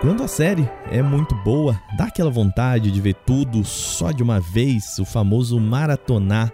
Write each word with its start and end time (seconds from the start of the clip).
Quando 0.00 0.22
a 0.22 0.28
série 0.28 0.66
é 0.90 1.02
muito 1.02 1.34
boa, 1.44 1.78
dá 1.94 2.04
aquela 2.04 2.30
vontade 2.30 2.90
de 2.90 3.00
ver 3.02 3.12
tudo 3.26 3.62
só 3.62 4.12
de 4.12 4.22
uma 4.22 4.40
vez, 4.40 4.98
o 4.98 5.04
famoso 5.04 5.60
maratonar. 5.60 6.50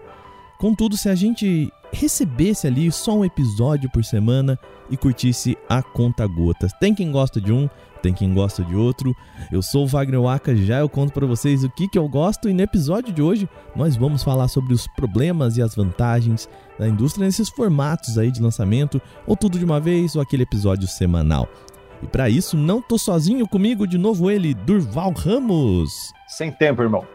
Contudo, 0.58 0.96
se 0.96 1.08
a 1.08 1.14
gente 1.14 1.72
recebesse 1.92 2.66
ali 2.66 2.90
só 2.90 3.18
um 3.18 3.24
episódio 3.24 3.88
por 3.88 4.04
semana 4.04 4.58
e 4.90 4.96
curtisse 4.96 5.56
a 5.68 5.80
conta 5.80 6.26
gotas. 6.26 6.72
Tem 6.80 6.92
quem 6.92 7.12
gosta 7.12 7.40
de 7.40 7.52
um, 7.52 7.70
tem 8.02 8.12
quem 8.12 8.34
gosta 8.34 8.64
de 8.64 8.74
outro. 8.74 9.14
Eu 9.52 9.62
sou 9.62 9.84
o 9.84 9.86
Wagner 9.86 10.22
Waka, 10.22 10.56
já 10.56 10.80
eu 10.80 10.88
conto 10.88 11.12
para 11.12 11.24
vocês 11.24 11.62
o 11.62 11.70
que, 11.70 11.86
que 11.86 11.98
eu 11.98 12.08
gosto 12.08 12.48
e 12.48 12.52
no 12.52 12.62
episódio 12.62 13.12
de 13.12 13.22
hoje 13.22 13.48
nós 13.76 13.94
vamos 13.94 14.24
falar 14.24 14.48
sobre 14.48 14.74
os 14.74 14.88
problemas 14.88 15.56
e 15.56 15.62
as 15.62 15.72
vantagens 15.72 16.48
da 16.80 16.88
indústria 16.88 17.24
nesses 17.24 17.48
formatos 17.48 18.18
aí 18.18 18.32
de 18.32 18.42
lançamento, 18.42 19.00
ou 19.24 19.36
tudo 19.36 19.56
de 19.56 19.64
uma 19.64 19.78
vez 19.78 20.16
ou 20.16 20.22
aquele 20.22 20.42
episódio 20.42 20.88
semanal. 20.88 21.48
E 22.02 22.06
para 22.06 22.28
isso, 22.28 22.56
não 22.56 22.80
tô 22.80 22.98
sozinho 22.98 23.46
comigo, 23.48 23.86
de 23.86 23.98
novo 23.98 24.30
ele, 24.30 24.54
Durval 24.54 25.12
Ramos. 25.12 26.12
Sem 26.28 26.50
tempo, 26.50 26.82
irmão. 26.82 27.06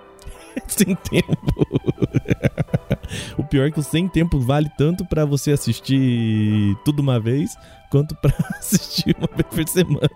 sem 0.68 0.96
tempo. 0.96 1.68
o 3.38 3.44
pior 3.44 3.68
é 3.68 3.72
que 3.72 3.80
o 3.80 3.84
sem 3.84 4.08
tempo 4.08 4.40
vale 4.40 4.70
tanto 4.78 5.06
para 5.06 5.26
você 5.26 5.52
assistir 5.52 6.76
tudo 6.84 7.02
uma 7.02 7.20
vez, 7.20 7.56
quanto 7.90 8.16
para 8.16 8.34
assistir 8.58 9.16
uma 9.18 9.30
vez 9.36 9.48
por 9.48 9.68
semana. 9.68 10.10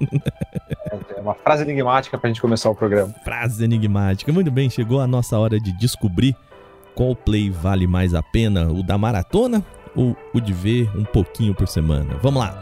É 1.16 1.22
uma 1.22 1.36
frase 1.36 1.64
enigmática 1.64 2.18
pra 2.18 2.28
gente 2.28 2.42
começar 2.42 2.70
o 2.70 2.76
programa. 2.76 3.14
Frase 3.23 3.64
enigmática. 3.64 4.32
Muito 4.32 4.52
bem, 4.52 4.70
chegou 4.70 5.00
a 5.00 5.08
nossa 5.08 5.38
hora 5.38 5.59
de 5.59 5.72
descobrir 5.73 6.36
qual 6.94 7.16
play 7.16 7.50
vale 7.50 7.86
mais 7.86 8.14
a 8.14 8.23
pena, 8.23 8.72
o 8.72 8.82
da 8.82 8.98
maratona 8.98 9.64
ou 9.95 10.16
o 10.34 10.40
de 10.40 10.54
ver 10.54 10.90
um 10.98 11.04
pouquinho 11.04 11.54
por 11.54 11.68
semana. 11.68 12.16
Vamos 12.22 12.42
lá. 12.42 12.58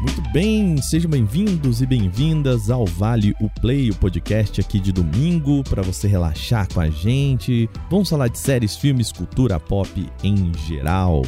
Muito 0.00 0.22
bem, 0.32 0.80
sejam 0.80 1.10
bem-vindos 1.10 1.82
e 1.82 1.86
bem-vindas 1.86 2.70
ao 2.70 2.86
Vale 2.86 3.34
o 3.38 3.50
Play, 3.60 3.90
o 3.90 3.94
podcast 3.94 4.58
aqui 4.58 4.80
de 4.80 4.92
domingo 4.92 5.62
para 5.64 5.82
você 5.82 6.08
relaxar 6.08 6.66
com 6.72 6.80
a 6.80 6.88
gente. 6.88 7.68
Vamos 7.90 8.08
falar 8.08 8.28
de 8.28 8.38
séries, 8.38 8.76
filmes, 8.76 9.12
cultura 9.12 9.60
pop 9.60 10.10
em 10.24 10.52
geral. 10.66 11.20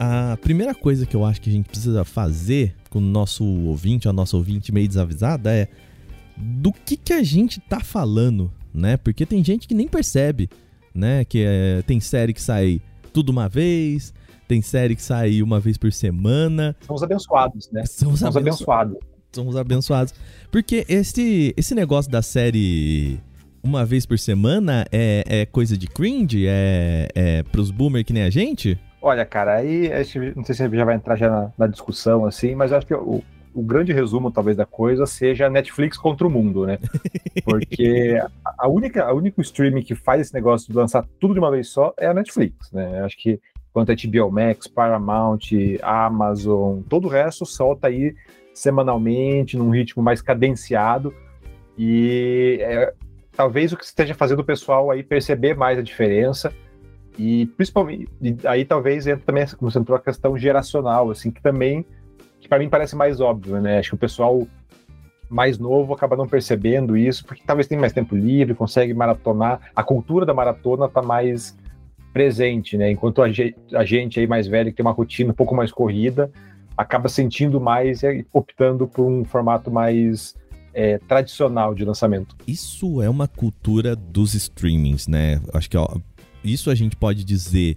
A 0.00 0.38
primeira 0.40 0.74
coisa 0.74 1.04
que 1.04 1.14
eu 1.14 1.26
acho 1.26 1.42
que 1.42 1.50
a 1.50 1.52
gente 1.52 1.68
precisa 1.68 2.02
fazer 2.06 2.74
com 2.88 3.00
o 3.00 3.02
nosso 3.02 3.44
ouvinte, 3.44 4.08
a 4.08 4.12
nossa 4.12 4.34
ouvinte 4.34 4.72
meio 4.72 4.88
desavisada, 4.88 5.52
é 5.52 5.68
do 6.38 6.72
que, 6.72 6.96
que 6.96 7.12
a 7.12 7.22
gente 7.22 7.60
tá 7.60 7.80
falando, 7.80 8.50
né? 8.72 8.96
Porque 8.96 9.26
tem 9.26 9.44
gente 9.44 9.68
que 9.68 9.74
nem 9.74 9.86
percebe, 9.86 10.48
né? 10.94 11.22
Que 11.26 11.44
é, 11.46 11.82
tem 11.82 12.00
série 12.00 12.32
que 12.32 12.40
sai 12.40 12.80
tudo 13.12 13.28
uma 13.28 13.46
vez, 13.46 14.14
tem 14.48 14.62
série 14.62 14.96
que 14.96 15.02
sai 15.02 15.42
uma 15.42 15.60
vez 15.60 15.76
por 15.76 15.92
semana. 15.92 16.74
Somos 16.80 17.02
abençoados, 17.02 17.70
né? 17.70 17.84
Somos, 17.86 18.24
abençoados. 18.24 18.96
Somos 19.30 19.56
abençoados. 19.56 20.14
Porque 20.50 20.86
esse, 20.88 21.54
esse 21.56 21.74
negócio 21.74 22.10
da 22.10 22.22
série 22.22 23.20
uma 23.62 23.84
vez 23.84 24.06
por 24.06 24.18
semana 24.18 24.86
é, 24.90 25.22
é 25.26 25.46
coisa 25.46 25.76
de 25.76 25.86
cringe? 25.86 26.46
É, 26.48 27.08
é 27.14 27.42
pros 27.42 27.70
boomers 27.70 28.04
que 28.04 28.12
nem 28.12 28.22
a 28.22 28.30
gente? 28.30 28.78
Olha, 29.02 29.24
cara, 29.24 29.56
aí 29.56 29.90
não 30.34 30.44
sei 30.44 30.54
se 30.54 30.76
já 30.76 30.84
vai 30.84 30.96
entrar 30.96 31.16
já 31.16 31.28
na, 31.28 31.52
na 31.58 31.66
discussão, 31.66 32.24
assim, 32.24 32.54
mas 32.54 32.72
acho 32.72 32.86
que 32.86 32.94
o, 32.94 33.22
o 33.54 33.62
grande 33.62 33.92
resumo, 33.92 34.30
talvez, 34.30 34.56
da 34.56 34.66
coisa 34.66 35.06
seja 35.06 35.48
Netflix 35.48 35.96
contra 35.96 36.26
o 36.26 36.30
mundo, 36.30 36.66
né? 36.66 36.78
Porque 37.44 38.20
a 38.44 38.68
única, 38.68 39.04
a 39.04 39.12
único 39.12 39.40
streaming 39.40 39.82
que 39.82 39.94
faz 39.94 40.22
esse 40.22 40.34
negócio 40.34 40.68
de 40.68 40.76
lançar 40.76 41.06
tudo 41.20 41.34
de 41.34 41.40
uma 41.40 41.50
vez 41.50 41.68
só 41.68 41.94
é 41.98 42.06
a 42.06 42.14
Netflix, 42.14 42.72
né? 42.72 43.02
Acho 43.04 43.16
que 43.16 43.40
quanto 43.72 43.92
a 43.92 43.94
HBO 43.94 44.30
Max, 44.30 44.66
Paramount, 44.66 45.40
Amazon, 45.82 46.80
todo 46.88 47.06
o 47.06 47.08
resto 47.10 47.46
solta 47.46 47.88
aí 47.88 48.14
semanalmente, 48.54 49.56
num 49.56 49.70
ritmo 49.70 50.02
mais 50.02 50.20
cadenciado. 50.20 51.14
E 51.76 52.58
é, 52.60 52.92
talvez 53.32 53.72
o 53.72 53.76
que 53.76 53.84
esteja 53.84 54.14
fazendo 54.14 54.40
o 54.40 54.44
pessoal 54.44 54.90
aí 54.90 55.02
perceber 55.02 55.54
mais 55.54 55.78
a 55.78 55.82
diferença. 55.82 56.52
E 57.16 57.46
principalmente, 57.56 58.08
aí 58.44 58.64
talvez 58.64 59.06
entra 59.06 59.24
também, 59.24 59.46
como 59.56 59.70
você 59.70 59.78
entrou, 59.78 59.96
a 59.96 60.00
questão 60.00 60.36
geracional, 60.36 61.10
assim, 61.10 61.30
que 61.30 61.42
também, 61.42 61.84
que 62.40 62.48
para 62.48 62.58
mim 62.58 62.68
parece 62.68 62.94
mais 62.96 63.20
óbvio, 63.20 63.60
né? 63.60 63.78
Acho 63.78 63.90
que 63.90 63.94
o 63.96 63.98
pessoal 63.98 64.46
mais 65.28 65.58
novo 65.58 65.92
acaba 65.92 66.16
não 66.16 66.26
percebendo 66.26 66.96
isso, 66.96 67.24
porque 67.24 67.42
talvez 67.46 67.66
tenha 67.66 67.80
mais 67.80 67.92
tempo 67.92 68.16
livre, 68.16 68.54
consegue 68.54 68.94
maratonar. 68.94 69.60
A 69.74 69.82
cultura 69.82 70.24
da 70.24 70.32
maratona 70.32 70.86
está 70.86 71.02
mais 71.02 71.56
presente, 72.12 72.76
né? 72.76 72.90
Enquanto 72.90 73.22
a 73.22 73.30
gente, 73.30 73.56
a 73.74 73.84
gente 73.84 74.18
aí 74.18 74.26
mais 74.26 74.46
velho, 74.46 74.70
que 74.70 74.76
tem 74.76 74.86
uma 74.86 74.92
rotina 74.92 75.30
um 75.30 75.34
pouco 75.34 75.54
mais 75.54 75.70
corrida, 75.70 76.30
acaba 76.76 77.08
sentindo 77.08 77.60
mais 77.60 78.02
e 78.02 78.26
optando 78.32 78.86
por 78.86 79.04
um 79.04 79.24
formato 79.24 79.70
mais 79.70 80.34
é, 80.72 80.98
tradicional 80.98 81.74
de 81.74 81.84
lançamento. 81.84 82.36
Isso 82.46 83.02
é 83.02 83.10
uma 83.10 83.26
cultura 83.26 83.96
dos 83.96 84.34
streamings, 84.34 85.08
né? 85.08 85.40
Acho 85.52 85.68
que 85.68 85.76
ó, 85.76 85.88
isso 86.44 86.70
a 86.70 86.74
gente 86.74 86.96
pode 86.96 87.24
dizer, 87.24 87.76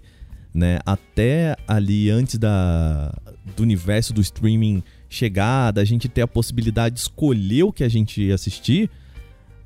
né? 0.54 0.78
Até 0.86 1.56
ali 1.66 2.10
antes 2.10 2.38
da, 2.38 3.12
do 3.56 3.62
universo 3.62 4.12
do 4.12 4.20
streaming 4.20 4.82
chegar, 5.08 5.72
da 5.72 5.84
gente 5.84 6.08
ter 6.08 6.22
a 6.22 6.28
possibilidade 6.28 6.94
de 6.94 7.00
escolher 7.00 7.64
o 7.64 7.72
que 7.72 7.84
a 7.84 7.88
gente 7.88 8.30
assistir, 8.30 8.88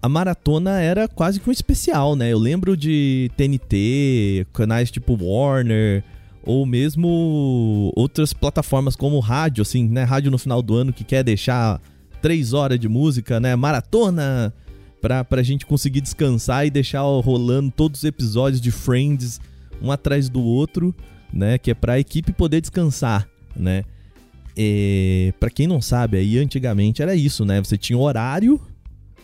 a 0.02 0.08
maratona 0.08 0.81
era 0.81 1.08
quase 1.08 1.40
que 1.40 1.48
um 1.48 1.52
especial, 1.52 2.14
né? 2.14 2.32
Eu 2.32 2.38
lembro 2.38 2.76
de 2.76 3.31
TNT, 3.37 4.46
canais 4.52 4.90
tipo 4.90 5.16
Warner, 5.20 6.04
ou 6.43 6.64
mesmo 6.64 7.93
outras 7.96 8.32
plataformas 8.32 8.94
como 8.94 9.19
rádio, 9.19 9.62
assim, 9.62 9.88
né? 9.88 10.04
Rádio 10.04 10.31
no 10.31 10.38
final 10.38 10.62
do 10.62 10.75
ano 10.75 10.93
que 10.93 11.02
quer 11.02 11.25
deixar 11.25 11.81
três 12.22 12.52
horas 12.52 12.78
de 12.78 12.88
música, 12.88 13.40
né? 13.40 13.56
Maratona 13.56 14.54
pra, 15.00 15.25
pra 15.25 15.43
gente 15.43 15.66
conseguir 15.66 16.00
descansar 16.00 16.66
e 16.66 16.70
deixar 16.70 17.00
rolando 17.00 17.70
todos 17.70 18.00
os 18.00 18.04
episódios 18.04 18.60
de 18.60 18.70
Friends 18.70 19.40
um 19.82 19.90
atrás 19.90 20.28
do 20.28 20.40
outro, 20.40 20.94
né? 21.32 21.58
Que 21.58 21.72
é 21.72 21.75
pra 21.75 21.98
equipe 21.98 22.32
poder 22.32 22.60
descansar, 22.60 23.28
né? 23.54 23.84
E, 24.56 25.34
pra 25.38 25.50
quem 25.50 25.66
não 25.66 25.82
sabe, 25.82 26.16
aí 26.16 26.38
antigamente 26.38 27.02
era 27.02 27.14
isso, 27.14 27.44
né? 27.44 27.62
Você 27.62 27.76
tinha 27.76 27.98
horário 27.98 28.60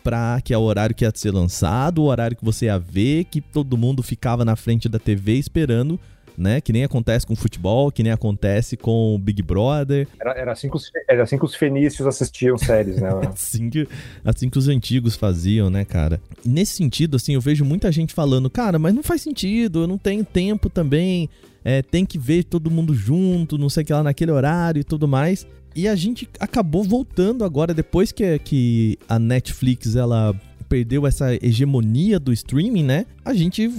pra 0.03 0.41
que 0.43 0.53
é 0.53 0.59
o 0.59 0.63
horário 0.63 0.95
que 0.95 1.05
ia 1.05 1.13
ser 1.15 1.33
lançado, 1.33 2.03
o 2.03 2.07
horário 2.07 2.37
que 2.37 2.45
você 2.45 2.67
ia 2.67 2.79
ver, 2.79 3.25
que 3.25 3.41
todo 3.41 3.77
mundo 3.77 4.03
ficava 4.03 4.45
na 4.45 4.57
frente 4.57 4.89
da 4.89 4.99
TV 4.99 5.35
esperando 5.35 5.99
né? 6.37 6.61
Que 6.61 6.73
nem 6.73 6.85
acontece 6.85 7.27
com 7.27 7.37
futebol, 7.37 7.91
que 7.91 8.03
nem 8.03 8.13
acontece 8.13 8.77
com 8.77 9.19
Big 9.23 9.43
Brother. 9.43 10.09
Era, 10.21 10.33
era, 10.33 10.53
assim, 10.53 10.69
que 10.69 10.77
os, 10.77 10.91
era 11.09 11.23
assim 11.23 11.39
que 11.39 11.45
os 11.45 11.55
fenícios 11.55 12.07
assistiam 12.07 12.57
séries, 12.57 12.97
né? 12.97 13.11
assim, 13.33 13.71
que, 13.71 13.89
assim 14.25 14.49
que 14.49 14.59
os 14.59 14.69
antigos 14.69 15.15
faziam, 15.17 15.71
né, 15.71 15.85
cara? 15.85 16.21
nesse 16.45 16.75
sentido, 16.75 17.17
assim, 17.17 17.35
eu 17.35 17.41
vejo 17.41 17.65
muita 17.65 17.91
gente 17.93 18.13
falando, 18.13 18.51
cara, 18.51 18.79
mas 18.79 18.95
não 18.95 19.03
faz 19.03 19.23
sentido, 19.23 19.83
eu 19.83 19.87
não 19.87 19.99
tenho 19.99 20.25
tempo 20.25 20.69
também, 20.69 21.29
é, 21.65 21.83
tem 21.83 22.05
que 22.05 22.19
ver 22.19 22.45
todo 22.45 22.71
mundo 22.71 22.95
junto, 22.95 23.57
não 23.57 23.69
sei 23.69 23.83
o 23.83 23.87
que 23.87 23.93
lá 23.93 24.03
naquele 24.03 24.33
horário 24.33 24.81
e 24.81 24.85
tudo 24.85 25.07
mais. 25.07 25.47
E 25.75 25.89
a 25.89 25.95
gente 25.95 26.29
acabou 26.39 26.85
voltando 26.85 27.45
agora, 27.45 27.73
depois 27.73 28.13
que, 28.13 28.39
que 28.41 28.99
a 29.09 29.19
Netflix 29.19 29.97
ela 29.97 30.35
perdeu 30.69 31.07
essa 31.07 31.35
hegemonia 31.35 32.19
do 32.19 32.33
streaming, 32.33 32.85
né? 32.85 33.07
A 33.25 33.35
gente 33.35 33.71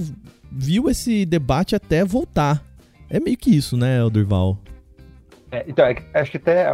viu 0.52 0.90
esse 0.90 1.26
debate 1.26 1.76
até 1.76 2.04
voltar. 2.04 2.64
É 3.10 3.20
meio 3.20 3.38
que 3.38 3.56
isso, 3.56 3.78
né, 3.78 4.08
Durval? 4.10 4.58
É, 5.52 5.64
então, 5.68 5.86
é, 5.86 5.96
acho 6.16 6.32
que 6.32 6.38
até 6.38 6.68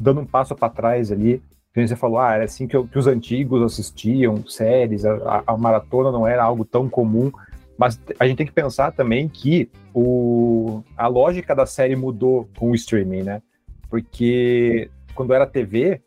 dando 0.00 0.20
um 0.20 0.26
passo 0.26 0.54
para 0.54 0.68
trás 0.68 1.12
ali, 1.12 1.40
você 1.74 1.94
falou, 1.94 2.18
ah, 2.18 2.34
era 2.34 2.44
assim 2.44 2.66
que, 2.66 2.82
que 2.84 2.98
os 2.98 3.06
antigos 3.06 3.62
assistiam 3.62 4.44
séries, 4.46 5.04
a, 5.04 5.44
a, 5.46 5.56
maratona 5.56 6.10
não 6.10 6.26
era 6.26 6.42
algo 6.42 6.64
tão 6.64 6.88
comum, 6.88 7.30
mas 7.76 8.00
a 8.18 8.26
gente 8.26 8.38
tem 8.38 8.46
que 8.46 8.52
pensar 8.52 8.92
também 8.92 9.28
que 9.28 9.68
o, 9.92 10.82
a 10.96 11.06
lógica 11.06 11.54
da 11.54 11.66
série 11.66 11.94
mudou 11.94 12.48
com 12.56 12.70
o 12.70 12.74
streaming, 12.74 13.22
né? 13.22 13.42
Porque 13.88 14.90
quando 15.14 15.32
era 15.32 15.46
TV, 15.46 16.00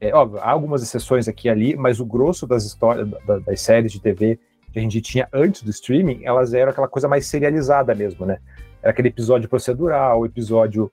é, 0.00 0.10
há 0.10 0.50
algumas 0.50 0.82
exceções 0.82 1.28
aqui 1.28 1.48
e 1.48 1.50
ali, 1.50 1.76
mas 1.76 2.00
o 2.00 2.04
grosso 2.04 2.46
das 2.46 2.64
histórias, 2.64 3.08
da, 3.26 3.38
das 3.38 3.60
séries 3.60 3.92
de 3.92 4.00
TV 4.00 4.38
que 4.72 4.78
a 4.78 4.82
gente 4.82 5.00
tinha 5.00 5.28
antes 5.32 5.62
do 5.62 5.70
streaming, 5.70 6.24
elas 6.24 6.52
eram 6.52 6.72
aquela 6.72 6.88
coisa 6.88 7.06
mais 7.06 7.26
serializada 7.26 7.94
mesmo, 7.94 8.26
né? 8.26 8.38
Era 8.82 8.90
aquele 8.90 9.08
episódio 9.08 9.48
procedural, 9.48 10.26
episódio. 10.26 10.90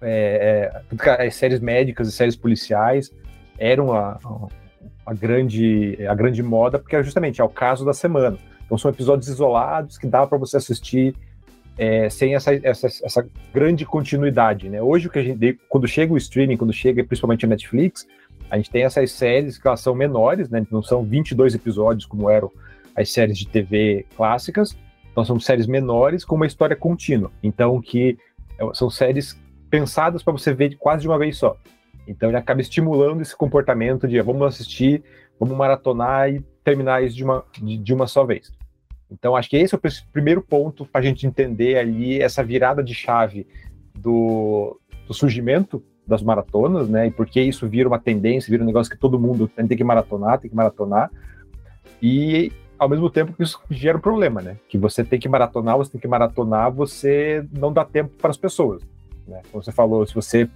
É, 0.00 0.70
é, 1.00 1.26
as 1.26 1.34
séries 1.34 1.58
médicas 1.58 2.06
e 2.06 2.12
séries 2.12 2.36
policiais 2.36 3.10
eram 3.58 3.92
a, 3.92 4.18
a, 5.04 5.14
grande, 5.14 5.98
a 6.06 6.14
grande 6.14 6.42
moda, 6.42 6.78
porque 6.78 6.94
era 6.94 7.02
justamente 7.02 7.40
é 7.40 7.44
o 7.44 7.48
caso 7.48 7.84
da 7.84 7.92
semana. 7.92 8.38
Então 8.64 8.76
são 8.76 8.90
episódios 8.90 9.26
isolados 9.26 9.96
que 9.96 10.06
dá 10.06 10.26
para 10.26 10.36
você 10.36 10.58
assistir 10.58 11.16
é, 11.78 12.10
sem 12.10 12.34
essa, 12.34 12.52
essa, 12.54 12.88
essa, 12.88 13.26
grande 13.54 13.86
continuidade, 13.86 14.68
né? 14.68 14.82
Hoje 14.82 15.06
o 15.06 15.10
que 15.10 15.20
a 15.20 15.22
gente, 15.22 15.58
quando 15.68 15.86
chega 15.86 16.12
o 16.12 16.16
streaming, 16.16 16.56
quando 16.56 16.72
chega 16.72 17.04
principalmente 17.04 17.46
a 17.46 17.48
Netflix, 17.48 18.04
a 18.50 18.56
gente 18.56 18.68
tem 18.68 18.82
essas 18.82 19.12
séries 19.12 19.56
que 19.56 19.66
elas 19.66 19.80
são 19.80 19.94
menores, 19.94 20.50
né? 20.50 20.66
Não 20.72 20.82
são 20.82 21.04
22 21.04 21.54
episódios 21.54 22.04
como 22.04 22.28
eram 22.28 22.50
as 22.96 23.10
séries 23.12 23.38
de 23.38 23.46
TV 23.46 24.04
clássicas. 24.16 24.76
Então 25.12 25.24
são 25.24 25.38
séries 25.38 25.68
menores 25.68 26.24
com 26.24 26.34
uma 26.34 26.46
história 26.46 26.74
contínua. 26.74 27.30
Então 27.42 27.80
que 27.80 28.18
é, 28.58 28.74
são 28.74 28.90
séries 28.90 29.40
pensadas 29.70 30.22
para 30.22 30.32
você 30.32 30.52
ver 30.52 30.76
quase 30.76 31.02
de 31.02 31.08
uma 31.08 31.18
vez 31.18 31.36
só. 31.38 31.56
Então 32.08 32.28
ele 32.28 32.38
acaba 32.38 32.60
estimulando 32.60 33.22
esse 33.22 33.36
comportamento 33.36 34.08
de 34.08 34.20
vamos 34.20 34.42
assistir, 34.48 35.04
vamos 35.38 35.56
maratonar 35.56 36.28
e 36.28 36.40
terminar 36.64 37.04
isso 37.04 37.14
de 37.14 37.22
uma, 37.22 37.44
de, 37.56 37.78
de 37.78 37.94
uma 37.94 38.08
só 38.08 38.24
vez. 38.24 38.50
Então 39.10 39.34
acho 39.34 39.48
que 39.48 39.56
esse 39.56 39.74
é 39.74 39.78
o 39.78 40.12
primeiro 40.12 40.42
ponto 40.42 40.84
para 40.84 41.00
a 41.00 41.04
gente 41.04 41.26
entender 41.26 41.78
ali 41.78 42.20
essa 42.20 42.42
virada 42.42 42.82
de 42.82 42.94
chave 42.94 43.46
do, 43.94 44.78
do 45.06 45.14
surgimento 45.14 45.82
das 46.06 46.22
maratonas, 46.22 46.88
né? 46.88 47.06
E 47.06 47.10
porque 47.10 47.40
isso 47.40 47.68
vira 47.68 47.88
uma 47.88 47.98
tendência, 47.98 48.50
vira 48.50 48.62
um 48.62 48.66
negócio 48.66 48.92
que 48.92 48.98
todo 48.98 49.18
mundo 49.18 49.48
tem 49.48 49.66
que 49.66 49.84
maratonar, 49.84 50.38
tem 50.38 50.50
que 50.50 50.56
maratonar. 50.56 51.10
E 52.02 52.50
ao 52.78 52.88
mesmo 52.88 53.10
tempo 53.10 53.32
que 53.32 53.42
isso 53.42 53.60
gera 53.70 53.98
um 53.98 54.00
problema, 54.00 54.40
né? 54.40 54.56
Que 54.68 54.78
você 54.78 55.04
tem 55.04 55.18
que 55.18 55.28
maratonar, 55.28 55.76
você 55.76 55.92
tem 55.92 56.00
que 56.00 56.08
maratonar, 56.08 56.72
você 56.72 57.44
não 57.52 57.72
dá 57.72 57.84
tempo 57.84 58.10
para 58.16 58.30
as 58.30 58.36
pessoas. 58.36 58.82
Né? 59.26 59.42
Como 59.50 59.62
você 59.62 59.72
falou, 59.72 60.06
se 60.06 60.14
você 60.14 60.48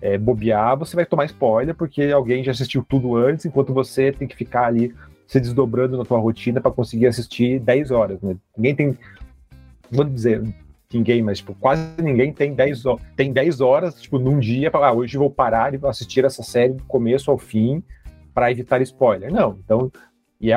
é, 0.00 0.16
bobear, 0.16 0.76
você 0.76 0.94
vai 0.94 1.04
tomar 1.04 1.24
spoiler, 1.24 1.74
porque 1.74 2.02
alguém 2.04 2.44
já 2.44 2.52
assistiu 2.52 2.84
tudo 2.88 3.16
antes, 3.16 3.44
enquanto 3.44 3.74
você 3.74 4.12
tem 4.12 4.28
que 4.28 4.36
ficar 4.36 4.66
ali 4.66 4.94
se 5.30 5.38
desdobrando 5.38 5.96
na 5.96 6.04
tua 6.04 6.18
rotina 6.18 6.60
para 6.60 6.72
conseguir 6.72 7.06
assistir 7.06 7.60
10 7.60 7.92
horas. 7.92 8.20
Né? 8.20 8.36
Ninguém 8.56 8.74
tem. 8.74 8.98
Vou 9.88 10.04
dizer 10.04 10.42
ninguém, 10.92 11.22
mas 11.22 11.38
tipo, 11.38 11.54
quase 11.54 11.84
ninguém 12.02 12.32
tem 12.32 12.52
10, 12.52 12.82
tem 13.14 13.32
10 13.32 13.60
horas, 13.60 14.02
tipo, 14.02 14.18
num 14.18 14.40
dia, 14.40 14.72
para 14.72 14.88
ah, 14.88 14.92
hoje 14.92 15.16
vou 15.16 15.30
parar 15.30 15.72
e 15.72 15.76
vou 15.76 15.88
assistir 15.88 16.24
essa 16.24 16.42
série 16.42 16.72
do 16.72 16.82
começo 16.82 17.30
ao 17.30 17.38
fim 17.38 17.80
para 18.34 18.50
evitar 18.50 18.82
spoiler. 18.82 19.32
Não, 19.32 19.56
então, 19.64 19.88
e 20.40 20.50
é, 20.52 20.56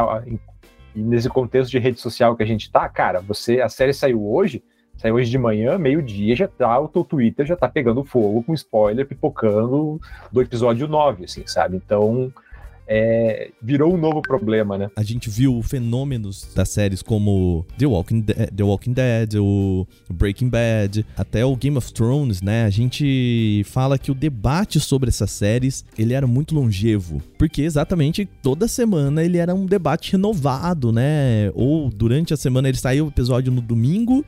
e 0.96 1.00
nesse 1.00 1.30
contexto 1.30 1.70
de 1.70 1.78
rede 1.78 2.00
social 2.00 2.36
que 2.36 2.42
a 2.42 2.48
gente 2.48 2.72
tá, 2.72 2.90
cara, 2.90 3.20
você 3.20 3.62
a 3.62 3.70
série 3.70 3.94
saiu 3.94 4.28
hoje, 4.28 4.64
saiu 4.98 5.16
hoje 5.16 5.30
de 5.30 5.38
manhã, 5.38 5.78
meio-dia, 5.78 6.36
já 6.36 6.48
tá, 6.48 6.80
o 6.80 6.88
teu 6.88 7.04
Twitter 7.04 7.46
já 7.46 7.56
tá 7.56 7.70
pegando 7.70 8.04
fogo 8.04 8.42
com 8.42 8.56
spoiler 8.56 9.08
pipocando 9.08 10.02
do 10.32 10.42
episódio 10.42 10.88
9, 10.88 11.26
assim, 11.26 11.46
sabe? 11.46 11.78
Então, 11.78 12.34
é, 12.88 13.52
virou 13.62 13.94
um 13.94 13.98
novo 13.98 14.22
problema, 14.22 14.78
né? 14.78 14.90
A 14.96 15.04
gente 15.04 15.30
viu 15.30 15.62
fenômenos 15.62 16.50
das 16.54 16.70
séries 16.70 17.02
como 17.02 17.66
The 17.78 17.86
Walking, 17.86 18.22
De 18.22 18.34
The 18.34 18.64
Walking 18.64 18.94
Dead, 18.94 19.36
o 19.36 19.88
Breaking 20.10 20.50
Bad, 20.50 21.06
até 21.18 21.46
o 21.46 21.56
Game 21.56 21.78
of 21.78 21.94
Thrones, 21.94 22.42
né? 22.42 22.66
A 22.66 22.70
gente 22.70 23.64
fala 23.66 23.98
que 23.98 24.12
o 24.12 24.16
debate 24.16 24.80
sobre 24.80 25.10
essas 25.10 25.32
séries, 25.32 25.86
ele 25.98 26.14
era 26.14 26.28
muito 26.28 26.54
longevo, 26.56 27.22
porque 27.38 27.62
exatamente 27.62 28.28
toda 28.42 28.68
semana 28.68 29.24
ele 29.24 29.38
era 29.38 29.54
um 29.54 29.66
debate 29.66 30.12
renovado, 30.12 30.92
né? 30.92 31.52
Ou 31.54 31.90
durante 31.90 32.34
a 32.34 32.38
semana 32.38 32.70
ele 32.70 32.78
saiu 32.78 33.06
o 33.06 33.10
episódio 33.10 33.52
no 33.52 33.62
domingo, 33.62 34.26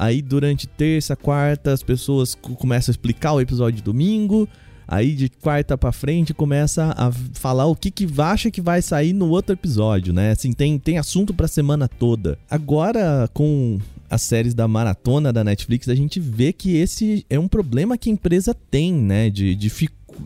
Aí 0.00 0.22
durante 0.22 0.66
terça, 0.66 1.14
quarta, 1.14 1.72
as 1.72 1.82
pessoas 1.82 2.34
começam 2.34 2.90
a 2.90 2.94
explicar 2.94 3.34
o 3.34 3.40
episódio 3.40 3.76
de 3.76 3.82
domingo. 3.82 4.48
Aí 4.90 5.14
de 5.14 5.28
quarta 5.28 5.78
para 5.78 5.92
frente 5.92 6.34
começa 6.34 6.92
a 6.98 7.12
falar 7.34 7.66
o 7.66 7.76
que 7.76 7.92
que 7.92 8.08
acha 8.18 8.50
que 8.50 8.60
vai 8.60 8.82
sair 8.82 9.12
no 9.12 9.28
outro 9.28 9.52
episódio, 9.52 10.12
né? 10.12 10.32
Assim, 10.32 10.52
tem, 10.52 10.80
tem 10.80 10.98
assunto 10.98 11.32
pra 11.32 11.46
semana 11.46 11.86
toda. 11.86 12.36
Agora, 12.50 13.30
com 13.32 13.78
as 14.10 14.22
séries 14.22 14.52
da 14.52 14.66
maratona 14.66 15.32
da 15.32 15.44
Netflix, 15.44 15.88
a 15.88 15.94
gente 15.94 16.18
vê 16.18 16.52
que 16.52 16.76
esse 16.76 17.24
é 17.30 17.38
um 17.38 17.46
problema 17.46 17.96
que 17.96 18.10
a 18.10 18.12
empresa 18.12 18.52
tem, 18.52 18.92
né? 18.92 19.30
De, 19.30 19.54
de 19.54 19.70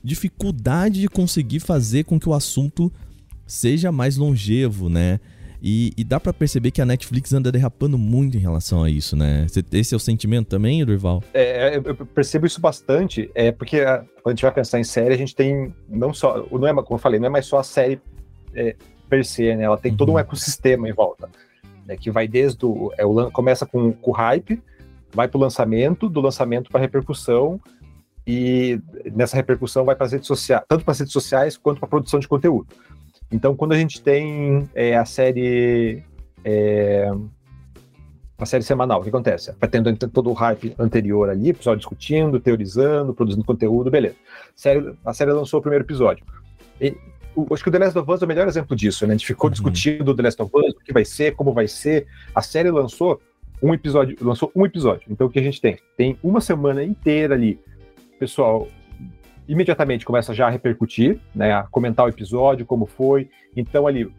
dificuldade 0.02 1.02
de 1.02 1.08
conseguir 1.08 1.60
fazer 1.60 2.04
com 2.04 2.18
que 2.18 2.30
o 2.30 2.32
assunto 2.32 2.90
seja 3.46 3.92
mais 3.92 4.16
longevo, 4.16 4.88
né? 4.88 5.20
E, 5.66 5.94
e 5.96 6.04
dá 6.04 6.20
para 6.20 6.30
perceber 6.30 6.70
que 6.70 6.82
a 6.82 6.84
Netflix 6.84 7.32
anda 7.32 7.50
derrapando 7.50 7.96
muito 7.96 8.36
em 8.36 8.40
relação 8.40 8.84
a 8.84 8.90
isso, 8.90 9.16
né? 9.16 9.46
Esse 9.72 9.94
é 9.94 9.96
o 9.96 10.00
sentimento 10.00 10.46
também, 10.46 10.84
Durval? 10.84 11.24
É, 11.32 11.80
eu 11.82 11.94
percebo 12.04 12.44
isso 12.44 12.60
bastante, 12.60 13.30
é 13.34 13.50
porque 13.50 13.80
a, 13.80 14.04
quando 14.22 14.26
a 14.26 14.30
gente 14.32 14.42
vai 14.42 14.52
pensar 14.52 14.78
em 14.78 14.84
série, 14.84 15.14
a 15.14 15.16
gente 15.16 15.34
tem 15.34 15.74
não 15.88 16.12
só, 16.12 16.46
não 16.52 16.68
é, 16.68 16.74
como 16.74 16.96
eu 16.96 16.98
falei, 16.98 17.18
não 17.18 17.28
é 17.28 17.30
mais 17.30 17.46
só 17.46 17.60
a 17.60 17.64
série 17.64 17.98
é, 18.54 18.76
per 19.08 19.24
se, 19.24 19.56
né? 19.56 19.64
Ela 19.64 19.78
tem 19.78 19.92
uhum. 19.92 19.96
todo 19.96 20.10
um 20.10 20.12
uhum. 20.12 20.18
ecossistema 20.18 20.86
em 20.86 20.92
volta, 20.92 21.30
né? 21.86 21.96
que 21.96 22.10
vai 22.10 22.28
desde 22.28 22.66
o, 22.66 22.92
é, 22.98 23.06
o 23.06 23.30
começa 23.30 23.64
com, 23.64 23.90
com 23.90 24.10
o 24.10 24.14
hype, 24.14 24.62
vai 25.14 25.28
para 25.28 25.38
o 25.38 25.40
lançamento, 25.40 26.10
do 26.10 26.20
lançamento 26.20 26.70
para 26.70 26.78
repercussão, 26.78 27.58
e 28.26 28.78
nessa 29.14 29.34
repercussão 29.34 29.86
vai 29.86 29.96
para 29.96 30.04
as 30.04 30.12
redes 30.12 30.26
sociais, 30.26 30.62
tanto 30.68 30.84
para 30.84 30.92
as 30.92 30.98
redes 30.98 31.12
sociais 31.14 31.56
quanto 31.56 31.78
para 31.78 31.86
a 31.86 31.90
produção 31.90 32.20
de 32.20 32.28
conteúdo. 32.28 32.66
Então, 33.34 33.56
quando 33.56 33.72
a 33.72 33.76
gente 33.76 34.00
tem 34.00 34.70
é, 34.76 34.96
a 34.96 35.04
série. 35.04 36.04
É, 36.44 37.10
a 38.38 38.46
série 38.46 38.62
semanal, 38.62 39.00
o 39.00 39.02
que 39.02 39.08
acontece? 39.08 39.52
Vai 39.60 39.68
tendo 39.68 39.92
todo 40.08 40.30
o 40.30 40.32
hype 40.32 40.74
anterior 40.78 41.28
ali, 41.28 41.50
o 41.50 41.54
pessoal 41.54 41.74
discutindo, 41.74 42.38
teorizando, 42.38 43.12
produzindo 43.12 43.44
conteúdo, 43.44 43.90
beleza. 43.90 44.16
A 44.16 44.52
série, 44.54 44.94
a 45.04 45.12
série 45.12 45.32
lançou 45.32 45.58
o 45.58 45.62
primeiro 45.62 45.84
episódio. 45.84 46.24
E, 46.80 46.96
o, 47.34 47.52
acho 47.52 47.62
que 47.62 47.68
o 47.68 47.72
The 47.72 47.78
Last 47.78 47.98
of 47.98 48.10
Us 48.10 48.22
é 48.22 48.24
o 48.24 48.28
melhor 48.28 48.46
exemplo 48.46 48.76
disso, 48.76 49.04
né? 49.04 49.14
A 49.14 49.16
gente 49.16 49.26
ficou 49.26 49.48
uhum. 49.48 49.52
discutindo 49.52 50.08
o 50.08 50.14
The 50.14 50.22
Last 50.22 50.42
of 50.42 50.52
Us, 50.54 50.74
o 50.74 50.84
que 50.84 50.92
vai 50.92 51.04
ser, 51.04 51.34
como 51.34 51.52
vai 51.52 51.66
ser. 51.66 52.06
A 52.34 52.42
série 52.42 52.70
lançou 52.70 53.20
um 53.60 53.74
episódio, 53.74 54.16
lançou 54.20 54.52
um 54.54 54.64
episódio. 54.64 55.06
Então 55.10 55.26
o 55.26 55.30
que 55.30 55.40
a 55.40 55.42
gente 55.42 55.60
tem? 55.60 55.78
Tem 55.96 56.16
uma 56.22 56.40
semana 56.40 56.84
inteira 56.84 57.34
ali, 57.34 57.58
pessoal 58.18 58.68
imediatamente 59.48 60.04
começa 60.04 60.34
já 60.34 60.46
a 60.46 60.50
repercutir, 60.50 61.20
né, 61.34 61.52
a 61.52 61.64
comentar 61.64 62.06
o 62.06 62.08
episódio, 62.08 62.66
como 62.66 62.86
foi. 62.86 63.28
Então, 63.56 63.86
ali, 63.86 64.10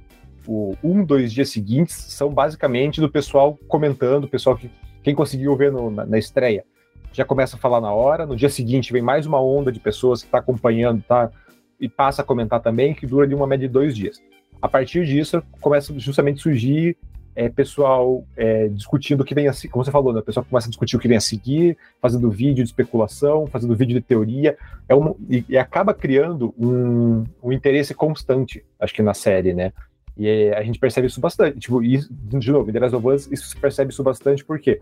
o 0.48 0.76
um, 0.84 1.04
dois 1.04 1.34
dias 1.34 1.50
seguintes 1.50 1.96
são 1.96 2.30
basicamente 2.30 3.02
do 3.02 3.10
pessoal 3.10 3.58
comentando, 3.68 4.28
pessoal 4.28 4.56
que 4.56 4.70
quem 5.04 5.16
conseguiu 5.16 5.56
ver 5.56 5.72
no, 5.72 5.90
na, 5.90 6.06
na, 6.06 6.18
estreia 6.18 6.64
já 7.12 7.24
começa 7.24 7.56
a 7.56 7.60
falar 7.60 7.80
na 7.80 7.92
hora. 7.92 8.26
No 8.26 8.36
dia 8.36 8.50
seguinte 8.50 8.92
vem 8.92 9.02
mais 9.02 9.26
uma 9.26 9.42
onda 9.42 9.72
de 9.72 9.80
pessoas 9.80 10.22
que 10.22 10.28
está 10.28 10.40
acompanhando, 10.40 11.02
tá? 11.08 11.32
E 11.80 11.88
passa 11.88 12.22
a 12.22 12.26
comentar 12.26 12.60
também, 12.60 12.94
que 12.94 13.08
dura 13.08 13.28
de 13.28 13.34
uma 13.34 13.48
média 13.48 13.68
de 13.68 13.74
dois 13.74 13.96
dias. 13.96 14.22
A 14.62 14.68
partir 14.68 15.06
disso, 15.06 15.42
começa 15.62 15.98
justamente 15.98 16.40
a 16.40 16.44
surgir 16.44 16.98
é, 17.36 17.50
pessoal 17.50 18.26
é, 18.38 18.70
discutindo 18.70 19.22
o 19.22 19.26
que 19.26 19.36
vem 19.36 19.48
a 19.48 19.54
seguir, 19.54 19.72
como 19.72 19.84
você 19.84 19.92
falou, 19.92 20.14
né? 20.14 20.22
O 20.22 20.24
pessoal 20.24 20.46
começa 20.50 20.68
a 20.68 20.70
discutir 20.70 20.96
o 20.96 21.00
que 21.00 21.08
vem 21.08 21.18
a 21.18 21.22
seguir, 21.22 21.78
fazendo 22.02 22.32
vídeo 22.32 22.64
de 22.64 22.70
especulação, 22.70 23.46
fazendo 23.48 23.76
vídeo 23.76 23.94
de 23.94 24.02
teoria, 24.02 24.58
é 24.88 24.96
uma, 24.96 25.14
e, 25.30 25.44
e, 25.50 25.58
acaba 25.58 25.94
criando 25.94 26.54
um, 26.58 27.26
um, 27.44 27.52
interesse 27.52 27.94
constante, 27.94 28.64
acho 28.80 28.94
que 28.94 29.02
na 29.02 29.14
série, 29.14 29.54
né? 29.54 29.74
E 30.18 30.28
é, 30.28 30.58
a 30.58 30.64
gente 30.64 30.80
percebe 30.80 31.08
isso 31.08 31.20
bastante. 31.20 31.60
Tipo, 31.60 31.84
e, 31.84 32.00
de 32.10 32.52
novo, 32.52 32.70
em 32.70 32.74
The 32.74 32.80
Last 32.80 32.96
of 32.96 33.08
Us, 33.08 33.32
isso 33.32 33.50
se 33.50 33.58
percebe 33.58 33.92
isso 33.92 34.02
bastante 34.02 34.46
porque 34.46 34.80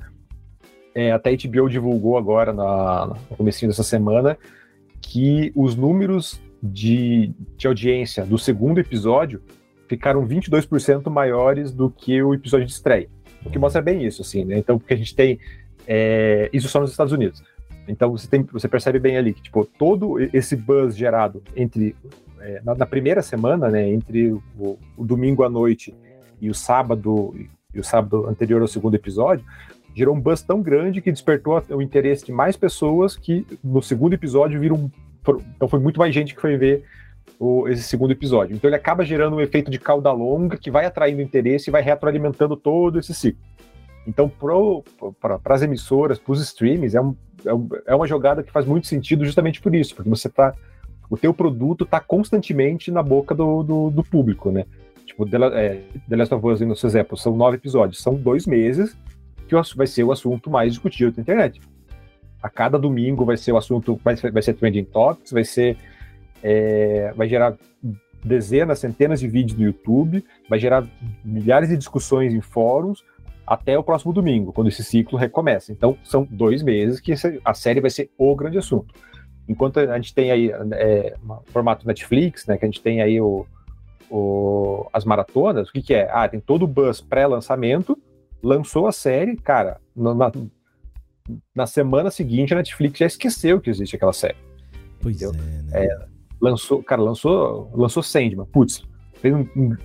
é, 0.94 1.12
até 1.12 1.32
a 1.32 1.34
HBO 1.34 1.68
divulgou 1.68 2.18
agora 2.18 2.54
na, 2.54 3.08
no 3.08 3.36
começo 3.36 3.66
dessa 3.66 3.84
semana 3.84 4.38
que 5.02 5.52
os 5.56 5.76
números 5.76 6.40
de, 6.62 7.34
de 7.58 7.68
audiência 7.68 8.26
do 8.26 8.38
segundo 8.38 8.80
episódio 8.80 9.42
ficaram 9.88 10.28
22% 10.28 11.10
maiores 11.10 11.72
do 11.72 11.90
que 11.90 12.22
o 12.22 12.34
episódio 12.34 12.66
de 12.66 12.74
estreia. 12.74 13.10
O 13.46 13.50
que 13.50 13.60
mostra 13.60 13.82
bem 13.82 14.06
isso, 14.06 14.22
assim, 14.22 14.46
né? 14.46 14.58
Então, 14.58 14.78
porque 14.80 14.94
a 14.94 14.98
gente 14.98 15.16
tem. 15.16 15.40
É, 15.86 16.50
isso 16.54 16.70
só 16.70 16.80
nos 16.80 16.92
Estados 16.92 17.12
Unidos. 17.12 17.44
Então 17.88 18.12
você, 18.12 18.28
tem, 18.28 18.44
você 18.44 18.68
percebe 18.68 19.00
bem 19.00 19.18
ali 19.18 19.34
que 19.34 19.42
tipo, 19.42 19.66
todo 19.66 20.18
esse 20.34 20.56
buzz 20.56 20.96
gerado 20.96 21.44
entre 21.56 21.96
é, 22.40 22.62
na, 22.64 22.76
na, 22.76 22.86
primeira 22.86 23.22
semana, 23.22 23.70
né, 23.70 23.90
entre 23.90 24.32
o, 24.58 24.80
o, 24.98 25.06
domingo 25.06 25.44
à 25.44 25.50
noite 25.50 25.94
e 26.40 26.50
o 26.50 26.54
sábado 26.54 27.36
e 27.74 27.80
o 27.80 27.84
sábado 27.84 28.28
anterior 28.28 28.62
ao 28.62 28.68
segundo 28.68 28.96
episódio, 28.96 29.46
gerou 29.94 30.16
um 30.16 30.20
buzz 30.20 30.42
tão 30.42 30.62
grande 30.62 31.02
que 31.02 31.12
despertou 31.12 31.62
o 31.70 31.82
interesse 31.82 32.26
de 32.26 32.32
mais 32.32 32.56
pessoas 32.56 33.18
que 33.18 33.46
no 33.64 33.82
segundo 33.82 34.14
episódio 34.14 34.60
viram 34.60 34.92
então 35.56 35.68
foi 35.68 35.80
muito 35.80 36.00
mais 36.00 36.14
gente 36.14 36.36
que 36.36 36.42
foi 36.42 36.58
ver 36.58 36.84
o, 37.40 37.68
esse 37.68 37.84
segundo 37.84 38.12
episódio. 38.12 38.56
Então 38.56 38.70
ele 38.70 38.76
acaba 38.76 39.04
gerando 39.04 39.36
um 39.36 39.42
efeito 39.42 39.70
de 39.70 39.80
cauda 39.80 40.12
longa 40.12 40.58
que 40.58 40.72
vai 40.72 40.86
atraindo 40.86 41.22
interesse 41.22 41.70
e 41.70 41.72
vai 41.72 41.82
retroalimentando 41.82 42.56
todo 42.56 43.00
esse 43.00 43.14
ciclo. 43.14 43.42
Então, 44.06 44.30
para 44.30 45.40
as 45.56 45.62
emissoras, 45.62 46.20
para 46.20 46.34
os 46.34 46.42
streams, 46.42 46.96
é, 46.96 47.02
um, 47.02 47.16
é, 47.46 47.92
é, 47.92 47.96
uma 47.96 48.08
jogada 48.08 48.44
que 48.44 48.52
faz 48.52 48.66
muito 48.66 48.88
sentido 48.88 49.24
justamente 49.26 49.62
por 49.62 49.74
isso, 49.74 49.96
porque 49.96 50.10
você 50.10 50.30
tá. 50.30 50.54
O 51.10 51.18
teu 51.18 51.34
produto 51.34 51.84
está 51.84 52.00
constantemente 52.00 52.90
na 52.90 53.04
boca 53.04 53.36
do, 53.36 53.62
do, 53.62 53.90
do, 53.90 54.04
público, 54.04 54.52
né? 54.52 54.66
Tipo, 55.06 55.26
The, 55.26 55.38
é, 55.54 55.82
The 56.10 56.16
Last 56.16 56.34
of 56.34 56.48
Us, 56.48 57.20
são 57.22 57.36
nove 57.36 57.58
episódios, 57.58 58.02
são 58.02 58.16
dois 58.16 58.48
meses 58.48 58.98
que 59.48 59.56
vai 59.78 59.86
ser 59.86 60.04
o 60.04 60.12
assunto 60.12 60.50
mais 60.50 60.72
discutido 60.72 61.12
da 61.12 61.22
internet. 61.22 61.62
A 62.42 62.50
cada 62.50 62.80
domingo 62.80 63.26
vai 63.26 63.38
ser 63.38 63.52
o 63.52 63.58
assunto, 63.58 64.00
vai, 64.04 64.16
vai 64.16 64.42
ser 64.42 64.54
trending 64.54 64.86
topics, 64.86 65.32
vai 65.32 65.44
ser. 65.44 65.78
É, 66.44 67.14
vai 67.16 67.28
gerar 67.28 67.58
dezenas, 68.24 68.80
centenas 68.80 69.20
de 69.20 69.28
vídeos 69.28 69.58
no 69.58 69.66
YouTube, 69.66 70.24
vai 70.50 70.60
gerar 70.60 70.86
milhares 71.24 71.70
de 71.70 71.78
discussões 71.78 72.34
em 72.34 72.42
fóruns, 72.42 73.04
até 73.46 73.78
o 73.78 73.84
próximo 73.84 74.14
domingo, 74.14 74.54
quando 74.54 74.70
esse 74.70 74.84
ciclo 74.84 75.18
recomeça. 75.18 75.72
Então, 75.72 75.98
são 76.04 76.28
dois 76.30 76.64
meses 76.64 77.00
que 77.00 77.14
a 77.44 77.54
série 77.54 77.82
vai 77.82 77.90
ser 77.90 78.10
o 78.18 78.36
grande 78.36 78.58
assunto. 78.58 78.94
Enquanto 79.48 79.80
a 79.80 79.96
gente 79.98 80.14
tem 80.14 80.32
aí 80.32 80.52
é, 80.72 81.16
formato 81.48 81.86
Netflix, 81.86 82.46
né, 82.48 82.58
que 82.58 82.64
a 82.64 82.68
gente 82.68 82.82
tem 82.82 83.02
aí 83.02 83.20
o, 83.20 83.46
o, 84.10 84.88
as 84.94 85.04
maratonas, 85.04 85.70
o 85.70 85.74
que, 85.74 85.82
que 85.82 85.94
é? 85.94 86.10
Ah, 86.10 86.28
tem 86.30 86.40
todo 86.40 86.64
o 86.64 86.68
buzz 86.68 87.02
pré-lançamento, 87.02 87.98
lançou 88.42 88.88
a 88.88 88.94
série, 88.94 89.36
cara, 89.36 89.82
na, 89.94 90.32
na, 91.54 91.68
semana 91.68 92.10
seguinte 92.10 92.54
a 92.54 92.58
Netflix 92.58 93.00
já 93.00 93.06
esqueceu 93.06 93.60
que 93.60 93.70
existe 93.70 93.98
aquela 93.98 94.14
série. 94.14 94.38
Pois 95.02 95.22
entendeu? 95.22 95.42
é, 95.42 95.62
né? 95.62 95.86
é, 95.88 96.13
lançou, 96.44 96.84
cara, 96.84 97.02
lançou, 97.02 97.72
lançou 97.74 98.04
Sandman, 98.04 98.46
putz, 98.46 98.84
fez 99.14 99.34
um, 99.34 99.48
um, 99.56 99.76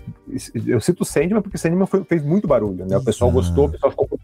eu 0.66 0.80
cito 0.80 1.04
Sandman 1.04 1.40
porque 1.40 1.56
Sandman 1.56 1.86
foi, 1.86 2.02
fez 2.02 2.22
muito 2.24 2.48
barulho, 2.48 2.84
né? 2.84 2.96
O 2.96 3.04
pessoal 3.04 3.30
gostou, 3.30 3.66
o 3.66 3.70
pessoal, 3.70 3.90
ficou, 3.92 4.20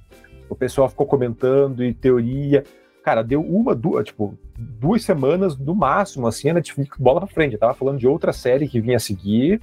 o 0.49 0.55
pessoal 0.57 0.89
ficou 0.89 1.07
comentando 1.07 1.85
e 1.85 1.95
teoria. 1.95 2.65
Cara, 3.05 3.23
deu 3.23 3.41
uma, 3.41 3.75
duas, 3.75 4.07
tipo, 4.07 4.37
duas 4.59 5.05
semanas 5.05 5.57
no 5.57 5.75
máximo, 5.75 6.27
assim, 6.27 6.49
a 6.49 6.55
Netflix 6.55 6.99
bola 6.99 7.21
pra 7.21 7.29
frente. 7.29 7.53
Eu 7.53 7.59
tava 7.59 7.75
falando 7.75 7.99
de 7.99 8.09
outra 8.09 8.33
série 8.33 8.67
que 8.67 8.81
vinha 8.81 8.97
a 8.97 9.01
seguir 9.01 9.61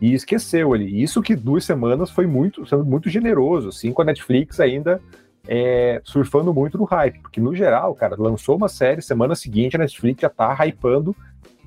e 0.00 0.14
esqueceu 0.14 0.72
ali. 0.72 1.02
Isso 1.02 1.22
que 1.22 1.36
duas 1.36 1.64
semanas 1.64 2.10
foi 2.10 2.26
muito, 2.26 2.66
sendo 2.66 2.84
muito 2.84 3.08
generoso, 3.08 3.68
assim, 3.68 3.92
com 3.92 4.02
a 4.02 4.06
Netflix 4.06 4.58
ainda 4.58 5.00
é, 5.46 6.00
surfando 6.02 6.52
muito 6.52 6.78
no 6.78 6.84
hype. 6.84 7.20
Porque, 7.20 7.40
no 7.40 7.54
geral, 7.54 7.94
cara, 7.94 8.16
lançou 8.18 8.56
uma 8.56 8.68
série, 8.68 9.02
semana 9.02 9.34
seguinte 9.36 9.76
a 9.76 9.78
Netflix 9.78 10.22
já 10.22 10.30
tá 10.30 10.56
hypando 10.64 11.14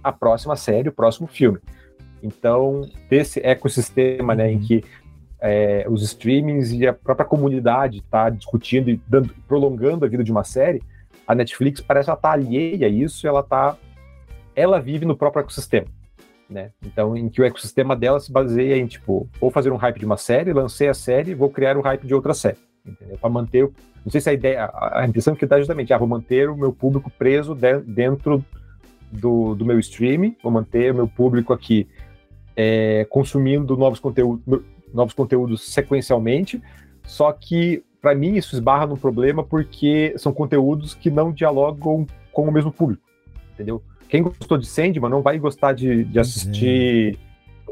a 0.03 0.11
próxima 0.11 0.55
série, 0.55 0.89
o 0.89 0.93
próximo 0.93 1.27
filme. 1.27 1.59
Então, 2.21 2.87
desse 3.09 3.39
ecossistema 3.39 4.35
né, 4.35 4.51
em 4.51 4.57
uhum. 4.57 4.61
que 4.61 4.83
é, 5.41 5.85
os 5.89 6.03
streamings 6.03 6.71
e 6.71 6.85
a 6.85 6.93
própria 6.93 7.25
comunidade 7.25 7.97
está 7.97 8.29
discutindo 8.29 8.89
e 8.91 9.01
dando, 9.07 9.33
prolongando 9.47 10.05
a 10.05 10.07
vida 10.07 10.23
de 10.23 10.31
uma 10.31 10.43
série, 10.43 10.83
a 11.27 11.33
Netflix 11.33 11.81
parece 11.81 12.09
ela 12.09 12.17
tá 12.17 12.31
alheia 12.31 12.85
a 12.85 12.89
isso, 12.89 13.27
ela 13.27 13.41
tá, 13.41 13.75
ela 14.55 14.79
vive 14.79 15.03
no 15.03 15.17
próprio 15.17 15.41
ecossistema, 15.41 15.87
né? 16.47 16.71
Então, 16.85 17.17
em 17.17 17.27
que 17.27 17.41
o 17.41 17.45
ecossistema 17.45 17.95
dela 17.95 18.19
se 18.19 18.31
baseia 18.31 18.77
em 18.77 18.85
tipo, 18.85 19.27
vou 19.39 19.49
fazer 19.49 19.71
um 19.71 19.77
hype 19.77 19.99
de 19.99 20.05
uma 20.05 20.17
série, 20.17 20.53
lancei 20.53 20.89
a 20.89 20.93
série, 20.93 21.33
vou 21.33 21.49
criar 21.49 21.75
o 21.75 21.81
hype 21.81 22.05
de 22.05 22.13
outra 22.13 22.35
série, 22.35 22.59
entendeu? 22.85 23.17
Para 23.17 23.29
manter, 23.29 23.63
não 24.05 24.11
sei 24.11 24.21
se 24.21 24.29
a 24.29 24.33
ideia, 24.33 24.69
a, 24.73 25.07
impressão 25.07 25.33
que 25.33 25.45
dá 25.45 25.55
é 25.55 25.59
justamente, 25.59 25.91
ah, 25.91 25.97
vou 25.97 26.07
manter 26.07 26.49
o 26.49 26.57
meu 26.57 26.71
público 26.71 27.09
preso 27.09 27.55
de, 27.55 27.79
dentro 27.79 28.45
do, 29.11 29.55
do 29.55 29.65
meu 29.65 29.79
streaming, 29.79 30.35
vou 30.41 30.51
manter 30.51 30.91
o 30.91 30.95
meu 30.95 31.07
público 31.07 31.53
aqui 31.53 31.87
é, 32.55 33.05
consumindo 33.09 33.75
novos, 33.75 33.99
conteúdo, 33.99 34.63
novos 34.93 35.13
conteúdos 35.13 35.73
sequencialmente, 35.73 36.61
só 37.03 37.31
que 37.31 37.83
para 38.01 38.15
mim 38.15 38.35
isso 38.35 38.55
esbarra 38.55 38.87
num 38.87 38.95
problema 38.95 39.43
porque 39.43 40.13
são 40.17 40.33
conteúdos 40.33 40.93
que 40.93 41.09
não 41.09 41.31
dialogam 41.31 42.07
com 42.31 42.47
o 42.47 42.51
mesmo 42.51 42.71
público, 42.71 43.03
entendeu? 43.53 43.81
Quem 44.09 44.23
gostou 44.23 44.57
de 44.57 44.65
Sandman 44.65 45.09
não 45.09 45.21
vai 45.21 45.37
gostar 45.37 45.73
de, 45.73 46.03
de 46.03 46.19
assistir 46.19 47.17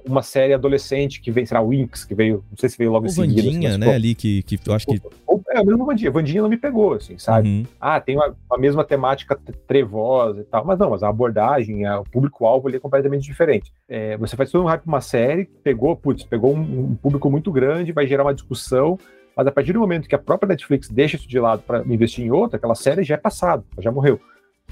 uma 0.10 0.22
série 0.22 0.54
adolescente 0.54 1.22
que 1.22 1.32
veio, 1.32 1.48
será 1.48 1.62
Winx, 1.62 2.06
que 2.06 2.16
veio, 2.16 2.44
não 2.50 2.58
sei 2.58 2.70
se 2.70 2.78
veio 2.78 2.92
logo 2.92 3.06
o 3.06 3.08
em 3.08 3.12
seguida. 3.12 3.42
Vandinha, 3.42 3.70
assim, 3.70 3.78
né, 3.78 3.94
ali, 3.94 4.16
que, 4.16 4.44
que 4.44 4.60
eu 4.66 4.74
acho 4.74 4.86
que... 4.86 5.02
é, 5.50 5.60
a 5.60 5.64
mesma 5.64 5.86
Vandinha. 5.86 6.12
Vandinha 6.12 6.42
não 6.42 6.50
me 6.50 6.58
pegou, 6.58 6.94
assim, 6.94 7.18
sabe? 7.18 7.48
Uhum. 7.48 7.66
Ah, 7.80 8.00
tem 8.00 8.16
uma, 8.16 8.36
a 8.52 8.58
mesma 8.58 8.84
temática 8.84 9.40
trevosa 9.68 10.42
e 10.42 10.44
tal, 10.44 10.66
mas 10.66 10.78
não, 10.78 10.90
mas 10.92 11.04
a 11.04 11.10
abordagem, 11.10 11.86
a, 11.86 12.00
o 12.00 12.04
público-alvo 12.04 12.68
ali 12.68 12.78
é 12.78 12.80
completamente 12.80 13.24
diferente. 13.24 13.72
É, 13.88 14.18
você 14.18 14.36
faz 14.36 14.52
todo 14.52 14.64
um 14.64 14.68
hype 14.68 14.86
uma 14.86 15.02
série, 15.02 15.46
pegou, 15.64 15.96
putz, 15.96 16.24
pegou 16.24 16.56
um, 16.56 16.92
um 16.92 16.96
público 16.96 17.30
muito 17.30 17.52
grande, 17.52 17.92
vai 17.92 18.08
gerar 18.08 18.24
uma 18.24 18.34
discussão, 18.34 18.98
mas 19.36 19.48
a 19.48 19.52
partir 19.52 19.74
do 19.74 19.80
momento 19.80 20.08
que 20.08 20.16
a 20.16 20.20
própria 20.20 20.50
Netflix 20.50 20.90
deixa 20.90 21.16
isso 21.16 21.28
de 21.28 21.40
lado 21.40 21.64
para 21.66 21.80
investir 21.86 22.26
em 22.26 22.32
outra, 22.32 22.58
aquela 22.58 22.76
série 22.76 23.04
já 23.04 23.16
é 23.16 23.18
passado, 23.18 23.64
já 23.80 23.92
morreu. 23.92 24.20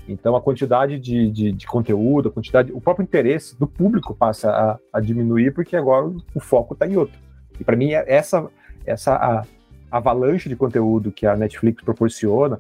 Então 0.08 0.36
a 0.36 0.42
quantidade 0.42 1.00
de, 1.00 1.30
de, 1.30 1.52
de, 1.52 1.68
conteúdo, 1.68 2.30
a 2.30 2.32
quantidade, 2.32 2.72
o 2.72 2.80
próprio 2.80 3.04
interesse 3.04 3.58
do 3.60 3.68
público 3.68 4.16
passa 4.16 4.50
a, 4.50 4.80
a 4.94 5.00
diminuir 5.02 5.54
porque 5.54 5.76
agora 5.76 6.08
o 6.34 6.40
foco 6.40 6.74
está 6.74 6.88
em 6.88 6.96
outro. 6.96 7.20
E 7.60 7.64
para 7.64 7.76
mim 7.76 7.92
é 7.92 8.04
essa 8.08 8.48
essa 8.86 9.16
a, 9.16 9.46
avalanche 9.92 10.50
de 10.50 10.56
conteúdo 10.56 11.12
que 11.12 11.26
a 11.26 11.36
Netflix 11.36 11.84
proporciona, 11.84 12.58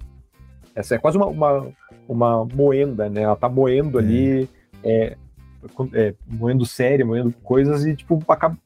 essa 0.75 0.95
é 0.95 0.97
quase 0.97 1.17
uma, 1.17 1.25
uma, 1.25 1.67
uma 2.07 2.45
moenda, 2.45 3.09
né? 3.09 3.21
Ela 3.21 3.33
está 3.33 3.49
moendo 3.49 3.97
ali, 3.97 4.47
é, 4.83 5.17
é, 5.93 6.13
moendo 6.27 6.65
série, 6.65 7.03
moendo 7.03 7.31
coisas 7.43 7.85
e 7.85 7.95
tipo 7.95 8.23
acaba, 8.27 8.57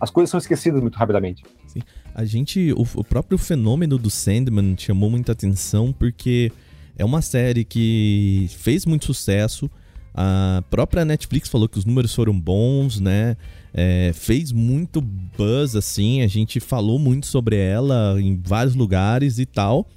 as 0.00 0.10
coisas 0.10 0.30
são 0.30 0.38
esquecidas 0.38 0.80
muito 0.80 0.96
rapidamente. 0.96 1.44
Sim. 1.66 1.80
A 2.14 2.24
gente, 2.24 2.72
o, 2.72 2.82
o 2.82 3.04
próprio 3.04 3.38
fenômeno 3.38 3.96
do 3.96 4.10
Sandman 4.10 4.76
chamou 4.76 5.08
muita 5.08 5.32
atenção 5.32 5.92
porque 5.92 6.52
é 6.98 7.04
uma 7.04 7.22
série 7.22 7.64
que 7.64 8.50
fez 8.58 8.84
muito 8.84 9.06
sucesso. 9.06 9.70
A 10.12 10.64
própria 10.68 11.04
Netflix 11.04 11.48
falou 11.48 11.68
que 11.68 11.78
os 11.78 11.84
números 11.84 12.12
foram 12.12 12.38
bons, 12.38 12.98
né? 12.98 13.36
É, 13.72 14.10
fez 14.12 14.50
muito 14.50 15.00
buzz, 15.00 15.76
assim. 15.76 16.22
A 16.22 16.26
gente 16.26 16.58
falou 16.58 16.98
muito 16.98 17.26
sobre 17.26 17.56
ela 17.56 18.20
em 18.20 18.36
vários 18.44 18.74
lugares 18.74 19.38
e 19.38 19.46
tal. 19.46 19.88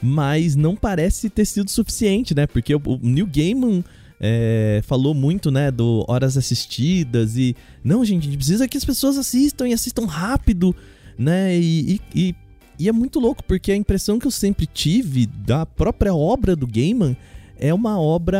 Mas 0.00 0.56
não 0.56 0.74
parece 0.74 1.28
ter 1.28 1.44
sido 1.44 1.70
suficiente, 1.70 2.34
né? 2.34 2.46
Porque 2.46 2.74
o, 2.74 2.80
Neil 3.02 3.26
Gaiman 3.26 3.84
é, 4.18 4.80
falou 4.82 5.12
muito, 5.12 5.50
né? 5.50 5.70
Do 5.70 6.06
horas 6.08 6.38
assistidas 6.38 7.36
e... 7.36 7.54
Não, 7.84 8.02
gente, 8.02 8.22
a 8.22 8.24
gente 8.30 8.38
precisa 8.38 8.66
que 8.66 8.78
as 8.78 8.84
pessoas 8.84 9.18
assistam 9.18 9.68
e 9.68 9.74
assistam 9.74 10.06
rápido, 10.06 10.74
né? 11.18 11.54
E, 11.58 12.00
e, 12.14 12.28
e 12.28 12.34
e 12.78 12.88
é 12.88 12.92
muito 12.92 13.18
louco, 13.18 13.42
porque 13.44 13.72
a 13.72 13.76
impressão 13.76 14.18
que 14.18 14.26
eu 14.26 14.30
sempre 14.30 14.66
tive 14.66 15.26
da 15.26 15.64
própria 15.64 16.14
obra 16.14 16.54
do 16.54 16.66
Gaiman 16.66 17.16
é 17.58 17.72
uma 17.72 17.98
obra 17.98 18.38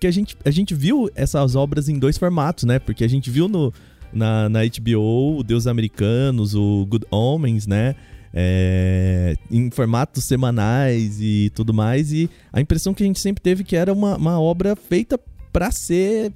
que 0.00 0.06
a 0.06 0.10
gente, 0.10 0.36
a 0.44 0.50
gente 0.50 0.74
viu 0.74 1.10
essas 1.14 1.54
obras 1.54 1.88
em 1.88 1.98
dois 1.98 2.16
formatos, 2.16 2.64
né? 2.64 2.78
Porque 2.78 3.04
a 3.04 3.08
gente 3.08 3.30
viu 3.30 3.48
no, 3.48 3.72
na, 4.12 4.48
na 4.48 4.60
HBO 4.64 5.38
o 5.38 5.42
Deus 5.42 5.66
Americanos, 5.66 6.54
o 6.54 6.86
Good 6.86 7.06
Omens, 7.10 7.66
né? 7.66 7.94
É, 8.32 9.36
em 9.50 9.70
formatos 9.70 10.24
semanais 10.24 11.18
e 11.20 11.50
tudo 11.54 11.74
mais. 11.74 12.12
E 12.12 12.30
a 12.52 12.60
impressão 12.60 12.94
que 12.94 13.02
a 13.02 13.06
gente 13.06 13.20
sempre 13.20 13.42
teve 13.42 13.62
que 13.62 13.76
era 13.76 13.92
uma, 13.92 14.16
uma 14.16 14.40
obra 14.40 14.74
feita 14.74 15.20
para 15.52 15.70
ser 15.70 16.32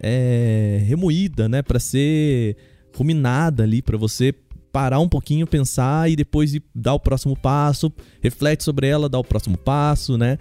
é, 0.00 0.82
remoída, 0.86 1.48
né? 1.48 1.62
Para 1.62 1.78
ser 1.78 2.56
ruminada 2.94 3.62
ali, 3.62 3.82
para 3.82 3.98
você 3.98 4.34
parar 4.76 5.00
um 5.00 5.08
pouquinho, 5.08 5.46
pensar 5.46 6.10
e 6.10 6.14
depois 6.14 6.54
dar 6.74 6.92
o 6.92 7.00
próximo 7.00 7.34
passo, 7.34 7.90
reflete 8.20 8.62
sobre 8.62 8.86
ela, 8.86 9.08
dá 9.08 9.18
o 9.18 9.24
próximo 9.24 9.56
passo, 9.56 10.18
né? 10.18 10.36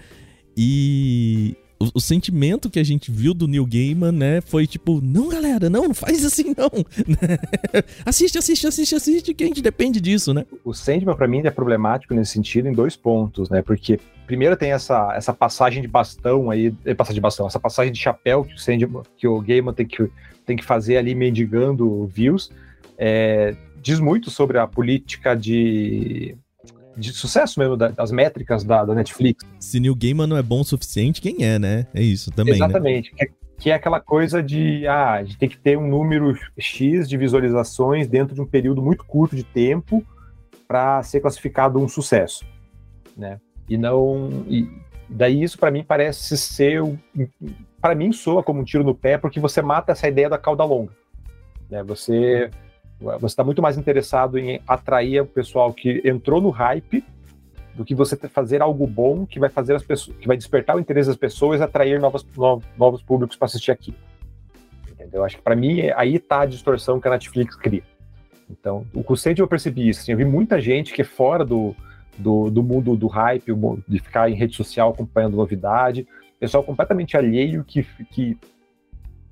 E 0.57 1.55
o, 1.79 1.85
o, 1.93 2.01
sentimento 2.01 2.69
que 2.69 2.77
a 2.77 2.83
gente 2.83 3.09
viu 3.09 3.33
do 3.33 3.47
Neil 3.47 3.65
Gaiman, 3.65 4.11
né, 4.11 4.41
foi 4.41 4.67
tipo, 4.67 4.99
não, 5.01 5.29
galera, 5.29 5.69
não, 5.69 5.83
não 5.87 5.93
faz 5.93 6.25
assim 6.25 6.53
não. 6.57 6.69
assiste, 8.05 8.37
assiste, 8.37 8.67
assiste, 8.67 8.95
assiste, 8.95 9.33
que 9.33 9.45
a 9.45 9.47
gente 9.47 9.61
depende 9.61 10.01
disso, 10.01 10.33
né? 10.33 10.45
O 10.65 10.73
Sandman 10.73 11.15
para 11.15 11.29
mim 11.29 11.41
é 11.45 11.49
problemático 11.49 12.13
nesse 12.13 12.33
sentido 12.33 12.67
em 12.67 12.73
dois 12.73 12.97
pontos, 12.97 13.49
né? 13.49 13.61
Porque 13.61 14.01
primeiro 14.27 14.57
tem 14.57 14.73
essa, 14.73 15.13
essa 15.15 15.33
passagem 15.33 15.81
de 15.81 15.87
bastão 15.87 16.51
aí, 16.51 16.75
é, 16.83 16.93
passagem 16.93 17.15
de 17.15 17.21
bastão, 17.21 17.47
essa 17.47 17.59
passagem 17.59 17.93
de 17.93 17.99
chapéu 17.99 18.43
que 18.43 18.55
o 18.55 18.59
Sandman, 18.59 19.03
que 19.15 19.29
o 19.29 19.39
Gaiman 19.39 19.73
tem 19.73 19.85
que, 19.85 20.11
tem 20.45 20.57
que 20.57 20.65
fazer 20.65 20.97
ali 20.97 21.15
mendigando 21.15 22.05
views, 22.07 22.51
é, 22.97 23.55
diz 23.85 23.99
muito 23.99 24.31
sobre 24.31 24.57
a 24.57 24.65
política 24.65 25.35
de 25.35 26.35
de 26.97 27.11
sucesso 27.11 27.59
mesmo, 27.59 27.75
das 27.75 28.09
métricas 28.09 28.63
da, 28.63 28.85
da, 28.85 28.95
Netflix. 28.95 29.45
Se 29.59 29.81
New 29.81 29.93
Gaiman 29.93 30.27
não 30.27 30.37
é 30.37 30.41
bom 30.41 30.61
o 30.61 30.63
suficiente, 30.63 31.21
quem 31.21 31.43
é, 31.43 31.59
né? 31.59 31.85
É 31.93 32.01
isso 32.01 32.31
também. 32.31 32.53
Né? 32.53 32.65
Exatamente. 32.65 33.13
Né? 33.19 33.27
Que, 33.59 33.69
é, 33.69 33.73
aquela 33.73 33.99
coisa 33.99 34.41
de, 34.41 34.87
ah, 34.87 35.15
a 35.15 35.23
gente 35.23 35.37
tem 35.37 35.49
que 35.49 35.57
ter 35.57 35.77
um 35.77 35.89
número 35.89 36.33
X 36.57 37.09
de 37.09 37.17
visualizações 37.17 38.07
dentro 38.07 38.33
de 38.33 38.39
um 38.39 38.45
período 38.45 38.81
muito 38.81 39.03
curto 39.03 39.35
de 39.35 39.43
tempo 39.43 40.05
para 40.65 41.03
ser 41.03 41.19
classificado 41.19 41.79
um 41.79 41.87
sucesso, 41.87 42.45
né? 43.15 43.41
E 43.67 43.77
não. 43.77 44.45
E 44.47 44.65
daí 45.09 45.43
isso 45.43 45.59
para 45.59 45.71
mim 45.71 45.83
parece 45.83 46.37
ser. 46.37 46.81
Para 47.81 47.93
mim 47.93 48.13
soa 48.13 48.41
como 48.41 48.61
um 48.61 48.63
tiro 48.63 48.85
no 48.85 48.95
pé, 48.95 49.17
porque 49.17 49.39
você 49.39 49.61
mata 49.61 49.91
essa 49.91 50.07
ideia 50.07 50.29
da 50.29 50.37
cauda 50.37 50.63
longa. 50.63 50.93
Né? 51.69 51.83
Você 51.83 52.49
você 52.99 53.25
está 53.25 53.43
muito 53.43 53.61
mais 53.61 53.77
interessado 53.77 54.37
em 54.37 54.61
atrair 54.67 55.21
o 55.21 55.25
pessoal 55.25 55.73
que 55.73 56.01
entrou 56.05 56.41
no 56.41 56.49
hype 56.49 57.03
do 57.73 57.83
que 57.83 57.93
você 57.93 58.15
fazer 58.15 58.61
algo 58.61 58.87
bom 58.87 59.25
que 59.25 59.39
vai 59.39 59.49
fazer 59.49 59.75
as 59.75 59.83
pessoas, 59.83 60.15
que 60.17 60.27
vai 60.27 60.37
despertar 60.37 60.75
o 60.77 60.79
interesse 60.79 61.09
das 61.09 61.17
pessoas 61.17 61.59
atrair 61.59 61.99
novos, 61.99 62.25
novos 62.77 63.01
públicos 63.01 63.35
para 63.35 63.47
assistir 63.47 63.71
aqui. 63.71 63.93
Entendeu? 64.89 65.25
Acho 65.25 65.37
que 65.37 65.43
para 65.43 65.55
mim 65.55 65.81
aí 65.95 66.15
está 66.15 66.41
a 66.41 66.45
distorção 66.45 66.99
que 66.99 67.07
a 67.07 67.11
Netflix 67.11 67.55
cria. 67.55 67.83
Então, 68.49 68.85
o 68.93 69.03
conceito 69.03 69.41
eu 69.41 69.47
percebi 69.47 69.89
isso. 69.89 70.01
Assim, 70.01 70.11
eu 70.13 70.17
vi 70.17 70.25
muita 70.25 70.61
gente 70.61 70.93
que 70.93 71.01
é 71.01 71.05
fora 71.05 71.43
do, 71.43 71.75
do, 72.17 72.49
do 72.49 72.63
mundo 72.63 72.95
do 72.95 73.07
hype, 73.07 73.51
de 73.87 73.99
ficar 73.99 74.29
em 74.29 74.35
rede 74.35 74.55
social 74.55 74.91
acompanhando 74.91 75.35
novidade, 75.35 76.07
pessoal 76.39 76.63
completamente 76.63 77.17
alheio 77.17 77.63
que, 77.63 77.83
que 78.11 78.37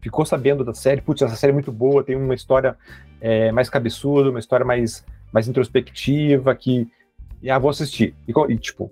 ficou 0.03 0.25
sabendo 0.25 0.65
da 0.65 0.73
série, 0.73 1.01
putz, 1.01 1.21
essa 1.21 1.35
série 1.37 1.51
é 1.51 1.53
muito 1.53 1.71
boa, 1.71 2.03
tem 2.03 2.15
uma 2.15 2.35
história 2.35 2.77
é, 3.21 3.51
mais 3.53 3.69
cabeçuda, 3.69 4.29
uma 4.29 4.39
história 4.39 4.65
mais, 4.65 5.05
mais 5.31 5.47
introspectiva, 5.47 6.53
que, 6.53 6.89
ah, 7.49 7.57
vou 7.57 7.69
assistir. 7.69 8.13
E, 8.27 8.33
e, 8.51 8.57
tipo, 8.57 8.91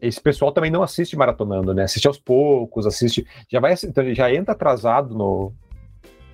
esse 0.00 0.18
pessoal 0.18 0.50
também 0.52 0.70
não 0.70 0.82
assiste 0.82 1.14
maratonando, 1.14 1.74
né? 1.74 1.82
Assiste 1.82 2.08
aos 2.08 2.18
poucos, 2.18 2.86
assiste, 2.86 3.26
já 3.50 3.60
vai, 3.60 3.74
então 3.84 4.14
já 4.14 4.32
entra 4.32 4.52
atrasado 4.52 5.14
no, 5.14 5.52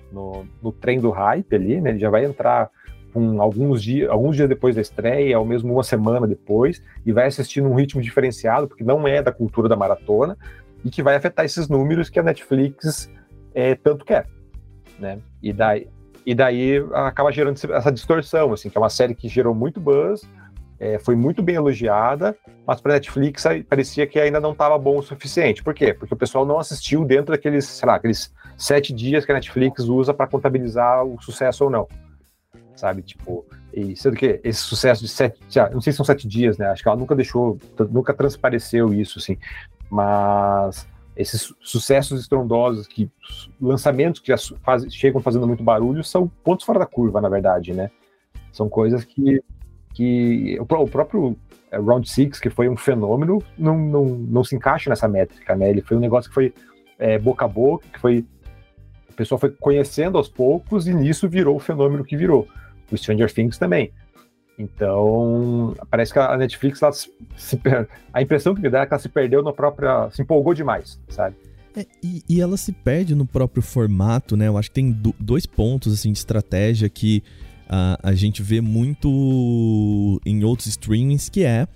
no, 0.09 0.47
no 0.61 0.71
trem 0.71 1.01
do 1.01 1.09
hype 1.09 1.53
ali, 1.53 1.81
né? 1.81 1.89
Ele 1.89 1.99
já 1.99 2.09
vai 2.09 2.23
entrar 2.23 2.69
com 3.11 3.41
alguns 3.41 3.83
dias, 3.83 4.09
alguns 4.09 4.37
dias 4.37 4.47
depois 4.47 4.75
da 4.75 4.81
estreia, 4.81 5.37
ou 5.37 5.45
mesmo 5.45 5.73
uma 5.73 5.83
semana 5.83 6.25
depois, 6.25 6.81
e 7.05 7.11
vai 7.11 7.27
assistir 7.27 7.61
num 7.61 7.75
ritmo 7.75 8.01
diferenciado, 8.01 8.69
porque 8.69 8.85
não 8.85 9.05
é 9.05 9.21
da 9.21 9.33
cultura 9.33 9.67
da 9.67 9.75
maratona, 9.75 10.37
e 10.83 10.89
que 10.89 11.03
vai 11.03 11.15
afetar 11.15 11.45
esses 11.45 11.67
números 11.67 12.09
que 12.09 12.19
a 12.19 12.23
Netflix 12.23 13.09
é, 13.53 13.75
tanto 13.75 14.05
quer, 14.05 14.27
né? 14.99 15.19
E 15.41 15.51
daí, 15.53 15.87
e 16.25 16.33
daí 16.33 16.77
acaba 16.93 17.31
gerando 17.31 17.57
essa 17.73 17.91
distorção, 17.91 18.53
assim, 18.53 18.69
que 18.69 18.77
é 18.77 18.81
uma 18.81 18.89
série 18.89 19.13
que 19.13 19.27
gerou 19.27 19.53
muito 19.53 19.79
buzz, 19.79 20.27
é, 20.79 20.99
foi 20.99 21.15
muito 21.15 21.41
bem 21.41 21.55
elogiada, 21.55 22.35
mas 22.67 22.81
para 22.81 22.93
Netflix 22.93 23.43
parecia 23.69 24.05
que 24.05 24.19
ainda 24.19 24.39
não 24.39 24.51
estava 24.51 24.77
bom 24.77 24.97
o 24.97 25.03
suficiente. 25.03 25.63
Por 25.63 25.73
quê? 25.73 25.93
Porque 25.93 26.13
o 26.13 26.17
pessoal 26.17 26.45
não 26.45 26.59
assistiu 26.59 27.05
dentro 27.05 27.31
daqueles, 27.31 27.65
sei 27.65 27.87
lá, 27.87 27.95
aqueles 27.95 28.33
sete 28.57 28.93
dias 28.93 29.25
que 29.25 29.31
a 29.31 29.35
Netflix 29.35 29.83
usa 29.83 30.13
para 30.13 30.27
contabilizar 30.27 31.05
o 31.05 31.21
sucesso 31.21 31.65
ou 31.65 31.69
não. 31.69 31.87
Sabe, 32.75 33.01
tipo, 33.01 33.45
e 33.73 33.95
sendo 33.95 34.17
que 34.17 34.41
esse 34.43 34.59
sucesso 34.59 35.01
de 35.01 35.07
sete, 35.07 35.39
não 35.71 35.79
sei 35.79 35.93
se 35.93 35.97
são 35.97 36.05
sete 36.05 36.27
dias, 36.27 36.57
né? 36.57 36.67
Acho 36.67 36.83
que 36.83 36.89
ela 36.89 36.97
nunca 36.97 37.15
deixou, 37.15 37.57
nunca 37.89 38.13
transpareceu 38.13 38.93
isso, 38.93 39.19
assim. 39.19 39.37
Mas 39.89 40.87
esses 41.15 41.53
sucessos 41.61 42.19
estrondosos, 42.19 42.87
que 42.87 43.09
lançamentos 43.61 44.19
que 44.19 44.27
já 44.27 44.37
faz, 44.63 44.85
chegam 44.93 45.21
fazendo 45.21 45.47
muito 45.47 45.63
barulho, 45.63 46.03
são 46.03 46.27
pontos 46.43 46.65
fora 46.65 46.79
da 46.79 46.85
curva, 46.85 47.21
na 47.21 47.29
verdade, 47.29 47.73
né? 47.73 47.91
São 48.51 48.67
coisas 48.67 49.03
que, 49.03 49.41
que 49.93 50.57
o, 50.59 50.63
o 50.63 50.87
próprio 50.87 51.37
é, 51.71 51.77
Round 51.77 52.09
Six, 52.09 52.39
que 52.39 52.49
foi 52.49 52.67
um 52.67 52.77
fenômeno, 52.77 53.41
não, 53.57 53.77
não, 53.77 54.05
não 54.05 54.43
se 54.43 54.55
encaixa 54.55 54.89
nessa 54.89 55.07
métrica, 55.07 55.55
né? 55.55 55.69
Ele 55.69 55.81
foi 55.81 55.97
um 55.97 55.99
negócio 55.99 56.29
que 56.29 56.35
foi 56.35 56.53
é, 56.97 57.17
boca 57.17 57.45
a 57.45 57.47
boca, 57.47 57.87
que 57.91 57.99
foi 57.99 58.25
a 59.09 59.15
pessoa 59.15 59.37
foi 59.37 59.51
conhecendo 59.51 60.17
aos 60.17 60.27
poucos 60.27 60.87
e 60.87 60.93
nisso 60.93 61.29
virou 61.29 61.55
o 61.55 61.59
fenômeno 61.59 62.03
que 62.03 62.17
virou. 62.17 62.47
O 62.91 62.97
Stranger 62.97 63.31
Things 63.31 63.57
também. 63.57 63.91
Então, 64.57 65.75
parece 65.89 66.13
que 66.13 66.19
a 66.19 66.37
Netflix, 66.37 66.81
ela 66.81 66.91
se, 66.91 67.09
a 68.13 68.21
impressão 68.21 68.53
que 68.53 68.61
me 68.61 68.69
dá 68.69 68.81
é 68.81 68.85
que 68.85 68.93
ela 68.93 69.01
se 69.01 69.09
perdeu 69.09 69.41
na 69.41 69.51
própria. 69.51 70.09
se 70.11 70.21
empolgou 70.21 70.53
demais, 70.53 70.99
sabe? 71.09 71.35
É, 71.75 71.87
e, 72.03 72.23
e, 72.29 72.39
ela 72.39 72.55
se 72.55 72.71
perde 72.71 73.15
no 73.15 73.25
próprio 73.25 73.63
formato, 73.63 74.37
né? 74.37 74.47
Eu 74.47 74.57
acho 74.57 74.69
que 74.69 74.75
tem 74.75 74.91
do, 74.91 75.13
dois 75.19 75.47
pontos 75.47 75.91
assim 75.91 76.11
de 76.11 76.19
estratégia 76.19 76.87
que 76.87 77.23
a 78.03 78.13
gente 78.13 78.43
vê 78.43 78.61
muito 78.61 80.21
em 80.23 80.43
outros 80.43 80.67
streamings, 80.67 81.27
que 81.27 81.43
é 81.43 81.67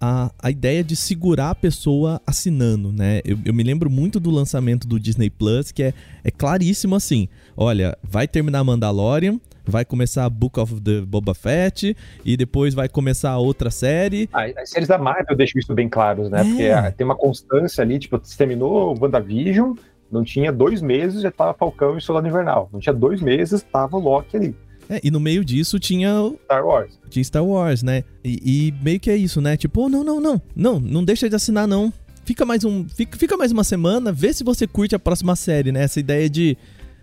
a, 0.00 0.32
a 0.42 0.50
ideia 0.50 0.82
de 0.82 0.96
segurar 0.96 1.50
a 1.50 1.54
pessoa 1.54 2.20
assinando, 2.26 2.92
né? 2.92 3.20
Eu, 3.24 3.38
eu 3.44 3.54
me 3.54 3.62
lembro 3.62 3.88
muito 3.88 4.18
do 4.18 4.30
lançamento 4.30 4.86
do 4.86 4.98
Disney 4.98 5.30
Plus, 5.30 5.72
que 5.72 5.84
é, 5.84 5.94
é 6.24 6.30
claríssimo 6.30 6.94
assim: 6.96 7.28
olha, 7.56 7.96
vai 8.02 8.26
terminar 8.26 8.64
Mandalorian 8.64 9.40
vai 9.66 9.84
começar 9.84 10.24
a 10.24 10.30
Book 10.30 10.58
of 10.58 10.80
the 10.80 11.00
Boba 11.00 11.34
Fett 11.34 11.96
e 12.24 12.36
depois 12.36 12.74
vai 12.74 12.88
começar 12.88 13.30
a 13.30 13.38
outra 13.38 13.70
série. 13.70 14.28
Ah, 14.32 14.44
as 14.58 14.70
séries 14.70 14.88
da 14.88 14.98
Marvel 14.98 15.36
deixam 15.36 15.58
isso 15.58 15.74
bem 15.74 15.88
claros, 15.88 16.30
né? 16.30 16.40
É. 16.40 16.44
Porque 16.44 16.64
ah, 16.64 16.90
tem 16.92 17.04
uma 17.04 17.16
constância 17.16 17.82
ali, 17.82 17.98
tipo, 17.98 18.18
terminou 18.18 18.94
o 18.94 19.00
WandaVision, 19.00 19.74
não 20.10 20.22
tinha 20.22 20.52
dois 20.52 20.80
meses, 20.80 21.22
já 21.22 21.30
tava 21.30 21.54
Falcão 21.54 21.98
e 21.98 22.00
Soldado 22.00 22.28
Invernal. 22.28 22.68
Não 22.72 22.80
tinha 22.80 22.92
dois 22.92 23.20
meses, 23.20 23.62
tava 23.62 23.96
o 23.96 24.00
Loki 24.00 24.36
ali. 24.36 24.56
É, 24.88 25.00
e 25.02 25.10
no 25.10 25.18
meio 25.18 25.44
disso 25.44 25.78
tinha 25.78 26.32
Star 26.44 26.64
Wars. 26.64 26.98
Tinha 27.10 27.24
Star 27.24 27.44
Wars, 27.44 27.82
né? 27.82 28.04
E, 28.24 28.68
e, 28.68 28.84
meio 28.84 29.00
que 29.00 29.10
é 29.10 29.16
isso, 29.16 29.40
né? 29.40 29.56
Tipo, 29.56 29.86
oh, 29.86 29.88
não, 29.88 30.04
não, 30.04 30.20
não, 30.20 30.40
não, 30.54 30.80
não 30.80 31.04
deixa 31.04 31.28
de 31.28 31.34
assinar, 31.34 31.66
não. 31.66 31.92
Fica 32.24 32.44
mais 32.44 32.64
um. 32.64 32.88
Fica, 32.88 33.16
fica 33.16 33.36
mais 33.36 33.52
uma 33.52 33.64
semana, 33.64 34.12
vê 34.12 34.32
se 34.32 34.42
você 34.42 34.66
curte 34.66 34.94
a 34.94 34.98
próxima 34.98 35.36
série, 35.36 35.70
né? 35.72 35.82
Essa 35.82 36.00
ideia 36.00 36.28
de 36.28 36.56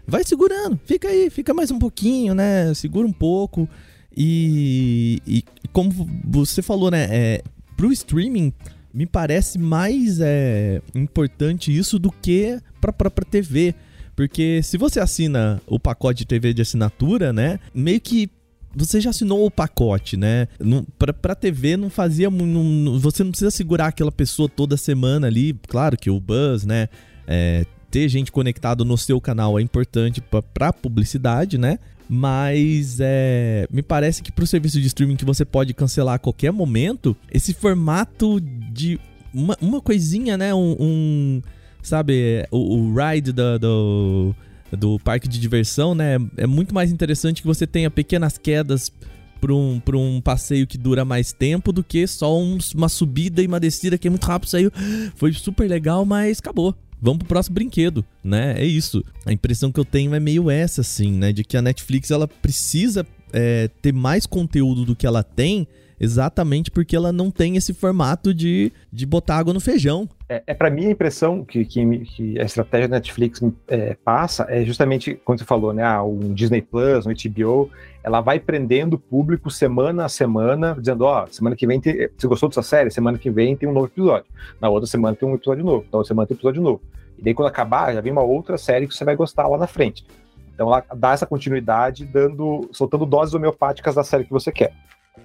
vai 0.08 0.24
segurando, 0.24 0.80
fica 0.86 1.08
aí, 1.08 1.30
fica 1.30 1.54
mais 1.54 1.72
um 1.72 1.80
pouquinho, 1.80 2.34
né? 2.34 2.74
Segura 2.74 3.08
um 3.08 3.14
pouco. 3.14 3.68
E, 4.16 5.22
e 5.26 5.44
como 5.72 5.92
você 6.24 6.62
falou, 6.62 6.92
né? 6.92 7.08
É, 7.10 7.44
pro 7.76 7.92
streaming, 7.92 8.54
me 8.94 9.06
parece 9.06 9.58
mais 9.58 10.20
é, 10.20 10.82
importante 10.94 11.76
isso 11.76 11.98
do 11.98 12.12
que 12.12 12.60
pra 12.80 12.94
própria 12.94 13.26
TV. 13.26 13.74
Porque 14.16 14.62
se 14.62 14.78
você 14.78 15.00
assina 15.00 15.60
o 15.66 15.80
pacote 15.80 16.20
de 16.20 16.26
TV 16.26 16.54
de 16.54 16.62
assinatura, 16.62 17.34
né? 17.34 17.60
Meio 17.74 18.00
que 18.00 18.30
você 18.76 19.02
já 19.02 19.10
assinou 19.10 19.46
o 19.46 19.52
pacote, 19.52 20.16
né? 20.18 20.48
Não, 20.60 20.86
pra, 20.98 21.12
pra 21.12 21.36
TV 21.36 21.76
não 21.78 21.90
fazia. 21.90 22.30
Não, 22.30 23.00
você 23.00 23.24
não 23.24 23.32
precisa 23.32 23.50
segurar 23.52 23.88
aquela 23.88 24.12
pessoa 24.12 24.48
toda 24.48 24.78
semana 24.78 25.28
ali. 25.28 25.54
Claro 25.68 25.98
que 25.98 26.10
o 26.10 26.20
Buzz, 26.20 26.64
né? 26.64 26.90
É, 27.28 27.66
ter 27.94 28.10
gente 28.10 28.32
conectado 28.32 28.84
no 28.84 28.98
seu 28.98 29.22
canal 29.22 29.60
é 29.60 29.62
importante 29.62 30.20
para 30.52 30.74
publicidade, 30.74 31.60
né? 31.60 31.78
Mas 32.10 32.98
é, 33.00 33.68
me 33.72 33.84
parece 33.84 34.24
que 34.24 34.32
para 34.32 34.44
o 34.44 34.48
serviço 34.48 34.82
de 34.82 34.88
streaming 34.88 35.16
que 35.16 35.24
você 35.24 35.46
pode 35.46 35.76
cancelar 35.76 36.16
a 36.16 36.20
qualquer 36.20 36.52
momento, 36.52 37.16
esse 37.32 37.54
formato 37.54 38.42
de 38.42 39.00
uma, 39.32 39.56
uma 39.62 39.80
coisinha, 39.80 40.36
né? 40.36 40.56
Um, 40.56 40.76
um 40.80 41.42
sabe, 41.84 42.48
o, 42.50 42.78
o 42.78 42.96
ride 42.96 43.32
do, 43.32 43.60
do, 43.60 44.36
do, 44.72 45.00
parque 45.00 45.28
de 45.28 45.40
diversão, 45.40 45.94
né? 45.94 46.18
É 46.36 46.48
muito 46.48 46.74
mais 46.74 46.92
interessante 46.92 47.44
que 47.44 47.48
você 47.48 47.68
tenha 47.68 47.92
pequenas 47.92 48.40
quedas 48.40 48.92
para 49.40 49.54
um, 49.54 49.80
um 49.94 50.20
passeio 50.20 50.66
que 50.66 50.80
dura 50.80 51.06
mais 51.06 51.32
tempo 51.32 51.72
do 51.72 51.84
que 51.84 52.08
só 52.08 52.40
um, 52.40 52.58
uma 52.74 52.90
subida 52.90 53.44
e 53.44 53.46
uma 53.46 53.60
descida 53.60 54.00
que 54.00 54.08
é 54.08 54.10
muito 54.10 54.26
rápido. 54.26 54.50
Saiu, 54.50 54.72
foi 55.16 55.32
super 55.32 55.70
legal, 55.70 56.04
mas 56.08 56.40
acabou 56.40 56.76
vamos 57.04 57.20
pro 57.20 57.28
próximo 57.28 57.56
brinquedo, 57.56 58.04
né? 58.24 58.56
É 58.58 58.66
isso. 58.66 59.04
A 59.26 59.34
impressão 59.34 59.72
que 59.72 59.80
eu 59.80 59.86
tenho 59.86 60.16
é 60.16 60.20
meio 60.20 60.50
essa, 60.50 60.82
assim, 60.82 61.12
né? 61.12 61.34
De 61.34 61.44
que 61.44 61.58
a 61.58 61.62
Netflix 61.62 62.10
ela 62.10 62.28
precisa 62.28 63.06
é, 63.34 63.70
ter 63.82 63.92
mais 63.92 64.26
conteúdo 64.26 64.86
do 64.86 64.96
que 64.96 65.06
ela 65.06 65.22
tem, 65.22 65.68
exatamente 66.04 66.70
porque 66.70 66.98
ela 66.98 67.14
não 67.14 67.32
tem 67.32 67.56
esse 67.56 67.74
formato 67.74 68.34
de, 68.34 68.74
de 68.92 69.06
botar 69.06 69.38
água 69.38 69.54
no 69.54 69.62
feijão. 69.62 70.08
É, 70.28 70.44
é 70.48 70.54
para 70.54 70.70
mim 70.70 70.88
a 70.88 70.92
impressão 70.92 71.46
que, 71.46 71.64
que, 71.64 72.00
que, 72.00 72.40
a 72.40 72.44
estratégia 72.44 72.90
da 72.90 72.98
Netflix 72.98 73.42
é, 73.70 73.96
passa 74.04 74.46
é 74.50 74.66
justamente, 74.66 75.14
como 75.24 75.38
você 75.38 75.46
falou, 75.46 75.72
né? 75.72 75.82
Ah, 75.82 76.04
um 76.04 76.34
Disney 76.34 76.62
Plus, 76.62 77.06
um 77.06 77.14
HBO, 77.14 77.72
ela 78.04 78.20
vai 78.20 78.38
prendendo 78.38 78.96
o 78.96 79.00
público 79.00 79.50
semana 79.50 80.04
a 80.04 80.10
semana, 80.10 80.76
dizendo, 80.78 81.06
ó, 81.06 81.24
oh, 81.24 81.34
semana 81.34 81.56
que 81.56 81.66
vem, 81.66 81.80
tem, 81.80 82.10
você 82.18 82.28
gostou 82.28 82.50
dessa 82.50 82.62
série? 82.62 82.92
Semana 82.92 83.18
que 83.18 83.32
vem 83.32 83.56
tem 83.56 83.70
um 83.70 83.74
novo 83.74 83.88
episódio. 83.88 84.26
Na 84.60 84.68
outra 84.68 84.88
semana 84.88 85.16
tem 85.16 85.28
um 85.28 85.36
episódio 85.36 85.64
novo. 85.64 85.86
Na 85.90 86.00
outra 86.00 86.10
semana 86.10 86.28
tem 86.28 86.36
um 86.36 86.38
episódio 86.38 86.62
novo. 86.62 86.82
E 87.18 87.24
daí 87.24 87.34
quando 87.34 87.48
acabar, 87.48 87.94
já 87.94 88.02
vem 88.02 88.12
uma 88.12 88.24
outra 88.24 88.58
série 88.58 88.88
que 88.88 88.94
você 88.94 89.06
vai 89.06 89.16
gostar 89.16 89.48
lá 89.48 89.58
na 89.58 89.68
frente. 89.68 90.06
Então 90.54 90.68
ela 90.68 90.84
dá 90.96 91.14
essa 91.14 91.26
continuidade, 91.26 92.06
dando, 92.06 92.70
soltando 92.74 93.06
doses 93.06 93.34
homeopáticas 93.34 93.96
da 93.96 94.04
série 94.04 94.26
que 94.26 94.32
você 94.32 94.52
quer. 94.52 94.74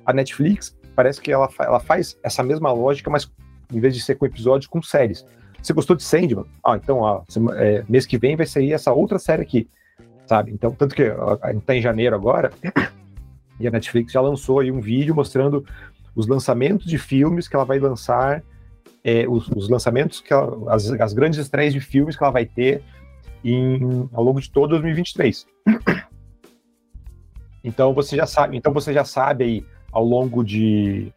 A 0.05 0.13
Netflix 0.13 0.77
parece 0.95 1.21
que 1.21 1.31
ela, 1.31 1.49
ela 1.61 1.81
faz 1.81 2.19
essa 2.23 2.43
mesma 2.43 2.73
lógica, 2.73 3.11
mas 3.11 3.31
em 3.73 3.81
vez 3.81 3.95
de 3.95 4.01
ser 4.01 4.17
com 4.17 4.27
episódios, 4.27 4.67
com 4.67 4.83
séries. 4.83 5.25
Você 5.63 5.73
gostou 5.73 5.97
de 5.97 6.03
Sandman? 6.03 6.45
Ah, 6.65 6.77
então, 6.77 6.99
ó, 6.99 7.23
é, 7.57 7.85
mês 7.89 8.07
que 8.07 8.19
vem 8.19 8.37
vai 8.37 8.47
sair 8.47 8.73
essa 8.73 8.93
outra 8.93 9.19
série 9.19 9.43
aqui, 9.43 9.69
sabe? 10.27 10.53
Então, 10.53 10.73
tanto 10.73 10.95
que 10.95 11.03
a 11.03 11.53
gente 11.53 11.65
tá 11.65 11.75
em 11.75 11.83
janeiro 11.83 12.15
agora, 12.15 12.51
e 13.59 13.67
a 13.67 13.71
Netflix 13.71 14.13
já 14.13 14.21
lançou 14.21 14.61
aí 14.61 14.71
um 14.71 14.81
vídeo 14.81 15.15
mostrando 15.15 15.65
os 16.15 16.27
lançamentos 16.27 16.87
de 16.87 16.99
filmes 16.99 17.49
que 17.49 17.57
ela 17.57 17.65
vai 17.65 17.79
lançar, 17.79 18.43
é, 19.05 19.27
os, 19.29 19.49
os, 19.49 19.69
lançamentos, 19.69 20.21
que 20.21 20.33
ela, 20.33 20.73
as, 20.73 20.91
as, 20.91 21.13
grandes 21.13 21.39
estreias 21.39 21.73
de 21.73 21.81
filmes 21.81 22.17
que 22.17 22.23
ela 22.23 22.33
vai 22.33 22.47
ter 22.47 22.83
em, 23.45 24.09
ao 24.13 24.23
longo 24.23 24.41
de 24.41 24.51
todo 24.51 24.71
2023. 24.71 25.47
Então 27.65 27.93
você 27.93 28.17
já 28.17 28.25
sabe, 28.25 28.57
então 28.57 28.73
você 28.73 28.95
já 28.95 29.05
sabe 29.05 29.45
aí 29.45 29.67
ao 29.93 30.05
longo 30.05 30.45
de, 30.45 31.13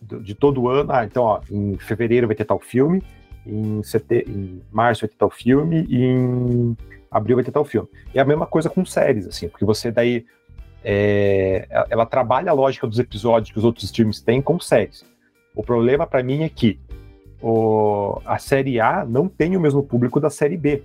de 0.00 0.34
todo 0.34 0.62
o 0.62 0.68
ano, 0.68 0.92
ah, 0.92 1.04
então 1.04 1.22
ó, 1.22 1.40
em 1.50 1.76
fevereiro 1.78 2.26
vai 2.26 2.36
ter 2.36 2.44
tal 2.44 2.58
filme, 2.58 3.02
em, 3.46 3.82
sete... 3.82 4.24
em 4.28 4.62
março 4.72 5.02
vai 5.02 5.08
ter 5.08 5.16
tal 5.16 5.30
filme 5.30 5.86
e 5.88 6.04
em 6.04 6.76
abril 7.10 7.36
vai 7.36 7.44
ter 7.44 7.52
tal 7.52 7.64
filme. 7.64 7.88
É 8.14 8.20
a 8.20 8.24
mesma 8.24 8.46
coisa 8.46 8.70
com 8.70 8.84
séries, 8.84 9.26
assim, 9.26 9.48
porque 9.48 9.64
você 9.64 9.90
daí 9.90 10.24
é... 10.82 11.66
ela 11.90 12.06
trabalha 12.06 12.50
a 12.50 12.54
lógica 12.54 12.86
dos 12.86 12.98
episódios 12.98 13.52
que 13.52 13.58
os 13.58 13.64
outros 13.64 13.84
streams 13.84 14.22
têm 14.22 14.40
com 14.40 14.58
séries. 14.58 15.04
O 15.54 15.62
problema 15.62 16.06
para 16.06 16.22
mim 16.22 16.42
é 16.42 16.48
que 16.48 16.78
o... 17.40 18.20
a 18.24 18.38
série 18.38 18.80
A 18.80 19.04
não 19.04 19.28
tem 19.28 19.56
o 19.56 19.60
mesmo 19.60 19.82
público 19.82 20.18
da 20.18 20.30
série 20.30 20.56
B. 20.56 20.82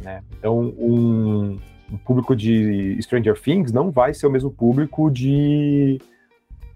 Né? 0.00 0.22
Então, 0.38 0.58
um, 0.78 1.58
um 1.92 1.96
público 1.98 2.34
de 2.36 2.96
Stranger 3.02 3.38
Things 3.40 3.72
não 3.72 3.90
vai 3.90 4.14
ser 4.14 4.26
o 4.26 4.30
mesmo 4.30 4.50
público 4.50 5.10
de 5.10 5.98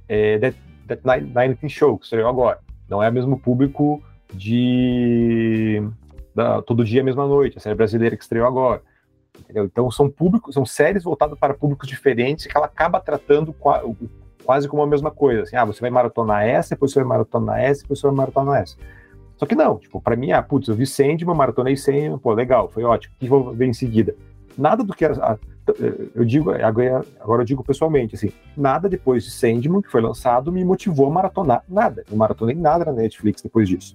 é, 0.08 0.38
That, 0.38 0.58
That 0.88 1.02
Night 1.04 1.68
Show, 1.68 1.98
que 1.98 2.04
estreou 2.04 2.28
agora. 2.28 2.58
Não 2.88 3.02
é 3.02 3.08
o 3.08 3.12
mesmo 3.12 3.38
público 3.38 4.02
de 4.32 5.82
da, 6.34 6.60
Todo 6.62 6.84
Dia 6.84 7.02
Mesma 7.02 7.26
Noite, 7.26 7.58
a 7.58 7.60
série 7.60 7.74
brasileira 7.74 8.16
que 8.16 8.22
estreou 8.22 8.46
agora. 8.46 8.82
Entendeu? 9.38 9.64
Então 9.64 9.90
são 9.90 10.08
públicos, 10.08 10.54
são 10.54 10.64
séries 10.64 11.02
voltadas 11.02 11.38
para 11.38 11.54
públicos 11.54 11.88
diferentes 11.88 12.46
que 12.46 12.56
ela 12.56 12.66
acaba 12.66 13.00
tratando 13.00 13.54
quase 14.44 14.68
como 14.68 14.82
a 14.82 14.86
mesma 14.86 15.10
coisa. 15.10 15.42
Assim, 15.42 15.56
ah, 15.56 15.64
você 15.64 15.80
vai 15.80 15.90
maratonar 15.90 16.44
essa, 16.44 16.74
depois 16.74 16.92
você 16.92 17.00
vai 17.00 17.08
maratonar 17.08 17.60
essa, 17.60 17.82
depois 17.82 17.98
você 17.98 18.06
vai 18.06 18.16
maratonar 18.16 18.62
essa. 18.62 18.76
Só 19.36 19.46
que 19.46 19.54
não, 19.54 19.78
tipo, 19.78 20.00
para 20.00 20.14
mim, 20.14 20.30
ah, 20.30 20.42
putz, 20.42 20.68
eu 20.68 20.74
vi 20.74 20.86
Sandman, 20.86 21.34
maratonei 21.34 21.76
Sandman, 21.76 22.18
pô, 22.18 22.32
legal, 22.32 22.68
foi 22.70 22.84
ótimo. 22.84 23.14
O 23.16 23.18
que 23.18 23.28
vou 23.28 23.52
ver 23.52 23.66
em 23.66 23.72
seguida? 23.72 24.14
Nada 24.56 24.84
do 24.84 24.94
que 24.94 25.04
a, 25.04 25.38
eu 26.14 26.24
digo, 26.24 26.50
agora, 26.50 27.04
agora 27.20 27.42
eu 27.42 27.46
digo 27.46 27.64
pessoalmente, 27.64 28.14
assim, 28.14 28.30
nada 28.56 28.88
depois 28.88 29.24
de 29.24 29.30
Sandman, 29.30 29.80
que 29.80 29.90
foi 29.90 30.00
lançado, 30.00 30.52
me 30.52 30.64
motivou 30.64 31.06
a 31.06 31.10
maratonar 31.10 31.64
nada. 31.68 32.04
Não 32.10 32.18
maratonei 32.18 32.54
nada 32.54 32.84
na 32.84 32.92
Netflix 32.92 33.40
depois 33.42 33.68
disso 33.68 33.94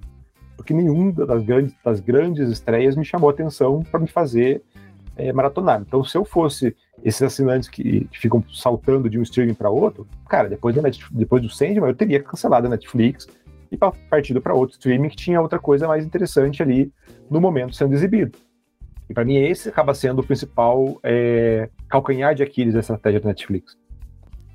porque 0.60 0.74
nenhum 0.74 1.10
das 1.12 1.42
grandes, 1.42 1.74
das 1.84 2.00
grandes 2.02 2.50
estreias 2.50 2.98
me 2.98 3.06
chamou 3.06 3.30
atenção 3.30 3.82
para 3.82 3.98
me 3.98 4.08
fazer 4.08 4.62
é, 5.16 5.32
maratonar. 5.32 5.82
Então, 5.82 6.04
se 6.04 6.18
eu 6.18 6.26
fosse 6.26 6.76
esses 7.02 7.22
assinantes 7.22 7.70
que, 7.70 8.06
que 8.12 8.20
ficam 8.20 8.44
saltando 8.54 9.10
de 9.10 9.18
um 9.18 9.22
streaming 9.22 9.54
para 9.54 9.70
outro, 9.70 10.06
cara, 10.28 10.50
depois, 10.50 10.76
da 10.76 10.82
Netflix, 10.82 11.18
depois 11.18 11.42
do 11.42 11.50
Sandman, 11.50 11.88
eu 11.88 11.96
teria 11.96 12.22
cancelado 12.22 12.68
a 12.68 12.70
Netflix 12.70 13.26
e 13.72 13.78
partido 13.78 14.42
para 14.42 14.54
outro 14.54 14.74
streaming 14.74 15.08
que 15.08 15.16
tinha 15.16 15.42
outra 15.42 15.60
coisa 15.60 15.88
mais 15.88 16.06
interessante 16.06 16.62
ali 16.62 16.92
no 17.30 17.40
momento 17.40 17.74
sendo 17.74 17.94
exibido. 17.94 18.38
E 19.10 19.14
para 19.14 19.26
mim, 19.26 19.38
esse 19.38 19.68
acaba 19.68 19.94
sendo 19.94 20.20
o 20.20 20.24
principal 20.24 21.00
é, 21.04 21.70
calcanhar 21.88 22.36
de 22.36 22.44
Aquiles 22.44 22.74
da 22.74 22.80
estratégia 22.80 23.20
da 23.20 23.30
Netflix. 23.30 23.76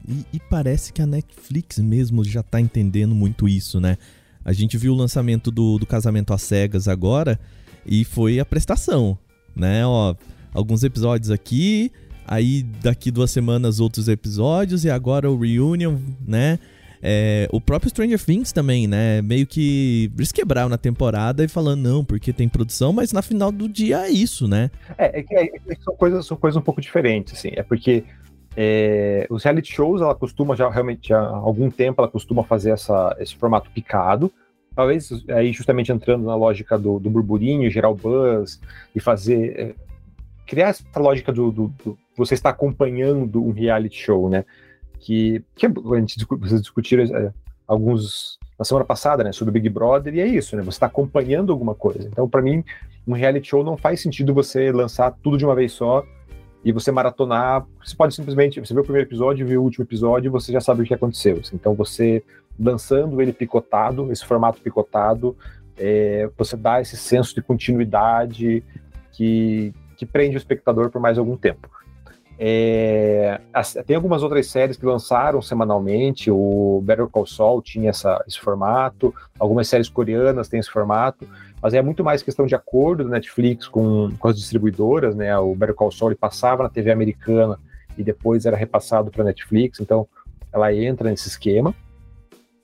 E, 0.08 0.24
e, 0.34 0.40
parece 0.50 0.92
que 0.92 1.02
a 1.02 1.06
Netflix 1.06 1.78
mesmo 1.78 2.22
já 2.24 2.40
está 2.40 2.60
entendendo 2.60 3.14
muito 3.14 3.48
isso, 3.48 3.80
né? 3.80 3.96
A 4.44 4.52
gente 4.52 4.76
viu 4.76 4.92
o 4.92 4.96
lançamento 4.96 5.50
do, 5.50 5.78
do 5.78 5.86
Casamento 5.86 6.32
às 6.34 6.42
Cegas 6.42 6.86
agora 6.86 7.40
e 7.86 8.04
foi 8.04 8.38
a 8.38 8.44
prestação, 8.44 9.18
né? 9.56 9.84
Ó, 9.86 10.14
alguns 10.52 10.84
episódios 10.84 11.30
aqui, 11.30 11.90
aí 12.26 12.62
daqui 12.62 13.10
duas 13.10 13.30
semanas 13.30 13.80
outros 13.80 14.06
episódios 14.06 14.84
e 14.84 14.90
agora 14.90 15.30
o 15.30 15.38
Reunion, 15.38 15.96
né? 16.26 16.58
É, 17.06 17.46
o 17.52 17.60
próprio 17.60 17.90
Stranger 17.90 18.18
Things 18.18 18.50
também, 18.50 18.86
né? 18.86 19.20
Meio 19.20 19.46
que 19.46 20.10
eles 20.16 20.32
quebraram 20.32 20.70
na 20.70 20.78
temporada 20.78 21.44
e 21.44 21.48
falando, 21.48 21.82
não, 21.82 22.02
porque 22.02 22.32
tem 22.32 22.48
produção, 22.48 22.94
mas 22.94 23.12
na 23.12 23.20
final 23.20 23.52
do 23.52 23.68
dia 23.68 24.06
é 24.06 24.10
isso, 24.10 24.48
né? 24.48 24.70
É, 24.96 25.20
é 25.20 25.22
que, 25.22 25.34
é, 25.34 25.44
é 25.44 25.74
são, 25.84 25.94
coisas, 25.94 26.26
são 26.26 26.34
coisas 26.34 26.56
um 26.56 26.64
pouco 26.64 26.80
diferentes, 26.80 27.34
assim. 27.34 27.50
É 27.54 27.62
porque 27.62 28.04
é, 28.56 29.26
os 29.28 29.44
reality 29.44 29.70
shows, 29.70 30.00
ela 30.00 30.14
costuma 30.14 30.56
já 30.56 30.70
realmente 30.70 31.12
há 31.12 31.20
algum 31.20 31.70
tempo, 31.70 32.00
ela 32.00 32.10
costuma 32.10 32.42
fazer 32.42 32.70
essa, 32.70 33.14
esse 33.20 33.36
formato 33.36 33.70
picado. 33.70 34.32
Talvez 34.74 35.10
aí 35.28 35.52
justamente 35.52 35.92
entrando 35.92 36.24
na 36.24 36.34
lógica 36.34 36.78
do, 36.78 36.98
do 36.98 37.10
burburinho, 37.10 37.70
gerar 37.70 37.90
o 37.90 37.94
buzz 37.94 38.58
e 38.94 38.98
fazer. 38.98 39.60
É, 39.60 39.74
criar 40.46 40.68
essa 40.68 40.84
lógica 40.96 41.30
do, 41.30 41.50
do, 41.50 41.68
do, 41.84 41.98
você 42.16 42.32
estar 42.32 42.50
acompanhando 42.50 43.42
um 43.42 43.50
reality 43.50 43.96
show, 43.96 44.30
né? 44.30 44.44
Que, 45.04 45.44
que 45.54 45.66
a 45.66 45.68
gente 46.00 46.26
vocês 46.40 46.62
discutiram 46.62 47.04
é, 47.04 47.30
alguns 47.68 48.38
na 48.58 48.64
semana 48.64 48.86
passada, 48.86 49.22
né, 49.22 49.32
sobre 49.32 49.52
Big 49.52 49.68
Brother, 49.68 50.14
e 50.14 50.20
é 50.20 50.26
isso, 50.26 50.56
né? 50.56 50.62
Você 50.62 50.76
está 50.76 50.86
acompanhando 50.86 51.52
alguma 51.52 51.74
coisa. 51.74 52.08
Então, 52.10 52.28
para 52.28 52.40
mim, 52.40 52.64
um 53.06 53.12
reality 53.12 53.48
show 53.48 53.62
não 53.62 53.76
faz 53.76 54.00
sentido 54.00 54.32
você 54.32 54.72
lançar 54.72 55.10
tudo 55.22 55.36
de 55.36 55.44
uma 55.44 55.54
vez 55.54 55.72
só 55.72 56.04
e 56.64 56.72
você 56.72 56.90
maratonar, 56.90 57.66
você 57.84 57.94
pode 57.94 58.14
simplesmente, 58.14 58.58
você 58.58 58.72
vê 58.72 58.80
o 58.80 58.84
primeiro 58.84 59.06
episódio, 59.06 59.46
vê 59.46 59.56
o 59.58 59.62
último 59.62 59.84
episódio 59.84 60.32
você 60.32 60.50
já 60.50 60.60
sabe 60.60 60.82
o 60.82 60.84
que 60.84 60.94
aconteceu. 60.94 61.40
Então 61.52 61.74
você 61.74 62.24
lançando 62.58 63.20
ele 63.20 63.32
picotado, 63.32 64.10
esse 64.10 64.24
formato 64.24 64.60
picotado, 64.62 65.36
é, 65.76 66.30
você 66.38 66.56
dá 66.56 66.80
esse 66.80 66.96
senso 66.96 67.34
de 67.34 67.42
continuidade 67.42 68.64
que, 69.12 69.74
que 69.96 70.06
prende 70.06 70.36
o 70.36 70.38
espectador 70.38 70.90
por 70.90 71.00
mais 71.00 71.18
algum 71.18 71.36
tempo. 71.36 71.68
É, 72.38 73.40
tem 73.86 73.94
algumas 73.94 74.22
outras 74.22 74.48
séries 74.48 74.76
que 74.76 74.84
lançaram 74.84 75.40
semanalmente, 75.40 76.30
o 76.30 76.82
Better 76.84 77.06
Call 77.06 77.26
Saul 77.26 77.62
tinha 77.62 77.90
essa, 77.90 78.22
esse 78.26 78.40
formato, 78.40 79.14
algumas 79.38 79.68
séries 79.68 79.88
coreanas 79.88 80.48
têm 80.48 80.58
esse 80.58 80.70
formato, 80.70 81.28
mas 81.62 81.74
é 81.74 81.80
muito 81.80 82.02
mais 82.02 82.22
questão 82.22 82.44
de 82.46 82.54
acordo 82.54 83.04
da 83.04 83.10
Netflix 83.10 83.68
com, 83.68 84.10
com 84.18 84.28
as 84.28 84.36
distribuidoras, 84.36 85.14
né? 85.14 85.36
O 85.38 85.54
Better 85.54 85.74
Call 85.74 85.92
Saul 85.92 86.14
passava 86.16 86.64
na 86.64 86.68
TV 86.68 86.90
americana 86.90 87.58
e 87.96 88.02
depois 88.02 88.44
era 88.44 88.56
repassado 88.56 89.10
para 89.10 89.22
a 89.22 89.26
Netflix, 89.26 89.80
então 89.80 90.06
ela 90.52 90.74
entra 90.74 91.10
nesse 91.10 91.28
esquema. 91.28 91.74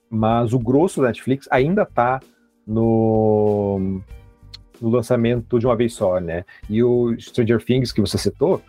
Mas 0.09 0.53
o 0.53 0.59
grosso 0.59 1.01
da 1.01 1.07
Netflix 1.07 1.47
ainda 1.49 1.83
está 1.83 2.19
no, 2.67 4.01
no 4.81 4.89
lançamento 4.89 5.57
de 5.57 5.65
uma 5.65 5.75
vez 5.75 5.93
só, 5.93 6.19
né? 6.19 6.43
E 6.69 6.83
o 6.83 7.17
Stranger 7.17 7.63
Things 7.63 7.93
que 7.93 8.01
você 8.01 8.17
citou, 8.17 8.61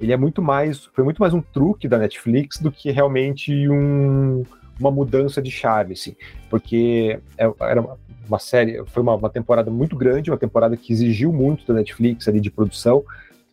ele 0.00 0.12
é 0.12 0.16
muito 0.16 0.40
mais, 0.40 0.84
foi 0.86 1.04
muito 1.04 1.20
mais 1.20 1.34
um 1.34 1.40
truque 1.40 1.88
da 1.88 1.98
Netflix 1.98 2.58
do 2.58 2.70
que 2.70 2.90
realmente 2.90 3.68
um, 3.68 4.44
uma 4.78 4.90
mudança 4.90 5.42
de 5.42 5.50
chave, 5.50 5.94
assim, 5.94 6.14
porque 6.48 7.18
é, 7.36 7.50
era 7.60 7.84
uma 8.26 8.38
série, 8.38 8.84
foi 8.86 9.02
uma, 9.02 9.14
uma, 9.14 9.30
temporada 9.30 9.70
muito 9.70 9.96
grande, 9.96 10.30
uma 10.30 10.38
temporada 10.38 10.76
que 10.76 10.92
exigiu 10.92 11.32
muito 11.32 11.66
da 11.66 11.74
Netflix 11.74 12.28
ali 12.28 12.40
de 12.40 12.50
produção, 12.50 13.04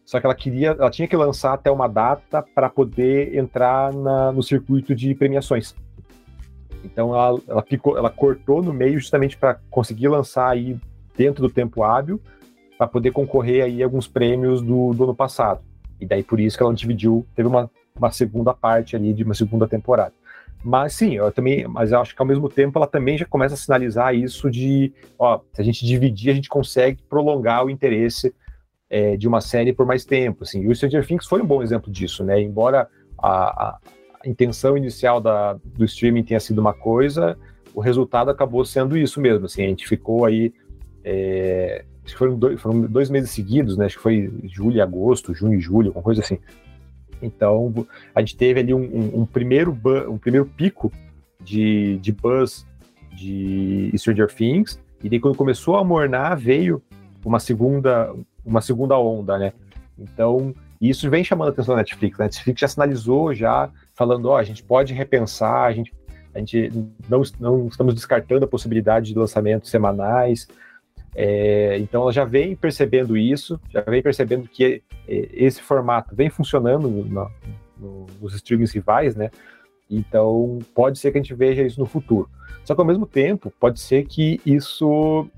só 0.05 0.19
que 0.19 0.25
ela 0.25 0.35
queria, 0.35 0.69
ela 0.69 0.91
tinha 0.91 1.07
que 1.07 1.15
lançar 1.15 1.53
até 1.53 1.71
uma 1.71 1.87
data 1.87 2.43
para 2.53 2.69
poder 2.69 3.35
entrar 3.35 3.91
na, 3.91 4.31
no 4.31 4.43
circuito 4.43 4.93
de 4.93 5.15
premiações. 5.15 5.73
Então 6.83 7.09
ela, 7.15 7.41
ela, 7.47 7.63
ficou, 7.63 7.97
ela 7.97 8.11
cortou 8.11 8.61
no 8.61 8.71
meio 8.71 8.99
justamente 8.99 9.35
para 9.35 9.55
conseguir 9.71 10.07
lançar 10.07 10.49
aí 10.49 10.77
dentro 11.17 11.41
do 11.41 11.49
tempo 11.51 11.81
hábil, 11.81 12.21
para 12.77 12.87
poder 12.87 13.11
concorrer 13.11 13.63
aí 13.63 13.81
a 13.81 13.85
alguns 13.85 14.07
prêmios 14.07 14.61
do, 14.61 14.93
do 14.93 15.05
ano 15.05 15.15
passado. 15.15 15.61
E 15.99 16.05
daí 16.05 16.23
por 16.23 16.39
isso 16.39 16.57
que 16.57 16.63
ela 16.63 16.73
dividiu, 16.73 17.25
teve 17.35 17.47
uma, 17.47 17.69
uma 17.97 18.11
segunda 18.11 18.53
parte 18.53 18.95
ali 18.95 19.13
de 19.13 19.23
uma 19.23 19.33
segunda 19.33 19.67
temporada. 19.67 20.13
Mas 20.63 20.93
sim, 20.93 21.13
eu 21.13 21.31
também, 21.31 21.67
mas 21.67 21.91
eu 21.91 21.99
acho 21.99 22.15
que 22.15 22.21
ao 22.21 22.27
mesmo 22.27 22.49
tempo 22.49 22.79
ela 22.79 22.87
também 22.87 23.17
já 23.17 23.25
começa 23.25 23.53
a 23.53 23.57
sinalizar 23.57 24.15
isso 24.15 24.49
de, 24.49 24.91
ó, 25.17 25.39
se 25.53 25.61
a 25.61 25.63
gente 25.63 25.85
dividir, 25.85 26.31
a 26.31 26.33
gente 26.33 26.49
consegue 26.49 27.03
prolongar 27.07 27.63
o 27.63 27.69
interesse 27.69 28.33
é, 28.89 29.15
de 29.15 29.27
uma 29.27 29.41
série 29.41 29.73
por 29.73 29.85
mais 29.85 30.05
tempo, 30.05 30.43
assim. 30.43 30.61
E 30.61 30.67
o 30.67 30.75
Stranger 30.75 31.05
Things 31.05 31.27
foi 31.27 31.41
um 31.41 31.45
bom 31.45 31.61
exemplo 31.61 31.91
disso, 31.91 32.23
né? 32.23 32.41
Embora 32.41 32.87
a, 33.17 33.67
a, 33.67 33.79
intenção 34.25 34.75
inicial 34.75 35.21
da, 35.21 35.53
do 35.53 35.85
streaming 35.85 36.23
tenha 36.23 36.39
sido 36.39 36.59
uma 36.59 36.73
coisa, 36.73 37.37
o 37.75 37.79
resultado 37.79 38.31
acabou 38.31 38.65
sendo 38.65 38.97
isso 38.97 39.21
mesmo, 39.21 39.45
assim. 39.45 39.63
A 39.63 39.67
gente 39.67 39.87
ficou 39.87 40.25
aí, 40.25 40.51
é, 41.03 41.85
acho 42.05 42.13
que 42.13 42.17
foram 42.17 42.37
dois, 42.37 42.61
foram 42.61 42.81
dois 42.81 43.09
meses 43.09 43.31
seguidos, 43.31 43.77
né? 43.77 43.85
Acho 43.85 43.97
que 43.97 44.03
foi 44.03 44.31
julho 44.43 44.77
e 44.77 44.81
agosto, 44.81 45.33
junho 45.33 45.57
e 45.57 45.61
julho, 45.61 45.89
alguma 45.89 46.03
coisa 46.03 46.21
assim 46.21 46.39
então, 47.21 47.73
a 48.13 48.19
gente 48.19 48.37
teve 48.37 48.59
ali 48.59 48.73
um, 48.73 48.83
um, 48.83 49.21
um 49.21 49.25
primeiro, 49.25 49.77
um 50.09 50.17
primeiro 50.17 50.45
pico 50.45 50.91
de, 51.41 51.97
de 51.97 52.11
buzz 52.11 52.65
de 53.13 53.91
Stranger 53.97 54.27
Things, 54.27 54.79
e 55.03 55.09
daí 55.09 55.19
quando 55.19 55.37
começou 55.37 55.77
a 55.77 55.83
mornar, 55.83 56.35
veio 56.35 56.81
uma 57.23 57.39
segunda, 57.39 58.13
uma 58.43 58.61
segunda 58.61 58.97
onda, 58.97 59.37
né? 59.37 59.53
Então, 59.97 60.53
isso 60.81 61.09
vem 61.09 61.23
chamando 61.23 61.49
a 61.49 61.51
atenção 61.51 61.75
da 61.75 61.81
Netflix. 61.81 62.19
A 62.19 62.23
Netflix 62.23 62.59
já 62.59 62.67
sinalizou, 62.67 63.33
já 63.33 63.69
falando, 63.93 64.25
ó, 64.25 64.37
a 64.37 64.43
gente 64.43 64.63
pode 64.63 64.93
repensar, 64.93 65.63
a 65.63 65.71
gente, 65.71 65.93
a 66.33 66.39
gente 66.39 66.71
não, 67.07 67.21
não 67.39 67.67
estamos 67.67 67.93
descartando 67.93 68.45
a 68.45 68.47
possibilidade 68.47 69.13
de 69.13 69.17
lançamentos 69.17 69.69
semanais. 69.69 70.47
É, 71.15 71.77
então, 71.79 72.01
ela 72.01 72.11
já 72.11 72.25
vem 72.25 72.55
percebendo 72.55 73.15
isso, 73.15 73.59
já 73.69 73.81
vem 73.81 74.01
percebendo 74.01 74.47
que 74.49 74.83
é, 75.07 75.29
esse 75.31 75.61
formato 75.61 76.13
vem 76.13 76.29
funcionando 76.29 76.89
no, 76.89 77.31
no, 77.77 78.05
nos 78.21 78.35
streamings 78.35 78.73
rivais, 78.73 79.15
né? 79.15 79.31
Então, 79.89 80.59
pode 80.73 80.99
ser 80.99 81.11
que 81.11 81.17
a 81.17 81.21
gente 81.21 81.33
veja 81.33 81.63
isso 81.63 81.79
no 81.79 81.85
futuro. 81.85 82.29
Só 82.65 82.75
que, 82.75 82.81
ao 82.81 82.87
mesmo 82.87 83.05
tempo, 83.05 83.53
pode 83.59 83.79
ser 83.79 84.05
que 84.05 84.41
isso 84.45 85.29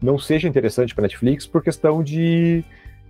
não 0.00 0.18
seja 0.18 0.48
interessante 0.48 0.94
para 0.94 1.02
Netflix 1.02 1.46
por 1.46 1.62
questão 1.62 2.02
de, 2.02 2.64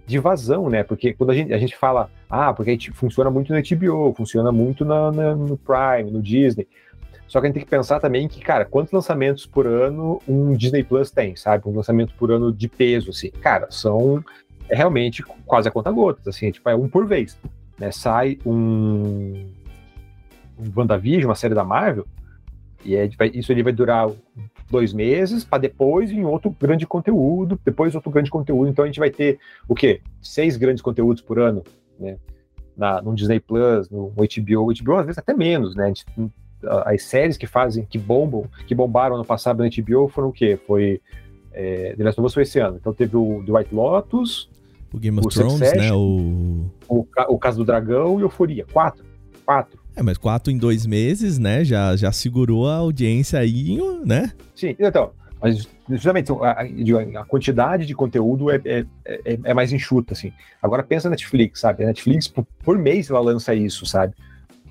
de 0.07 0.19
vazão, 0.19 0.71
né? 0.71 0.83
Porque 0.83 1.13
quando 1.13 1.31
a 1.31 1.35
gente, 1.35 1.53
a 1.53 1.59
gente 1.59 1.77
fala, 1.77 2.11
ah, 2.29 2.53
porque 2.53 2.71
a 2.71 2.73
gente 2.73 2.91
funciona 2.91 3.31
muito 3.31 3.53
no 3.53 3.61
HBO, 3.61 4.15
funciona 4.15 4.51
muito 4.51 4.85
na, 4.85 5.13
na, 5.13 5.37
no 5.37 5.59
Prime, 5.59 6.11
no 6.11 6.23
Disney. 6.23 6.67
Só 7.29 7.41
que 7.41 7.47
a 7.47 7.49
gente 7.49 7.55
tem 7.55 7.65
que 7.65 7.71
pensar 7.71 8.01
também 8.01 8.27
que, 8.27 8.41
cara, 8.41 8.65
quantos 8.65 8.93
lançamentos 8.93 9.47
por 9.47 9.67
ano 9.67 10.21
um 10.27 10.57
Disney 10.57 10.83
Plus 10.83 11.11
tem, 11.11 11.37
sabe? 11.37 11.69
Um 11.69 11.77
lançamento 11.77 12.15
por 12.15 12.33
ano 12.33 12.53
de 12.53 12.69
peso, 12.69 13.11
assim. 13.11 13.31
Cara, 13.31 13.71
são 13.71 14.25
é 14.69 14.77
realmente 14.77 15.23
quase 15.47 15.69
a 15.69 15.71
conta 15.71 15.91
gotas, 15.91 16.27
assim, 16.27 16.51
tipo, 16.51 16.69
é 16.69 16.75
um 16.75 16.89
por 16.89 17.07
vez. 17.07 17.39
Né? 17.79 17.91
Sai 17.91 18.39
um, 18.45 19.47
um 20.59 20.73
WandaVision, 20.77 21.29
uma 21.29 21.35
série 21.35 21.55
da 21.55 21.65
Marvel, 21.65 22.07
e 22.85 22.95
é, 22.95 23.09
isso 23.35 23.51
ele 23.51 23.63
vai 23.63 23.73
durar 23.73 24.09
dois 24.71 24.93
meses, 24.93 25.45
para 25.45 25.59
depois 25.59 26.11
em 26.11 26.25
outro 26.25 26.51
grande 26.51 26.87
conteúdo, 26.87 27.59
depois 27.65 27.95
outro 27.95 28.11
grande 28.11 28.31
conteúdo. 28.31 28.69
Então 28.69 28.85
a 28.85 28.87
gente 28.87 29.01
vai 29.01 29.11
ter 29.11 29.39
o 29.67 29.75
quê? 29.75 30.01
Seis 30.21 30.57
grandes 30.57 30.83
conteúdos 30.83 31.23
por 31.23 31.39
ano, 31.39 31.65
né? 31.99 32.19
Na, 32.77 33.03
no 33.03 33.15
Disney 33.15 33.41
Plus, 33.41 33.91
no 33.91 34.11
HBO, 34.11 34.73
HBO 34.73 34.97
às 34.97 35.07
vezes 35.07 35.19
até 35.19 35.35
menos, 35.35 35.75
né? 35.75 35.89
Gente, 35.89 36.05
as 36.85 37.03
séries 37.03 37.37
que 37.37 37.47
fazem, 37.47 37.85
que 37.85 37.99
bombam, 37.99 38.45
que 38.67 38.75
bombaram 38.75 39.17
no 39.17 39.25
passado 39.25 39.63
no 39.63 39.71
HBO 39.71 40.09
foram 40.09 40.29
o 40.29 40.33
quê? 40.33 40.59
Foi 40.67 41.01
é, 41.53 41.95
The 41.97 42.05
Last 42.05 42.21
of 42.21 42.27
Us 42.27 42.35
foi 42.35 42.43
esse 42.43 42.59
ano. 42.59 42.77
Então 42.81 42.93
teve 42.93 43.17
o 43.17 43.43
The 43.45 43.53
White 43.53 43.75
Lotus, 43.75 44.51
o 44.93 44.99
Game 44.99 45.19
of 45.19 45.27
o 45.27 45.31
Thrones, 45.31 45.61
né? 45.61 45.93
O... 45.93 46.71
o... 46.89 47.07
o 47.29 47.39
Caso 47.39 47.59
do 47.59 47.65
Dragão 47.65 48.19
e 48.19 48.23
Euforia. 48.23 48.65
Quatro. 48.73 49.05
Quatro. 49.45 49.79
É, 49.95 50.03
mas 50.03 50.17
quatro 50.17 50.53
em 50.53 50.59
dois 50.59 50.87
meses, 50.87 51.39
né? 51.39 51.65
Já, 51.65 51.97
já 51.97 52.13
segurou 52.13 52.69
a 52.69 52.77
audiência 52.77 53.39
aí, 53.39 53.79
né? 54.05 54.33
Sim, 54.55 54.77
então. 54.79 55.11
Mas 55.41 55.69
justamente 55.89 56.33
a, 56.33 57.21
a 57.21 57.25
quantidade 57.25 57.87
de 57.87 57.95
conteúdo 57.95 58.51
é, 58.51 58.61
é, 58.65 58.85
é, 59.05 59.39
é, 59.45 59.55
mais 59.55 59.73
enxuta, 59.73 60.13
assim. 60.13 60.33
Agora 60.61 60.83
pensa 60.83 61.09
na 61.09 61.13
Netflix, 61.13 61.61
sabe? 61.61 61.85
A 61.85 61.87
Netflix, 61.87 62.27
por, 62.27 62.45
por, 62.65 62.77
mês, 62.77 63.09
ela 63.09 63.21
lança 63.21 63.55
isso, 63.55 63.87
sabe? 63.87 64.15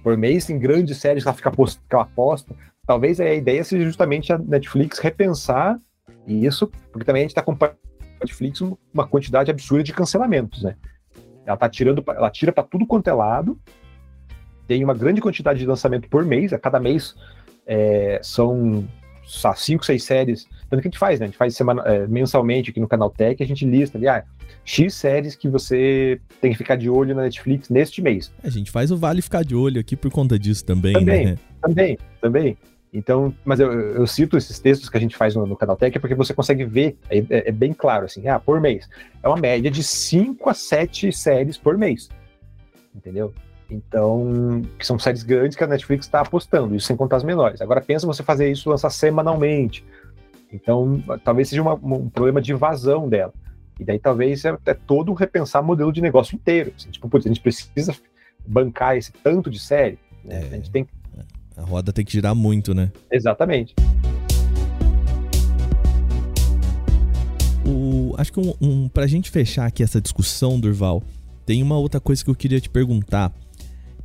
Por 0.07 0.15
mês 0.15 0.45
tem 0.45 0.57
grandes 0.57 0.95
séries 0.99 1.21
que 1.21 1.27
ela 1.27 1.35
fica 1.35 1.51
post, 1.51 1.81
que 1.81 1.93
ela 1.93 2.05
posta. 2.05 2.55
Talvez 2.85 3.19
a 3.19 3.33
ideia 3.33 3.61
seja 3.61 3.83
justamente 3.83 4.31
a 4.31 4.37
Netflix 4.37 4.99
repensar 4.99 5.77
isso, 6.25 6.71
porque 6.93 7.03
também 7.03 7.19
a 7.19 7.23
gente 7.23 7.31
está 7.31 7.41
acompanhando 7.41 7.75
a 7.99 8.19
Netflix 8.21 8.61
uma 8.61 9.05
quantidade 9.05 9.51
absurda 9.51 9.83
de 9.83 9.91
cancelamentos, 9.91 10.63
né? 10.63 10.77
Ela 11.45 11.57
tá 11.57 11.67
tirando, 11.67 12.01
ela 12.07 12.31
tira 12.31 12.53
para 12.53 12.63
tudo 12.63 12.87
quanto 12.87 13.09
é 13.09 13.13
lado, 13.13 13.59
tem 14.65 14.81
uma 14.81 14.93
grande 14.93 15.19
quantidade 15.19 15.59
de 15.59 15.65
lançamento 15.65 16.07
por 16.07 16.23
mês, 16.23 16.53
a 16.53 16.57
cada 16.57 16.79
mês 16.79 17.13
é, 17.65 18.21
são 18.23 18.87
cinco, 19.55 19.85
seis 19.85 20.03
séries. 20.03 20.47
Tanto 20.69 20.81
que 20.81 20.87
a 20.87 20.91
gente 20.91 20.99
faz, 20.99 21.19
né? 21.19 21.25
A 21.25 21.27
gente 21.27 21.37
faz 21.37 21.55
semana, 21.55 21.83
é, 21.83 22.07
mensalmente 22.07 22.71
aqui 22.71 22.79
no 22.79 22.87
canal 22.87 23.09
Tech, 23.09 23.41
a 23.41 23.45
gente 23.45 23.65
lista 23.65 23.97
ali, 23.97 24.07
ah, 24.07 24.23
X 24.63 24.93
séries 24.93 25.35
que 25.35 25.49
você 25.49 26.19
tem 26.41 26.51
que 26.51 26.57
ficar 26.57 26.75
de 26.75 26.89
olho 26.89 27.15
na 27.15 27.23
Netflix 27.23 27.69
neste 27.69 28.01
mês. 28.01 28.31
A 28.43 28.49
gente 28.49 28.71
faz 28.71 28.91
o 28.91 28.97
Vale 28.97 29.21
ficar 29.21 29.43
de 29.43 29.55
olho 29.55 29.79
aqui 29.79 29.95
por 29.95 30.11
conta 30.11 30.37
disso 30.39 30.65
também, 30.65 30.93
também 30.93 31.25
né? 31.25 31.37
Também, 31.61 31.97
também. 32.21 32.57
Então, 32.93 33.33
mas 33.43 33.59
eu, 33.59 33.71
eu, 33.71 34.07
cito 34.07 34.37
esses 34.37 34.59
textos 34.59 34.89
que 34.89 34.97
a 34.97 34.99
gente 34.99 35.15
faz 35.15 35.35
no, 35.35 35.45
no 35.45 35.57
Canal 35.57 35.75
Tech 35.75 35.99
porque 35.99 36.15
você 36.15 36.33
consegue 36.33 36.65
ver, 36.65 36.97
é, 37.09 37.19
é, 37.19 37.49
é, 37.49 37.51
bem 37.51 37.73
claro, 37.73 38.05
assim, 38.05 38.27
ah, 38.27 38.39
por 38.39 38.59
mês. 38.61 38.89
É 39.21 39.27
uma 39.27 39.37
média 39.37 39.69
de 39.69 39.83
5 39.83 40.49
a 40.49 40.53
7 40.53 41.11
séries 41.11 41.57
por 41.57 41.77
mês. 41.77 42.09
Entendeu? 42.95 43.33
Então, 43.69 44.61
que 44.79 44.87
são 44.87 44.97
séries 44.97 45.23
grandes 45.23 45.57
que 45.57 45.63
a 45.63 45.67
Netflix 45.67 46.05
está 46.05 46.21
apostando, 46.21 46.75
isso 46.75 46.87
sem 46.87 46.95
contar 46.95 47.17
as 47.17 47.23
menores. 47.23 47.61
Agora 47.61 47.81
pensa 47.81 48.07
você 48.07 48.23
fazer 48.23 48.49
isso 48.49 48.69
lançar 48.69 48.89
semanalmente. 48.89 49.83
Então, 50.51 51.03
talvez 51.23 51.49
seja 51.49 51.61
uma, 51.61 51.73
um 51.73 52.09
problema 52.09 52.41
de 52.41 52.53
vazão 52.53 53.09
dela. 53.09 53.33
E 53.79 53.83
daí 53.83 53.99
talvez 53.99 54.45
é, 54.45 54.57
é 54.65 54.73
todo 54.73 55.13
repensar 55.13 55.61
o 55.61 55.65
modelo 55.65 55.91
de 55.91 56.01
negócio 56.01 56.35
inteiro. 56.35 56.73
Assim, 56.77 56.89
tipo, 56.89 57.09
putz, 57.09 57.25
a 57.25 57.29
gente 57.29 57.41
precisa 57.41 57.93
bancar 58.47 58.95
esse 58.95 59.11
tanto 59.11 59.49
de 59.49 59.59
série. 59.59 59.99
Né? 60.23 60.43
É, 60.43 60.53
a 60.53 60.55
gente 60.55 60.71
tem 60.71 60.87
A 61.55 61.61
roda 61.61 61.91
tem 61.91 62.05
que 62.05 62.11
girar 62.11 62.33
muito, 62.33 62.73
né? 62.73 62.91
Exatamente. 63.11 63.75
O, 67.65 68.15
acho 68.17 68.31
que 68.31 68.39
um, 68.39 68.53
um, 68.61 68.87
pra 68.87 69.05
gente 69.05 69.29
fechar 69.29 69.65
aqui 69.65 69.83
essa 69.83 69.99
discussão, 69.99 70.57
Durval, 70.57 71.03
tem 71.45 71.61
uma 71.61 71.77
outra 71.77 71.99
coisa 71.99 72.23
que 72.23 72.29
eu 72.29 72.35
queria 72.35 72.61
te 72.61 72.69
perguntar 72.69 73.33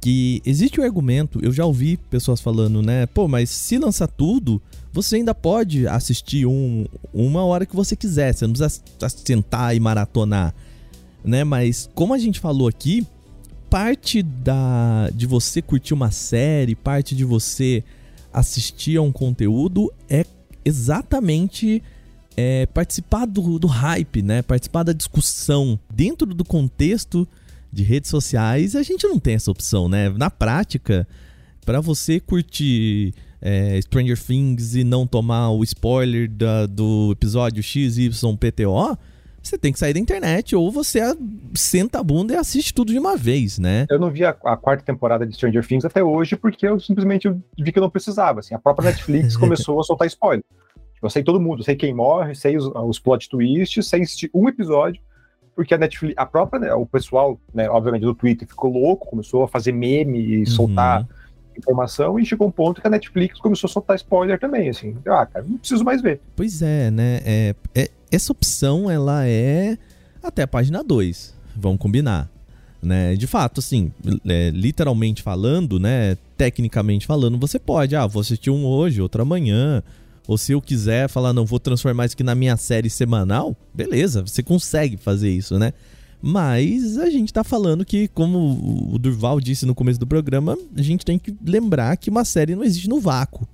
que 0.02 0.42
existe 0.44 0.80
o 0.80 0.82
argumento, 0.82 1.38
eu 1.44 1.52
já 1.52 1.64
ouvi 1.64 1.96
pessoas 1.96 2.40
falando, 2.40 2.82
né? 2.82 3.06
Pô, 3.06 3.28
mas 3.28 3.48
se 3.48 3.78
lançar 3.78 4.08
tudo, 4.08 4.60
você 4.92 5.14
ainda 5.14 5.32
pode 5.32 5.86
assistir 5.86 6.44
um, 6.44 6.84
uma 7.14 7.44
hora 7.44 7.64
que 7.64 7.76
você 7.76 7.94
quiser, 7.94 8.34
você 8.34 8.44
não 8.44 8.52
precisa 8.52 8.82
sentar 9.24 9.76
e 9.76 9.78
maratonar, 9.78 10.52
né? 11.24 11.44
Mas 11.44 11.88
como 11.94 12.12
a 12.12 12.18
gente 12.18 12.40
falou 12.40 12.66
aqui, 12.66 13.06
parte 13.70 14.24
da 14.24 15.08
de 15.14 15.24
você 15.24 15.62
curtir 15.62 15.94
uma 15.94 16.10
série, 16.10 16.74
parte 16.74 17.14
de 17.14 17.24
você 17.24 17.84
assistir 18.32 18.96
a 18.96 19.02
um 19.02 19.12
conteúdo 19.12 19.92
é 20.10 20.26
exatamente 20.64 21.80
é, 22.36 22.66
participar 22.66 23.24
do, 23.24 23.56
do 23.56 23.68
hype, 23.68 24.20
né? 24.20 24.42
Participar 24.42 24.82
da 24.82 24.92
discussão 24.92 25.78
dentro 25.88 26.26
do 26.26 26.44
contexto 26.44 27.26
de 27.72 27.82
redes 27.82 28.10
sociais, 28.10 28.76
a 28.76 28.82
gente 28.82 29.06
não 29.06 29.18
tem 29.18 29.34
essa 29.34 29.50
opção, 29.50 29.88
né? 29.88 30.10
Na 30.10 30.30
prática, 30.30 31.08
para 31.64 31.80
você 31.80 32.20
curtir 32.20 33.14
é, 33.40 33.80
Stranger 33.80 34.20
Things 34.20 34.74
e 34.74 34.84
não 34.84 35.06
tomar 35.06 35.50
o 35.50 35.64
spoiler 35.64 36.30
da, 36.30 36.66
do 36.66 37.12
episódio 37.12 37.62
XYPTO, 37.62 38.98
você 39.42 39.58
tem 39.58 39.72
que 39.72 39.78
sair 39.78 39.92
da 39.92 39.98
internet 39.98 40.54
ou 40.54 40.70
você 40.70 41.00
senta 41.54 41.98
a 41.98 42.02
bunda 42.02 42.34
e 42.34 42.36
assiste 42.36 42.72
tudo 42.72 42.92
de 42.92 42.98
uma 42.98 43.16
vez, 43.16 43.58
né? 43.58 43.86
Eu 43.90 43.98
não 43.98 44.10
vi 44.10 44.24
a, 44.24 44.36
a 44.44 44.56
quarta 44.56 44.84
temporada 44.84 45.26
de 45.26 45.34
Stranger 45.34 45.66
Things 45.66 45.84
até 45.84 46.04
hoje 46.04 46.36
porque 46.36 46.66
eu 46.66 46.78
simplesmente 46.78 47.28
vi 47.58 47.72
que 47.72 47.78
eu 47.78 47.82
não 47.82 47.90
precisava. 47.90 48.40
Assim, 48.40 48.54
a 48.54 48.58
própria 48.58 48.90
Netflix 48.90 49.34
começou 49.38 49.80
a 49.80 49.82
soltar 49.82 50.06
spoiler. 50.06 50.44
Tipo, 50.94 51.06
eu 51.06 51.10
sei 51.10 51.24
todo 51.24 51.40
mundo, 51.40 51.64
sei 51.64 51.74
quem 51.74 51.92
morre, 51.92 52.34
sei 52.34 52.56
os, 52.56 52.66
os 52.66 53.00
plot 53.00 53.28
twists, 53.28 53.88
sei 53.88 54.04
um 54.32 54.48
episódio 54.48 55.02
porque 55.54 55.74
a 55.74 55.78
Netflix, 55.78 56.14
a 56.16 56.26
própria, 56.26 56.60
né, 56.60 56.74
o 56.74 56.86
pessoal, 56.86 57.38
né, 57.54 57.68
obviamente, 57.68 58.02
do 58.02 58.14
Twitter 58.14 58.48
ficou 58.48 58.72
louco, 58.72 59.08
começou 59.08 59.44
a 59.44 59.48
fazer 59.48 59.72
meme 59.72 60.18
e 60.18 60.38
uhum. 60.40 60.46
soltar 60.46 61.06
informação 61.56 62.18
e 62.18 62.24
chegou 62.24 62.48
um 62.48 62.50
ponto 62.50 62.80
que 62.80 62.86
a 62.86 62.90
Netflix 62.90 63.38
começou 63.38 63.68
a 63.68 63.72
soltar 63.72 63.96
spoiler 63.96 64.38
também, 64.38 64.68
assim. 64.68 64.96
Ah, 65.06 65.26
cara, 65.26 65.44
não 65.46 65.58
preciso 65.58 65.84
mais 65.84 66.00
ver. 66.00 66.20
Pois 66.34 66.62
é, 66.62 66.90
né? 66.90 67.20
É, 67.24 67.54
é 67.74 67.90
essa 68.10 68.32
opção, 68.32 68.90
ela 68.90 69.26
é 69.26 69.76
até 70.22 70.42
a 70.42 70.48
página 70.48 70.82
2, 70.82 71.34
vamos 71.56 71.78
combinar. 71.78 72.30
Né? 72.82 73.14
De 73.14 73.26
fato, 73.28 73.60
assim, 73.60 73.92
é, 74.26 74.50
literalmente 74.50 75.22
falando, 75.22 75.78
né? 75.78 76.16
Tecnicamente 76.36 77.06
falando, 77.06 77.38
você 77.38 77.58
pode, 77.58 77.94
ah, 77.94 78.06
vou 78.06 78.20
assistir 78.20 78.50
um 78.50 78.66
hoje, 78.66 79.00
outro 79.00 79.22
amanhã, 79.22 79.82
ou 80.26 80.38
se 80.38 80.52
eu 80.52 80.60
quiser 80.60 81.08
falar, 81.08 81.32
não, 81.32 81.44
vou 81.44 81.58
transformar 81.58 82.06
isso 82.06 82.14
aqui 82.14 82.22
na 82.22 82.34
minha 82.34 82.56
série 82.56 82.88
semanal, 82.88 83.56
beleza, 83.74 84.22
você 84.22 84.42
consegue 84.42 84.96
fazer 84.96 85.30
isso, 85.30 85.58
né? 85.58 85.72
Mas 86.20 86.98
a 86.98 87.10
gente 87.10 87.32
tá 87.32 87.42
falando 87.42 87.84
que, 87.84 88.06
como 88.06 88.92
o 88.94 88.98
Durval 88.98 89.40
disse 89.40 89.66
no 89.66 89.74
começo 89.74 89.98
do 89.98 90.06
programa, 90.06 90.56
a 90.76 90.80
gente 90.82 91.04
tem 91.04 91.18
que 91.18 91.34
lembrar 91.44 91.96
que 91.96 92.08
uma 92.08 92.24
série 92.24 92.54
não 92.54 92.62
existe 92.62 92.88
no 92.88 93.00
vácuo. 93.00 93.46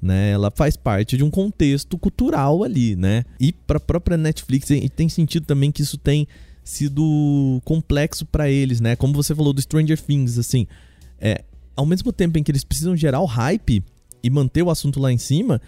Né? 0.00 0.30
Ela 0.30 0.50
faz 0.50 0.76
parte 0.76 1.16
de 1.16 1.22
um 1.22 1.30
contexto 1.30 1.98
cultural 1.98 2.64
ali, 2.64 2.96
né? 2.96 3.24
E 3.38 3.52
para 3.52 3.76
a 3.76 3.80
própria 3.80 4.16
Netflix 4.16 4.68
tem 4.94 5.08
sentido 5.10 5.44
também 5.44 5.70
que 5.70 5.82
isso 5.82 5.98
tem 5.98 6.26
sido 6.64 7.60
complexo 7.64 8.24
para 8.24 8.48
eles, 8.48 8.80
né? 8.80 8.96
Como 8.96 9.12
você 9.12 9.34
falou 9.34 9.52
do 9.52 9.60
Stranger 9.60 10.00
Things, 10.00 10.38
assim, 10.38 10.66
é, 11.20 11.44
ao 11.76 11.84
mesmo 11.84 12.12
tempo 12.12 12.38
em 12.38 12.42
que 12.42 12.50
eles 12.50 12.64
precisam 12.64 12.96
gerar 12.96 13.20
o 13.20 13.26
hype 13.26 13.84
e 14.22 14.30
manter 14.30 14.62
o 14.62 14.70
assunto 14.70 14.98
lá 14.98 15.12
em 15.12 15.18
cima, 15.18 15.60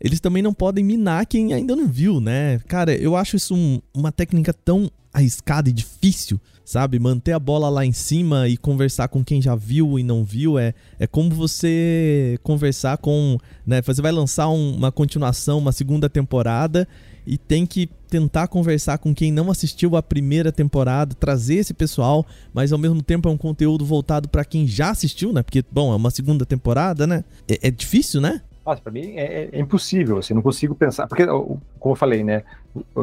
eles 0.00 0.20
também 0.20 0.42
não 0.42 0.52
podem 0.52 0.84
minar 0.84 1.26
quem 1.26 1.52
ainda 1.52 1.74
não 1.74 1.86
viu, 1.86 2.20
né? 2.20 2.60
Cara, 2.66 2.94
eu 2.94 3.16
acho 3.16 3.36
isso 3.36 3.54
um, 3.54 3.80
uma 3.92 4.12
técnica 4.12 4.52
tão 4.52 4.90
arriscado 5.12 5.70
e 5.70 5.72
difícil, 5.72 6.40
sabe? 6.64 6.98
Manter 6.98 7.32
a 7.32 7.38
bola 7.38 7.68
lá 7.68 7.86
em 7.86 7.92
cima 7.92 8.48
e 8.48 8.56
conversar 8.56 9.08
com 9.08 9.24
quem 9.24 9.40
já 9.40 9.54
viu 9.54 9.98
e 9.98 10.02
não 10.02 10.24
viu 10.24 10.58
é, 10.58 10.74
é 10.98 11.06
como 11.06 11.30
você 11.30 12.38
conversar 12.42 12.98
com. 12.98 13.38
Né? 13.66 13.80
Você 13.82 14.02
vai 14.02 14.10
lançar 14.10 14.48
um, 14.48 14.74
uma 14.74 14.90
continuação, 14.90 15.58
uma 15.58 15.72
segunda 15.72 16.10
temporada 16.10 16.88
e 17.26 17.38
tem 17.38 17.64
que 17.64 17.88
tentar 18.10 18.48
conversar 18.48 18.98
com 18.98 19.14
quem 19.14 19.32
não 19.32 19.50
assistiu 19.50 19.96
a 19.96 20.02
primeira 20.02 20.52
temporada, 20.52 21.14
trazer 21.14 21.56
esse 21.56 21.72
pessoal, 21.72 22.24
mas 22.52 22.72
ao 22.72 22.78
mesmo 22.78 23.02
tempo 23.02 23.28
é 23.28 23.32
um 23.32 23.36
conteúdo 23.36 23.84
voltado 23.84 24.28
para 24.28 24.44
quem 24.44 24.66
já 24.66 24.90
assistiu, 24.90 25.32
né? 25.32 25.42
Porque, 25.42 25.64
bom, 25.70 25.92
é 25.92 25.96
uma 25.96 26.10
segunda 26.10 26.44
temporada, 26.44 27.06
né? 27.06 27.24
É, 27.48 27.68
é 27.68 27.70
difícil, 27.70 28.20
né? 28.20 28.42
Nossa, 28.64 28.80
pra 28.80 28.90
mim 28.90 29.16
é, 29.16 29.50
é, 29.52 29.58
impossível, 29.58 30.18
assim, 30.18 30.32
não 30.32 30.40
consigo 30.40 30.74
pensar. 30.74 31.06
Porque, 31.06 31.26
como 31.26 31.60
eu 31.84 31.96
falei, 31.96 32.24
né? 32.24 32.42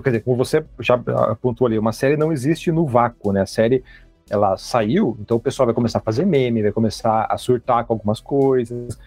Quer 0.04 0.10
dizer, 0.10 0.24
como 0.24 0.36
você 0.36 0.66
já 0.80 0.96
apontou 0.96 1.68
ali, 1.68 1.78
uma 1.78 1.94
série 1.94 2.18
não 2.18 2.32
existe 2.32 2.72
no 2.72 2.86
vácuo, 2.88 3.32
né? 3.32 3.42
A 3.42 3.46
série, 3.46 3.84
ela 4.30 4.58
saiu, 4.58 5.16
então 5.20 5.38
o 5.38 5.40
pessoal 5.40 5.68
vai 5.68 5.76
começar 5.76 6.00
a 6.00 6.02
fazer 6.02 6.26
meme, 6.26 6.64
vai 6.64 6.72
começar 6.72 7.28
a 7.30 7.38
surtar 7.38 7.86
com 7.86 7.94
algumas 7.94 8.20
coisas. 8.20 8.98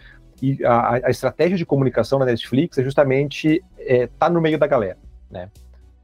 E 0.40 0.64
a, 0.64 1.06
a 1.06 1.10
estratégia 1.10 1.56
de 1.56 1.66
comunicação 1.66 2.18
na 2.18 2.26
Netflix 2.26 2.78
é 2.78 2.84
justamente 2.84 3.64
é, 3.78 4.06
tá 4.06 4.30
no 4.30 4.40
meio 4.40 4.58
da 4.58 4.66
galera, 4.66 4.98
né? 5.30 5.50